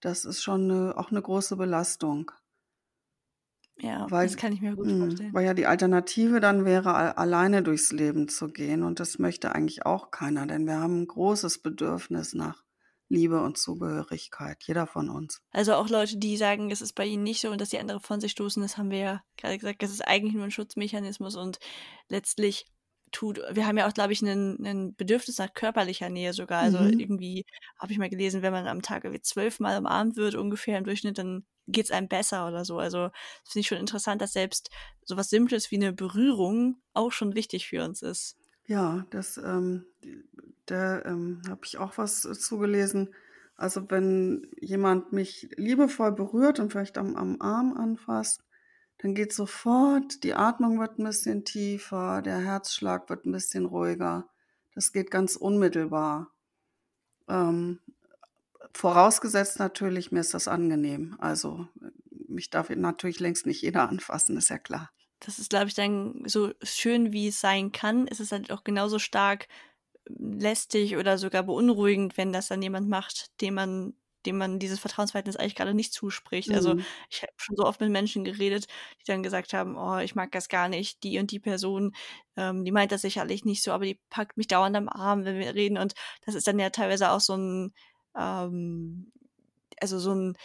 das 0.00 0.24
ist 0.24 0.42
schon 0.42 0.66
'ne 0.66 0.94
auch 0.96 1.10
'ne 1.10 1.20
große 1.22 1.56
Belastung. 1.56 2.30
Ja, 3.78 4.12
das 4.20 4.36
Weil 4.36 4.36
kann 4.36 4.52
ich 4.52 4.60
mir 4.60 4.74
gut 4.76 4.92
mhm, 4.92 4.92
vorstellen. 4.92 5.32
weil 5.32 5.44
ja 5.46 5.54
die 5.54 5.66
Alternative 5.66 6.40
dann 6.40 6.64
wäre, 6.64 7.16
alleine 7.16 7.62
durchs 7.62 7.92
Leben 7.92 8.28
zu 8.28 8.48
gehen 8.48 8.82
und 8.82 9.00
das 9.00 9.18
möchte 9.18 9.54
eigentlich 9.54 9.86
auch 9.86 10.10
keiner, 10.10 10.46
denn 10.46 10.66
wir 10.66 10.78
haben 10.80 11.02
'n 11.02 11.06
großes 11.06 11.58
Bedürfnis 11.62 12.34
nach 12.34 12.63
Liebe 13.14 13.42
und 13.42 13.58
Zugehörigkeit, 13.58 14.62
jeder 14.64 14.86
von 14.86 15.08
uns. 15.10 15.40
Also 15.52 15.74
auch 15.74 15.88
Leute, 15.88 16.16
die 16.18 16.36
sagen, 16.36 16.70
es 16.72 16.80
ist 16.82 16.94
bei 16.94 17.06
ihnen 17.06 17.22
nicht 17.22 17.40
so 17.40 17.50
und 17.50 17.60
dass 17.60 17.68
die 17.70 17.78
andere 17.78 18.00
von 18.00 18.20
sich 18.20 18.32
stoßen, 18.32 18.60
das 18.60 18.76
haben 18.76 18.90
wir 18.90 18.98
ja 18.98 19.20
gerade 19.36 19.56
gesagt, 19.58 19.82
das 19.82 19.90
ist 19.92 20.00
eigentlich 20.06 20.34
nur 20.34 20.42
ein 20.44 20.50
Schutzmechanismus 20.50 21.36
und 21.36 21.58
letztlich 22.08 22.66
tut 23.12 23.40
wir 23.52 23.64
haben 23.66 23.78
ja 23.78 23.86
auch, 23.86 23.94
glaube 23.94 24.12
ich, 24.12 24.20
'nen 24.22 24.96
Bedürfnis 24.96 25.38
nach 25.38 25.52
körperlicher 25.54 26.08
Nähe 26.10 26.32
sogar. 26.32 26.62
Also 26.62 26.78
Mhm. 26.82 26.98
irgendwie 26.98 27.44
habe 27.78 27.92
ich 27.92 27.98
mal 27.98 28.08
gelesen, 28.10 28.42
wenn 28.42 28.52
man 28.52 28.66
am 28.66 28.82
Tag 28.82 29.04
irgendwie 29.04 29.22
zwölfmal 29.22 29.78
umarmt 29.78 30.16
wird 30.16 30.34
ungefähr 30.34 30.78
im 30.78 30.84
Durchschnitt, 30.84 31.18
dann 31.18 31.46
geht's 31.68 31.92
einem 31.92 32.08
besser 32.08 32.48
oder 32.48 32.64
so. 32.64 32.78
Also, 32.80 33.10
finde 33.44 33.60
ich 33.60 33.68
schon 33.68 33.78
interessant, 33.78 34.20
dass 34.20 34.32
selbst 34.32 34.70
so 35.04 35.16
was 35.16 35.30
Simples 35.30 35.70
wie 35.70 35.78
'ne 35.78 35.92
Berührung 35.92 36.82
auch 36.94 37.12
schon 37.12 37.36
wichtig 37.36 37.68
für 37.68 37.84
uns 37.84 38.02
ist. 38.02 38.34
Ja, 38.66 39.06
das, 39.10 39.36
ähm 39.36 39.84
da, 40.66 41.02
ähm, 41.04 41.42
habe 41.48 41.60
ich 41.64 41.78
auch 41.78 41.98
was, 41.98 42.24
äh, 42.24 42.34
zu 42.34 42.58
gelesen. 42.58 43.14
Also, 43.56 43.90
wenn 43.90 44.50
jemand 44.60 45.12
mich 45.12 45.48
liebevoll 45.56 46.12
berührt 46.12 46.58
und 46.60 46.72
vielleicht 46.72 46.98
am 46.98 47.16
am 47.16 47.40
Arm 47.40 47.74
anfasst, 47.76 48.42
dann 48.98 49.14
geht 49.14 49.32
sofort 49.32 50.24
die 50.24 50.34
Atmung 50.34 50.80
wird 50.80 50.98
'n 50.98 51.04
bisschen 51.04 51.44
tiefer, 51.44 52.22
der 52.22 52.38
Herzschlag 52.38 53.08
wird 53.10 53.26
'n 53.26 53.32
bisschen 53.32 53.66
ruhiger. 53.66 54.28
Das 54.74 54.92
geht 54.92 55.10
ganz 55.10 55.36
unmittelbar. 55.36 56.32
Ähm, 57.28 57.80
vorausgesetzt 58.74 59.58
natürlich, 59.60 60.12
mir 60.12 60.20
ist 60.20 60.34
das 60.34 60.48
angenehm. 60.48 61.16
Also, 61.20 61.68
mich 62.28 62.50
darf 62.50 62.70
natürlich 62.70 63.20
längst 63.20 63.46
nicht 63.46 63.62
jeder 63.62 63.88
anfassen, 63.90 64.36
ist 64.38 64.50
ja 64.50 64.58
klar. 64.58 64.90
Das 65.20 65.38
ist, 65.38 65.50
glaube 65.50 65.68
ich, 65.68 65.74
dann 65.74 66.22
so 66.26 66.52
schön, 66.62 67.12
wie 67.12 67.28
es 67.28 67.40
sein 67.40 67.72
kann, 67.72 68.06
ist 68.06 68.20
es 68.20 68.30
halt 68.32 68.50
auch 68.52 68.64
genauso 68.64 68.98
stark 68.98 69.48
lästig 70.08 70.96
oder 70.96 71.18
sogar 71.18 71.42
beunruhigend, 71.44 72.16
wenn 72.16 72.32
das 72.32 72.48
dann 72.48 72.62
jemand 72.62 72.88
macht, 72.88 73.40
dem 73.40 73.54
man 73.54 73.94
dem 74.26 74.38
man 74.38 74.58
dieses 74.58 74.80
Vertrauensverhältnis 74.80 75.36
eigentlich 75.36 75.54
gerade 75.54 75.74
nicht 75.74 75.92
zuspricht. 75.92 76.54
Also, 76.54 76.74
Mhm. 76.74 76.86
ich 77.10 77.20
habe 77.22 77.32
schon 77.36 77.56
so 77.56 77.64
oft 77.66 77.80
mit 77.80 77.90
Menschen 77.90 78.24
geredet, 78.24 78.66
die 79.00 79.04
dann 79.06 79.22
gesagt 79.22 79.52
haben: 79.52 79.76
„Oh, 79.76 79.98
ich 79.98 80.14
mag 80.14 80.32
das 80.32 80.48
gar 80.48 80.68
nicht. 80.70 81.02
Die 81.04 81.18
und 81.18 81.30
die 81.30 81.40
Person, 81.40 81.92
ähm, 82.36 82.64
die 82.64 82.72
meint 82.72 82.90
das 82.92 83.02
sicherlich 83.02 83.44
nicht 83.44 83.62
so, 83.62 83.72
aber 83.72 83.84
die 83.84 84.00
packt 84.10 84.38
mich 84.38 84.48
dauernd 84.48 84.76
am 84.76 84.88
Arm, 84.88 85.24
wenn 85.26 85.38
wir 85.38 85.54
reden.“ 85.54 85.76
Und 85.78 85.92
das 86.24 86.34
ist 86.34 86.46
dann 86.46 86.58
ja 86.58 86.70
teilweise 86.70 87.10
auch 87.10 87.20
so 87.20 87.34
'n, 87.34 87.74
ähm 88.18 89.12
also, 89.80 89.98
so 89.98 90.12
'n 90.12 90.36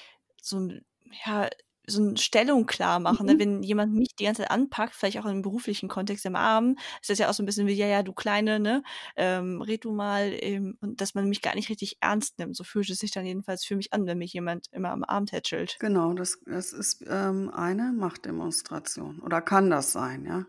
so 0.42 0.58
'n, 0.58 0.86
ja, 1.26 1.50
so 1.90 2.02
eine 2.02 2.18
Stellung 2.18 2.66
klar 2.66 3.00
machen. 3.00 3.26
Ne? 3.26 3.36
Mhm. 3.36 3.40
Wenn 3.40 3.64
jemand 3.64 3.94
mich 3.94 4.16
die 4.16 4.26
ganze 4.26 4.44
Zeit 4.44 4.52
anpackt, 4.52 4.96
vielleicht 4.96 5.20
auch 5.20 5.26
im 5.26 5.42
beruflichen 5.42 5.90
Kontext 5.90 6.26
im 6.26 6.36
Arm, 6.36 6.78
ist 7.02 7.10
das 7.10 7.20
ja 7.20 7.30
auch 7.30 7.34
so 7.34 7.44
ein 7.44 7.46
bisschen 7.46 7.68
wie, 7.68 7.74
ja, 7.74 7.88
ja, 7.88 8.04
du 8.04 8.14
Kleine, 8.14 8.60
ne, 8.60 8.84
ähm, 9.16 9.62
red 9.62 9.86
du 9.86 9.92
mal, 9.92 10.32
ähm, 10.42 10.78
und 10.82 11.02
dass 11.02 11.16
man 11.16 11.28
mich 11.30 11.42
gar 11.42 11.56
nicht 11.56 11.70
richtig 11.70 11.98
ernst 12.02 12.40
nimmt. 12.40 12.56
So 12.56 12.64
fühlt 12.64 12.90
es 12.90 13.00
sich 13.00 13.12
dann 13.12 13.26
jedenfalls 13.26 13.66
für 13.66 13.76
mich 13.76 13.94
an, 13.94 14.06
wenn 14.06 14.18
mich 14.18 14.34
jemand 14.34 14.68
immer 14.72 14.92
am 14.92 15.04
Arm 15.04 15.26
tätschelt. 15.26 15.78
Genau, 15.80 16.14
das, 16.14 16.40
das 16.46 16.74
ist 16.74 17.04
ähm, 17.08 17.50
eine 17.54 17.92
Machtdemonstration. 17.94 19.20
Oder 19.20 19.42
kann 19.42 19.70
das 19.70 19.92
sein, 19.92 20.26
ja? 20.26 20.46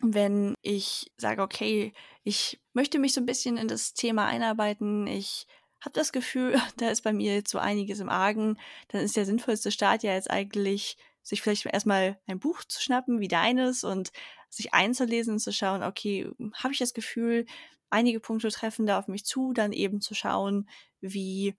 Wenn 0.00 0.54
ich 0.62 1.10
sage, 1.16 1.42
okay, 1.42 1.92
ich 2.22 2.60
möchte 2.74 2.98
mich 2.98 3.14
so 3.14 3.20
ein 3.20 3.26
bisschen 3.26 3.56
in 3.56 3.68
das 3.68 3.94
Thema 3.94 4.26
einarbeiten, 4.26 5.06
ich 5.06 5.46
habe 5.80 5.92
das 5.94 6.12
Gefühl, 6.12 6.56
da 6.78 6.90
ist 6.90 7.02
bei 7.02 7.12
mir 7.12 7.34
jetzt 7.34 7.50
so 7.50 7.58
einiges 7.58 8.00
im 8.00 8.08
Argen, 8.08 8.58
dann 8.88 9.02
ist 9.02 9.16
der 9.16 9.26
sinnvollste 9.26 9.70
Start 9.70 10.02
ja 10.02 10.14
jetzt 10.14 10.30
eigentlich, 10.30 10.96
sich 11.22 11.42
vielleicht 11.42 11.66
erstmal 11.66 12.20
ein 12.26 12.38
Buch 12.38 12.62
zu 12.64 12.80
schnappen 12.80 13.18
wie 13.20 13.26
deines 13.28 13.82
und 13.84 14.12
sich 14.48 14.72
einzulesen 14.74 15.34
und 15.34 15.38
zu 15.40 15.52
schauen, 15.52 15.82
okay, 15.82 16.30
habe 16.54 16.72
ich 16.72 16.78
das 16.78 16.94
Gefühl, 16.94 17.46
einige 17.90 18.20
Punkte 18.20 18.48
treffen 18.50 18.86
da 18.86 18.98
auf 18.98 19.08
mich 19.08 19.24
zu, 19.24 19.52
dann 19.52 19.72
eben 19.72 20.00
zu 20.00 20.14
schauen, 20.14 20.68
wie 21.00 21.56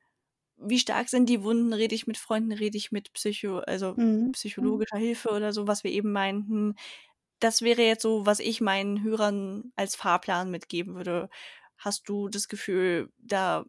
wie 0.58 0.80
stark 0.80 1.10
sind 1.10 1.30
die 1.30 1.43
Wunden, 1.43 1.73
rede 1.73 1.95
ich 1.95 2.08
mit 2.08 2.17
Freunden, 2.17 2.51
rede 2.51 2.77
ich 2.77 2.91
mit 2.91 3.13
Psycho, 3.13 3.60
also 3.60 3.97
Mhm. 3.97 4.32
psychologischer 4.32 4.97
Hilfe 4.97 5.30
oder 5.30 5.53
so, 5.53 5.67
was 5.67 5.84
wir 5.84 5.91
eben 5.91 6.12
meinten. 6.12 6.75
Das 7.39 7.62
wäre 7.62 7.84
jetzt 7.84 8.01
so, 8.03 8.25
was 8.25 8.39
ich 8.39 8.62
meinen 8.62 9.03
Hörern 9.03 9.71
als 9.75 9.95
Fahrplan 9.95 10.49
mitgeben 10.51 10.95
würde. 10.95 11.30
Hast 11.77 12.10
du 12.10 12.30
das 12.30 12.47
Gefühl, 12.47 13.12
da 13.19 13.65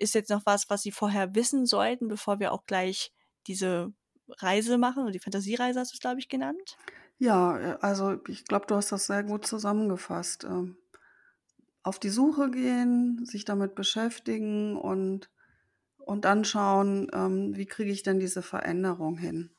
ist 0.00 0.14
jetzt 0.14 0.30
noch 0.30 0.46
was, 0.46 0.70
was 0.70 0.82
sie 0.82 0.92
vorher 0.92 1.34
wissen 1.34 1.66
sollten, 1.66 2.08
bevor 2.08 2.40
wir 2.40 2.52
auch 2.52 2.66
gleich 2.66 3.12
diese 3.46 3.92
Reise 4.38 4.78
machen? 4.78 5.02
Oder 5.04 5.12
die 5.12 5.18
Fantasiereise 5.20 5.80
hast 5.80 5.92
du 5.92 5.96
es, 5.96 6.00
glaube 6.00 6.20
ich, 6.20 6.28
genannt? 6.28 6.78
Ja, 7.18 7.58
äh, 7.58 7.78
also 7.80 8.18
ich 8.28 8.44
glaube, 8.44 8.66
du 8.66 8.74
hast 8.76 8.92
das 8.92 9.06
sehr 9.06 9.22
gut 9.22 9.46
zusammengefasst. 9.46 10.44
Ähm, 10.44 10.76
auf 11.82 11.98
die 11.98 12.10
Suche 12.10 12.50
gehen, 12.50 13.24
sich 13.24 13.44
damit 13.44 13.74
beschäftigen 13.74 14.76
und, 14.76 15.30
und 15.98 16.24
dann 16.24 16.44
schauen, 16.44 17.08
ähm, 17.12 17.56
wie 17.56 17.66
kriege 17.66 17.90
ich 17.90 18.02
denn 18.02 18.20
diese 18.20 18.42
Veränderung 18.42 19.16
hin. 19.16 19.52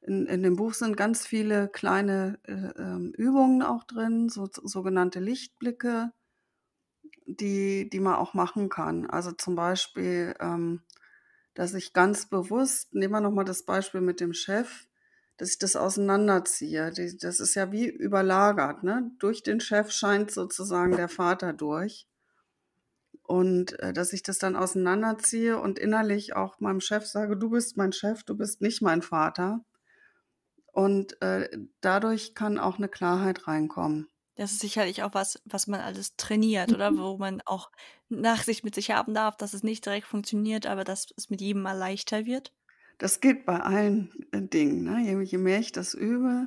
In, 0.00 0.26
in 0.26 0.42
dem 0.42 0.56
Buch 0.56 0.74
sind 0.74 0.96
ganz 0.96 1.26
viele 1.26 1.68
kleine 1.68 2.38
äh, 2.44 2.52
ähm, 2.52 3.12
Übungen 3.16 3.62
auch 3.62 3.84
drin, 3.84 4.28
so, 4.28 4.48
sogenannte 4.52 5.20
Lichtblicke, 5.20 6.12
die, 7.28 7.90
die 7.90 8.00
man 8.00 8.14
auch 8.14 8.34
machen 8.34 8.68
kann. 8.68 9.08
Also 9.08 9.32
zum 9.32 9.54
Beispiel, 9.54 10.34
ähm, 10.40 10.82
dass 11.54 11.74
ich 11.74 11.92
ganz 11.92 12.28
bewusst, 12.28 12.94
nehmen 12.94 13.12
wir 13.12 13.20
nochmal 13.20 13.44
das 13.44 13.64
Beispiel 13.64 14.00
mit 14.00 14.20
dem 14.20 14.32
Chef, 14.32 14.86
dass 15.36 15.50
ich 15.50 15.58
das 15.58 15.76
auseinanderziehe. 15.76 16.92
Das 17.20 17.40
ist 17.40 17.54
ja 17.54 17.70
wie 17.70 17.86
überlagert. 17.86 18.82
Ne? 18.82 19.10
Durch 19.18 19.42
den 19.42 19.60
Chef 19.60 19.90
scheint 19.90 20.30
sozusagen 20.30 20.96
der 20.96 21.08
Vater 21.08 21.52
durch. 21.52 22.08
Und 23.22 23.78
äh, 23.80 23.92
dass 23.92 24.14
ich 24.14 24.22
das 24.22 24.38
dann 24.38 24.56
auseinanderziehe 24.56 25.58
und 25.58 25.78
innerlich 25.78 26.34
auch 26.34 26.60
meinem 26.60 26.80
Chef 26.80 27.06
sage, 27.06 27.36
du 27.36 27.50
bist 27.50 27.76
mein 27.76 27.92
Chef, 27.92 28.24
du 28.24 28.34
bist 28.34 28.62
nicht 28.62 28.80
mein 28.80 29.02
Vater. 29.02 29.64
Und 30.72 31.20
äh, 31.20 31.48
dadurch 31.82 32.34
kann 32.34 32.58
auch 32.58 32.78
eine 32.78 32.88
Klarheit 32.88 33.46
reinkommen. 33.46 34.08
Das 34.38 34.52
ist 34.52 34.60
sicherlich 34.60 35.02
auch 35.02 35.14
was, 35.14 35.42
was 35.46 35.66
man 35.66 35.80
alles 35.80 36.14
trainiert, 36.14 36.72
oder? 36.72 36.92
Mhm. 36.92 36.98
Wo 36.98 37.18
man 37.18 37.42
auch 37.44 37.72
Nachsicht 38.08 38.62
mit 38.62 38.72
sich 38.72 38.92
haben 38.92 39.12
darf, 39.12 39.36
dass 39.36 39.52
es 39.52 39.64
nicht 39.64 39.84
direkt 39.84 40.06
funktioniert, 40.06 40.64
aber 40.64 40.84
dass 40.84 41.08
es 41.16 41.28
mit 41.28 41.40
jedem 41.40 41.62
mal 41.62 41.76
leichter 41.76 42.24
wird. 42.24 42.52
Das 42.98 43.20
geht 43.20 43.44
bei 43.44 43.58
allen 43.58 44.12
äh, 44.30 44.40
Dingen. 44.40 44.84
Ne? 44.84 45.02
Je, 45.04 45.20
je 45.22 45.38
mehr 45.38 45.58
ich 45.58 45.72
das 45.72 45.92
übe, 45.92 46.46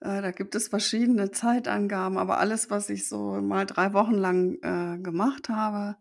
äh, 0.00 0.22
da 0.22 0.30
gibt 0.30 0.54
es 0.54 0.68
verschiedene 0.68 1.30
Zeitangaben, 1.30 2.16
aber 2.16 2.38
alles, 2.38 2.70
was 2.70 2.88
ich 2.88 3.06
so 3.06 3.40
mal 3.42 3.66
drei 3.66 3.92
Wochen 3.92 4.14
lang 4.14 4.54
äh, 4.62 4.98
gemacht 4.98 5.50
habe, 5.50 5.96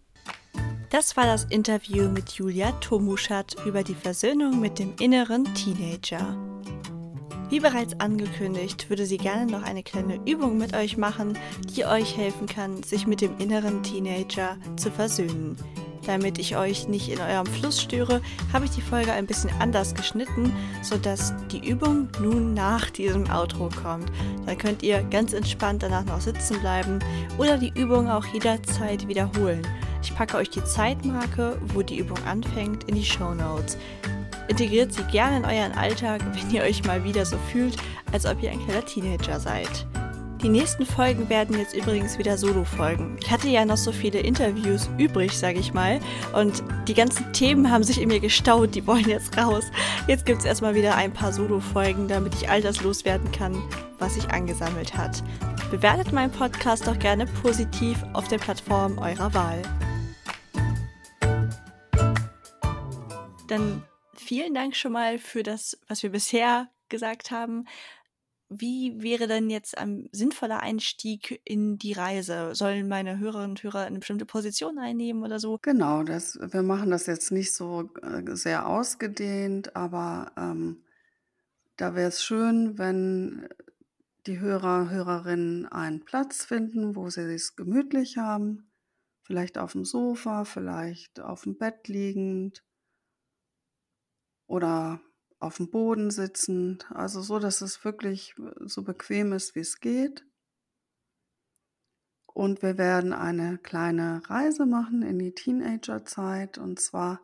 Das 0.90 1.16
war 1.16 1.24
das 1.24 1.44
Interview 1.44 2.08
mit 2.08 2.32
Julia 2.32 2.72
Tomuschat 2.72 3.56
über 3.66 3.82
die 3.82 3.94
Versöhnung 3.94 4.60
mit 4.60 4.78
dem 4.78 4.94
inneren 5.00 5.46
Teenager. 5.54 6.36
Wie 7.48 7.60
bereits 7.60 7.98
angekündigt, 8.00 8.90
würde 8.90 9.06
sie 9.06 9.18
gerne 9.18 9.50
noch 9.50 9.62
eine 9.62 9.82
kleine 9.82 10.16
Übung 10.26 10.58
mit 10.58 10.74
euch 10.74 10.96
machen, 10.96 11.38
die 11.74 11.86
euch 11.86 12.16
helfen 12.16 12.46
kann, 12.46 12.82
sich 12.82 13.06
mit 13.06 13.20
dem 13.20 13.38
inneren 13.38 13.82
Teenager 13.82 14.58
zu 14.76 14.90
versöhnen. 14.90 15.56
Damit 16.06 16.38
ich 16.38 16.56
euch 16.56 16.86
nicht 16.86 17.08
in 17.08 17.20
eurem 17.20 17.46
Fluss 17.46 17.82
störe, 17.82 18.20
habe 18.52 18.64
ich 18.64 18.70
die 18.70 18.80
Folge 18.80 19.12
ein 19.12 19.26
bisschen 19.26 19.50
anders 19.58 19.92
geschnitten, 19.94 20.52
sodass 20.82 21.34
die 21.50 21.68
Übung 21.68 22.08
nun 22.20 22.54
nach 22.54 22.90
diesem 22.90 23.28
Outro 23.28 23.68
kommt. 23.82 24.10
Dann 24.46 24.56
könnt 24.56 24.84
ihr 24.84 25.02
ganz 25.02 25.32
entspannt 25.32 25.82
danach 25.82 26.04
noch 26.04 26.20
sitzen 26.20 26.60
bleiben 26.60 27.00
oder 27.38 27.58
die 27.58 27.72
Übung 27.74 28.08
auch 28.08 28.24
jederzeit 28.26 29.08
wiederholen. 29.08 29.66
Ich 30.00 30.14
packe 30.14 30.36
euch 30.36 30.50
die 30.50 30.62
Zeitmarke, 30.62 31.60
wo 31.74 31.82
die 31.82 31.98
Übung 31.98 32.18
anfängt, 32.24 32.84
in 32.84 32.94
die 32.94 33.04
Show 33.04 33.34
Notes. 33.34 33.76
Integriert 34.46 34.92
sie 34.92 35.02
gerne 35.04 35.38
in 35.38 35.44
euren 35.44 35.72
Alltag, 35.72 36.22
wenn 36.32 36.54
ihr 36.54 36.62
euch 36.62 36.84
mal 36.84 37.02
wieder 37.02 37.26
so 37.26 37.36
fühlt, 37.50 37.76
als 38.12 38.26
ob 38.26 38.40
ihr 38.40 38.52
ein 38.52 38.64
kleiner 38.64 38.86
Teenager 38.86 39.40
seid. 39.40 39.86
Die 40.46 40.52
nächsten 40.52 40.86
Folgen 40.86 41.28
werden 41.28 41.58
jetzt 41.58 41.74
übrigens 41.74 42.18
wieder 42.18 42.38
Solo-Folgen. 42.38 43.18
Ich 43.20 43.32
hatte 43.32 43.48
ja 43.48 43.64
noch 43.64 43.76
so 43.76 43.90
viele 43.90 44.20
Interviews 44.20 44.88
übrig, 44.96 45.36
sage 45.36 45.58
ich 45.58 45.74
mal. 45.74 45.98
Und 46.34 46.62
die 46.86 46.94
ganzen 46.94 47.32
Themen 47.32 47.68
haben 47.68 47.82
sich 47.82 48.00
in 48.00 48.06
mir 48.06 48.20
gestaut, 48.20 48.76
die 48.76 48.86
wollen 48.86 49.08
jetzt 49.08 49.36
raus. 49.36 49.64
Jetzt 50.06 50.24
gibt 50.24 50.38
es 50.38 50.44
erstmal 50.44 50.76
wieder 50.76 50.94
ein 50.94 51.12
paar 51.12 51.32
Solo-Folgen, 51.32 52.06
damit 52.06 52.32
ich 52.36 52.48
all 52.48 52.62
das 52.62 52.80
loswerden 52.80 53.32
kann, 53.32 53.60
was 53.98 54.14
sich 54.14 54.30
angesammelt 54.30 54.96
hat. 54.96 55.20
Bewertet 55.72 56.12
meinen 56.12 56.30
Podcast 56.30 56.86
doch 56.86 56.96
gerne 56.96 57.26
positiv 57.42 57.98
auf 58.12 58.28
der 58.28 58.38
Plattform 58.38 58.98
eurer 58.98 59.34
Wahl. 59.34 59.62
Dann 63.48 63.82
vielen 64.14 64.54
Dank 64.54 64.76
schon 64.76 64.92
mal 64.92 65.18
für 65.18 65.42
das, 65.42 65.76
was 65.88 66.04
wir 66.04 66.10
bisher 66.10 66.68
gesagt 66.88 67.32
haben. 67.32 67.66
Wie 68.48 69.02
wäre 69.02 69.26
denn 69.26 69.50
jetzt 69.50 69.76
ein 69.76 70.08
sinnvoller 70.12 70.60
Einstieg 70.60 71.40
in 71.44 71.78
die 71.78 71.92
Reise? 71.92 72.54
Sollen 72.54 72.88
meine 72.88 73.18
Hörerinnen 73.18 73.50
und 73.50 73.62
Hörer 73.62 73.80
eine 73.80 73.98
bestimmte 73.98 74.26
Position 74.26 74.78
einnehmen 74.78 75.24
oder 75.24 75.40
so? 75.40 75.58
Genau, 75.62 76.04
das, 76.04 76.38
wir 76.40 76.62
machen 76.62 76.90
das 76.90 77.06
jetzt 77.06 77.32
nicht 77.32 77.52
so 77.52 77.90
äh, 78.02 78.36
sehr 78.36 78.68
ausgedehnt, 78.68 79.74
aber 79.74 80.30
ähm, 80.36 80.84
da 81.76 81.94
wäre 81.94 82.08
es 82.08 82.22
schön, 82.22 82.78
wenn 82.78 83.48
die 84.26 84.38
Hörer, 84.38 84.90
Hörerinnen 84.90 85.66
einen 85.66 86.04
Platz 86.04 86.44
finden, 86.44 86.96
wo 86.96 87.10
sie 87.10 87.22
es 87.34 87.56
gemütlich 87.56 88.16
haben. 88.16 88.70
Vielleicht 89.22 89.58
auf 89.58 89.72
dem 89.72 89.84
Sofa, 89.84 90.44
vielleicht 90.44 91.20
auf 91.20 91.42
dem 91.42 91.58
Bett 91.58 91.88
liegend 91.88 92.64
oder 94.46 95.00
auf 95.38 95.58
dem 95.58 95.70
Boden 95.70 96.10
sitzend. 96.10 96.86
Also 96.90 97.20
so, 97.20 97.38
dass 97.38 97.60
es 97.60 97.84
wirklich 97.84 98.34
so 98.60 98.82
bequem 98.82 99.32
ist, 99.32 99.54
wie 99.54 99.60
es 99.60 99.80
geht. 99.80 100.24
Und 102.26 102.62
wir 102.62 102.76
werden 102.76 103.12
eine 103.12 103.58
kleine 103.58 104.22
Reise 104.28 104.66
machen 104.66 105.02
in 105.02 105.18
die 105.18 105.34
Teenagerzeit 105.34 106.58
und 106.58 106.78
zwar 106.80 107.20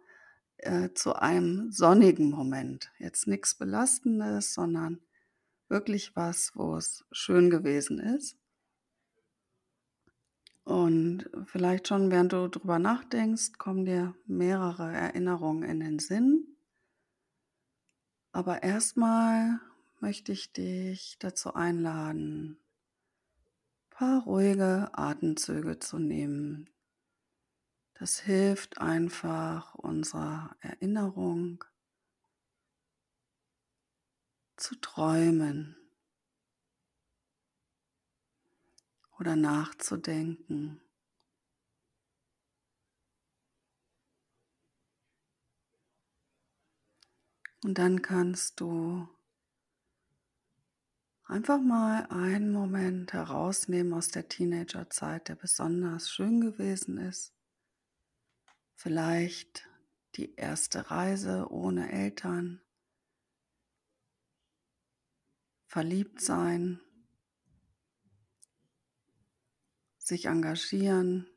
äh, 0.57 0.91
zu 0.95 1.15
einem 1.15 1.71
sonnigen 1.71 2.31
Moment. 2.31 2.91
Jetzt 2.99 3.27
nichts 3.27 3.55
Belastendes, 3.55 4.55
sondern 4.55 5.01
wirklich 5.69 6.17
was, 6.17 6.53
wo 6.55 6.77
es 6.77 7.05
schön 7.13 7.51
gewesen 7.51 7.99
ist. 7.99 8.39
Und 10.65 11.29
vielleicht 11.47 11.89
schon, 11.89 12.11
während 12.11 12.33
du 12.33 12.49
drüber 12.49 12.79
nachdenkst, 12.79 13.59
kommen 13.59 13.85
dir 13.85 14.15
mehrere 14.27 14.93
Erinnerungen 14.93 15.65
in 15.65 15.81
den 15.81 15.99
Sinn. 15.99 16.52
Aber 18.33 18.63
erstmal 18.63 19.61
möchte 20.01 20.33
ich 20.33 20.53
dich 20.53 21.17
dazu 21.19 21.55
einladen, 21.55 22.59
ein 22.59 23.91
paar 23.91 24.23
ruhige 24.23 24.91
Atemzüge 24.93 25.79
zu 25.79 25.99
nehmen. 25.99 26.71
Das 27.95 28.19
hilft 28.19 28.79
einfach 28.79 29.75
unserer 29.75 30.57
Erinnerung 30.61 31.63
zu 34.57 34.77
träumen 34.77 35.77
oder 39.19 39.37
nachzudenken. 39.37 40.82
Und 47.65 47.79
dann 47.79 48.03
kannst 48.03 48.61
du 48.61 49.09
einfach 51.25 51.61
mal 51.61 52.07
einen 52.07 52.53
Moment 52.53 53.13
herausnehmen 53.13 53.93
aus 53.95 54.09
der 54.09 54.29
Teenagerzeit, 54.29 55.29
der 55.29 55.37
besonders 55.37 56.11
schön 56.11 56.41
gewesen 56.41 56.99
ist. 56.99 57.33
Vielleicht 58.75 59.69
die 60.17 60.35
erste 60.35 60.91
Reise 60.91 61.47
ohne 61.51 61.91
Eltern, 61.91 62.61
verliebt 65.67 66.21
sein, 66.21 66.81
sich 69.99 70.27
engagieren, 70.27 71.31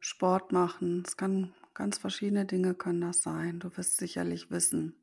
Sport 0.00 0.50
machen. 0.52 1.04
Es 1.06 1.16
kann 1.16 1.54
ganz 1.78 1.96
verschiedene 1.96 2.44
Dinge 2.44 2.74
können 2.74 3.00
das 3.00 3.22
sein. 3.22 3.60
Du 3.60 3.74
wirst 3.76 3.98
sicherlich 3.98 4.50
wissen, 4.50 4.96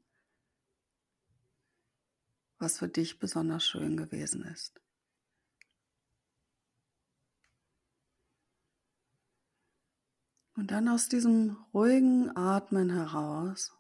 was 2.60 2.80
für 2.80 2.90
dich 2.90 3.18
besonders 3.18 3.66
schön 3.66 3.96
gewesen 3.96 4.44
ist. 4.44 4.82
Und 10.58 10.72
dann 10.72 10.90
aus 10.90 11.08
diesem 11.08 11.56
ruhigen 11.74 12.36
Atmen 12.36 12.90
heraus, 12.90 13.74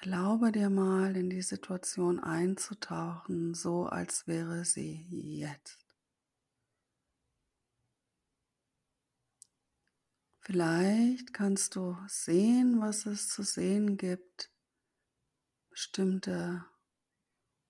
erlaube 0.00 0.50
dir 0.50 0.68
mal 0.68 1.16
in 1.16 1.30
die 1.30 1.42
Situation 1.42 2.18
einzutauchen, 2.18 3.54
so 3.54 3.86
als 3.86 4.26
wäre 4.26 4.64
sie 4.64 5.06
jetzt. 5.10 5.83
Vielleicht 10.46 11.32
kannst 11.32 11.74
du 11.74 11.96
sehen, 12.06 12.78
was 12.82 13.06
es 13.06 13.28
zu 13.30 13.42
sehen 13.42 13.96
gibt, 13.96 14.50
bestimmte 15.70 16.66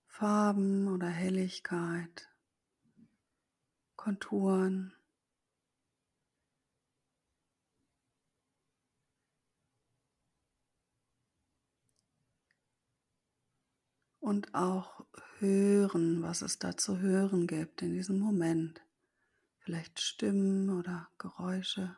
Farben 0.08 0.88
oder 0.88 1.06
Helligkeit, 1.06 2.28
Konturen. 3.94 4.92
Und 14.18 14.52
auch 14.52 15.06
hören, 15.38 16.22
was 16.24 16.42
es 16.42 16.58
da 16.58 16.76
zu 16.76 16.98
hören 16.98 17.46
gibt 17.46 17.82
in 17.82 17.92
diesem 17.92 18.18
Moment. 18.18 18.80
Vielleicht 19.60 20.00
Stimmen 20.00 20.70
oder 20.70 21.08
Geräusche. 21.18 21.96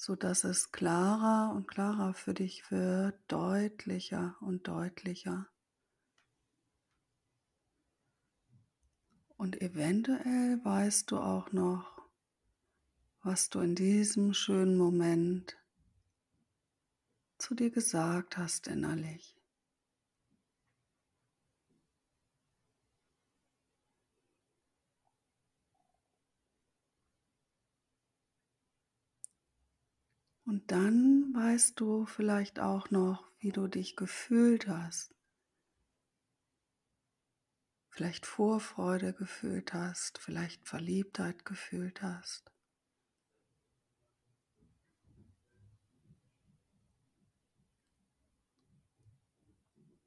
Sodass 0.00 0.44
es 0.44 0.72
klarer 0.72 1.54
und 1.54 1.68
klarer 1.68 2.14
für 2.14 2.32
dich 2.32 2.70
wird, 2.70 3.14
deutlicher 3.28 4.34
und 4.40 4.66
deutlicher. 4.66 5.46
Und 9.36 9.60
eventuell 9.60 10.58
weißt 10.64 11.10
du 11.10 11.18
auch 11.18 11.52
noch, 11.52 12.00
was 13.22 13.50
du 13.50 13.60
in 13.60 13.74
diesem 13.74 14.32
schönen 14.32 14.78
Moment 14.78 15.58
zu 17.36 17.54
dir 17.54 17.70
gesagt 17.70 18.38
hast 18.38 18.68
innerlich. 18.68 19.39
Und 30.50 30.72
dann 30.72 31.32
weißt 31.32 31.78
du 31.78 32.06
vielleicht 32.06 32.58
auch 32.58 32.90
noch, 32.90 33.24
wie 33.38 33.52
du 33.52 33.68
dich 33.68 33.94
gefühlt 33.94 34.66
hast. 34.66 35.14
Vielleicht 37.88 38.26
Vorfreude 38.26 39.12
gefühlt 39.12 39.72
hast, 39.72 40.18
vielleicht 40.18 40.66
Verliebtheit 40.66 41.44
gefühlt 41.44 42.02
hast. 42.02 42.50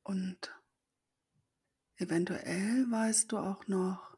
Und 0.04 0.54
eventuell 1.96 2.92
weißt 2.92 3.32
du 3.32 3.38
auch 3.38 3.66
noch, 3.70 4.18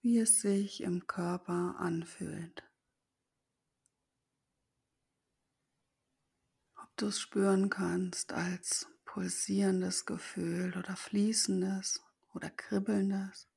wie 0.00 0.18
es 0.18 0.40
sich 0.40 0.80
im 0.80 1.06
Körper 1.06 1.76
anfühlt. 1.78 2.67
Du 7.00 7.06
es 7.06 7.20
spüren 7.20 7.70
kannst 7.70 8.32
als 8.32 8.88
pulsierendes 9.04 10.04
Gefühl 10.04 10.76
oder 10.76 10.96
fließendes 10.96 12.02
oder 12.34 12.50
kribbelndes. 12.50 13.48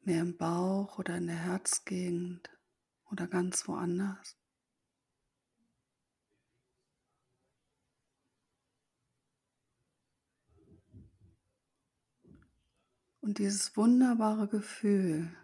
Mehr 0.00 0.20
im 0.20 0.36
Bauch 0.36 0.98
oder 0.98 1.16
in 1.16 1.26
der 1.26 1.36
Herzgegend 1.36 2.50
oder 3.10 3.26
ganz 3.26 3.66
woanders. 3.66 4.36
Und 13.22 13.38
dieses 13.38 13.74
wunderbare 13.74 14.48
Gefühl 14.48 15.34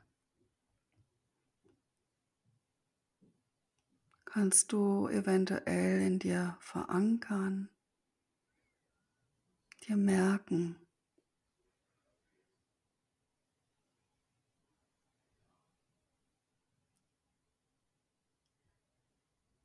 kannst 4.32 4.70
du 4.70 5.08
eventuell 5.08 6.00
in 6.02 6.20
dir 6.20 6.56
verankern, 6.60 7.68
dir 9.82 9.96
merken. 9.96 10.76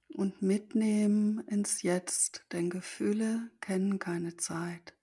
Und 0.07 0.41
mitnehmen 0.41 1.39
ins 1.47 1.83
Jetzt, 1.83 2.45
denn 2.51 2.69
Gefühle 2.69 3.51
kennen 3.59 3.99
keine 3.99 4.37
Zeit. 4.37 4.95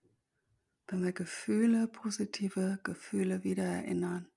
Wenn 0.89 1.05
wir 1.05 1.13
Gefühle, 1.13 1.87
positive 1.87 2.81
Gefühle 2.83 3.45
wieder 3.45 3.65
erinnern, 3.65 4.32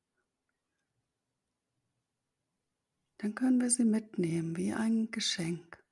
dann 3.18 3.34
können 3.36 3.62
wir 3.62 3.70
sie 3.70 3.86
mitnehmen 3.86 4.58
wie 4.58 4.74
ein 4.74 5.10
Geschenk. 5.12 5.84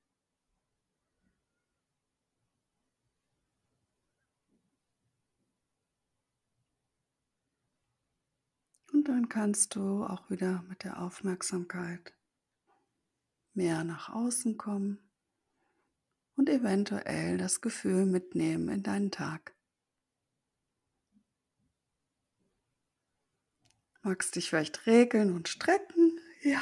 Und 8.92 9.08
dann 9.08 9.30
kannst 9.30 9.76
du 9.76 10.04
auch 10.06 10.30
wieder 10.30 10.64
mit 10.70 10.84
der 10.84 11.02
Aufmerksamkeit 11.02 12.14
mehr 13.54 13.84
nach 13.84 14.10
außen 14.10 14.58
kommen 14.58 15.00
und 16.36 16.50
eventuell 16.50 17.38
das 17.38 17.62
Gefühl 17.62 18.06
mitnehmen 18.06 18.70
in 18.70 18.84
deinen 18.84 19.12
Tag. 19.12 19.56
Magst 24.02 24.36
dich 24.36 24.50
vielleicht 24.50 24.86
regeln 24.86 25.34
und 25.34 25.48
strecken? 25.48 26.20
Ja 26.42 26.62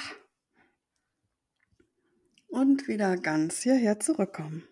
und 2.51 2.87
wieder 2.87 3.17
ganz 3.17 3.61
hierher 3.61 3.99
zurückkommen. 3.99 4.63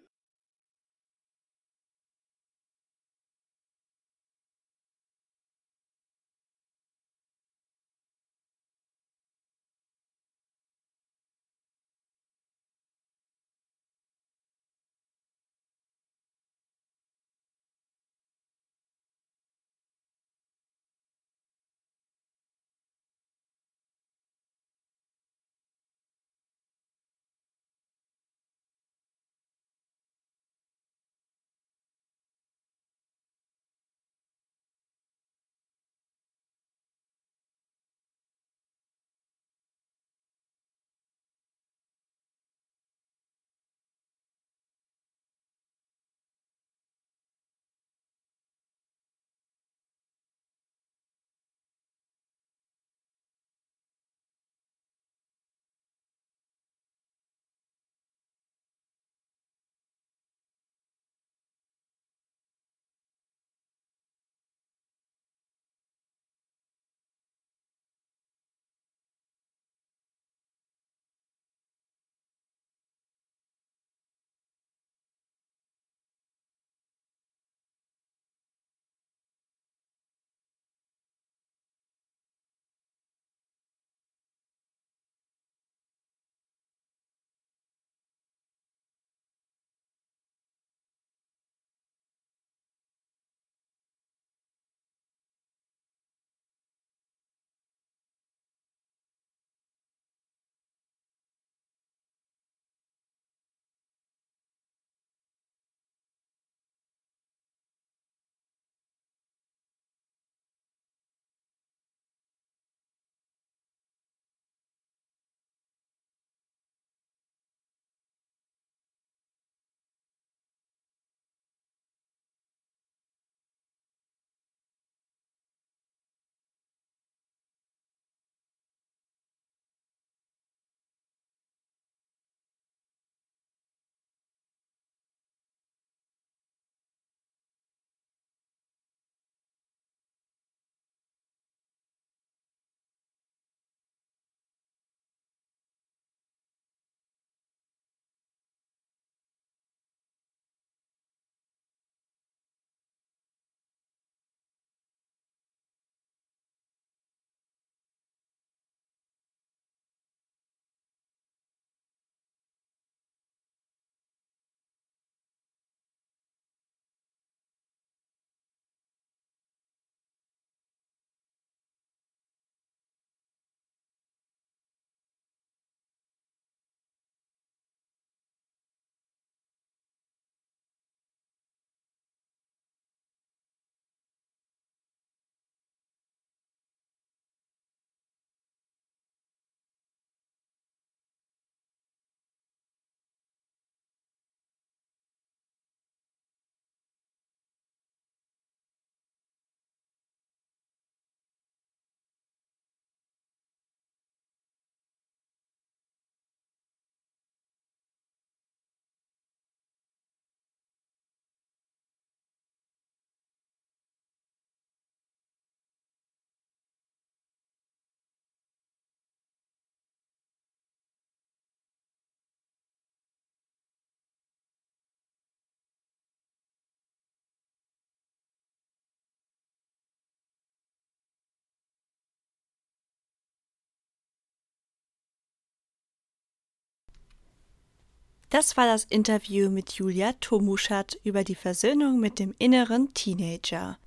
Das 238.29 238.57
war 238.57 238.67
das 238.67 238.83
Interview 238.83 239.49
mit 239.49 239.71
Julia 239.71 240.13
Tomuschat 240.19 240.99
über 241.03 241.23
die 241.23 241.33
Versöhnung 241.33 241.99
mit 241.99 242.19
dem 242.19 242.35
inneren 242.37 242.93
Teenager. 242.93 243.79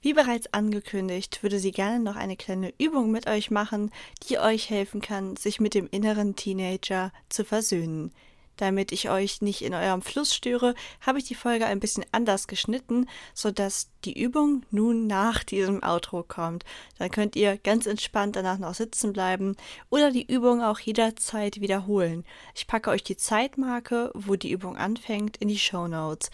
Wie 0.00 0.12
bereits 0.12 0.52
angekündigt, 0.52 1.42
würde 1.42 1.58
sie 1.58 1.72
gerne 1.72 1.98
noch 1.98 2.14
eine 2.14 2.36
kleine 2.36 2.72
Übung 2.78 3.10
mit 3.10 3.26
euch 3.26 3.50
machen, 3.50 3.90
die 4.28 4.38
euch 4.38 4.70
helfen 4.70 5.00
kann, 5.00 5.34
sich 5.36 5.58
mit 5.58 5.74
dem 5.74 5.88
inneren 5.90 6.36
Teenager 6.36 7.12
zu 7.30 7.44
versöhnen. 7.44 8.12
Damit 8.56 8.92
ich 8.92 9.08
euch 9.10 9.40
nicht 9.40 9.62
in 9.62 9.74
eurem 9.74 10.02
Fluss 10.02 10.34
störe, 10.34 10.74
habe 11.00 11.18
ich 11.18 11.24
die 11.24 11.34
Folge 11.34 11.66
ein 11.66 11.80
bisschen 11.80 12.04
anders 12.12 12.46
geschnitten, 12.46 13.08
sodass 13.34 13.88
die 14.04 14.20
Übung 14.20 14.64
nun 14.70 15.06
nach 15.06 15.42
diesem 15.42 15.82
Outro 15.82 16.22
kommt. 16.22 16.64
Dann 16.98 17.10
könnt 17.10 17.34
ihr 17.34 17.56
ganz 17.56 17.86
entspannt 17.86 18.36
danach 18.36 18.58
noch 18.58 18.74
sitzen 18.74 19.12
bleiben 19.12 19.56
oder 19.90 20.10
die 20.10 20.30
Übung 20.30 20.62
auch 20.62 20.78
jederzeit 20.80 21.60
wiederholen. 21.60 22.24
Ich 22.54 22.66
packe 22.66 22.90
euch 22.90 23.02
die 23.02 23.16
Zeitmarke, 23.16 24.10
wo 24.14 24.36
die 24.36 24.50
Übung 24.50 24.76
anfängt, 24.76 25.38
in 25.38 25.48
die 25.48 25.58
Show 25.58 25.88
Notes. 25.88 26.30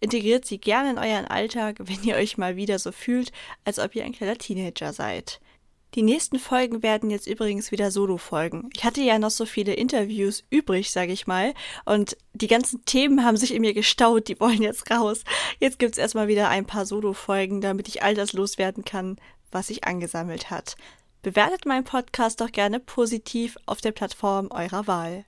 Integriert 0.00 0.44
sie 0.44 0.58
gerne 0.58 0.90
in 0.90 0.98
euren 0.98 1.26
Alltag, 1.26 1.76
wenn 1.78 2.02
ihr 2.02 2.16
euch 2.16 2.36
mal 2.36 2.56
wieder 2.56 2.78
so 2.80 2.90
fühlt, 2.90 3.30
als 3.64 3.78
ob 3.78 3.94
ihr 3.94 4.04
ein 4.04 4.12
kleiner 4.12 4.36
Teenager 4.36 4.92
seid. 4.92 5.40
Die 5.94 6.02
nächsten 6.02 6.38
Folgen 6.38 6.82
werden 6.82 7.10
jetzt 7.10 7.26
übrigens 7.26 7.70
wieder 7.70 7.90
Solo-Folgen. 7.90 8.70
Ich 8.74 8.82
hatte 8.82 9.02
ja 9.02 9.18
noch 9.18 9.30
so 9.30 9.44
viele 9.44 9.74
Interviews 9.74 10.42
übrig, 10.48 10.90
sage 10.90 11.12
ich 11.12 11.26
mal. 11.26 11.52
Und 11.84 12.16
die 12.32 12.46
ganzen 12.46 12.82
Themen 12.86 13.24
haben 13.24 13.36
sich 13.36 13.52
in 13.52 13.60
mir 13.60 13.74
gestaut, 13.74 14.28
die 14.28 14.40
wollen 14.40 14.62
jetzt 14.62 14.90
raus. 14.90 15.22
Jetzt 15.60 15.78
gibt's 15.78 15.98
erstmal 15.98 16.28
wieder 16.28 16.48
ein 16.48 16.64
paar 16.64 16.86
Solo-Folgen, 16.86 17.60
damit 17.60 17.88
ich 17.88 18.02
all 18.02 18.14
das 18.14 18.32
loswerden 18.32 18.86
kann, 18.86 19.18
was 19.50 19.66
sich 19.66 19.84
angesammelt 19.84 20.50
hat. 20.50 20.76
Bewertet 21.20 21.66
meinen 21.66 21.84
Podcast 21.84 22.40
doch 22.40 22.50
gerne 22.50 22.80
positiv 22.80 23.58
auf 23.66 23.82
der 23.82 23.92
Plattform 23.92 24.50
eurer 24.50 24.86
Wahl. 24.86 25.26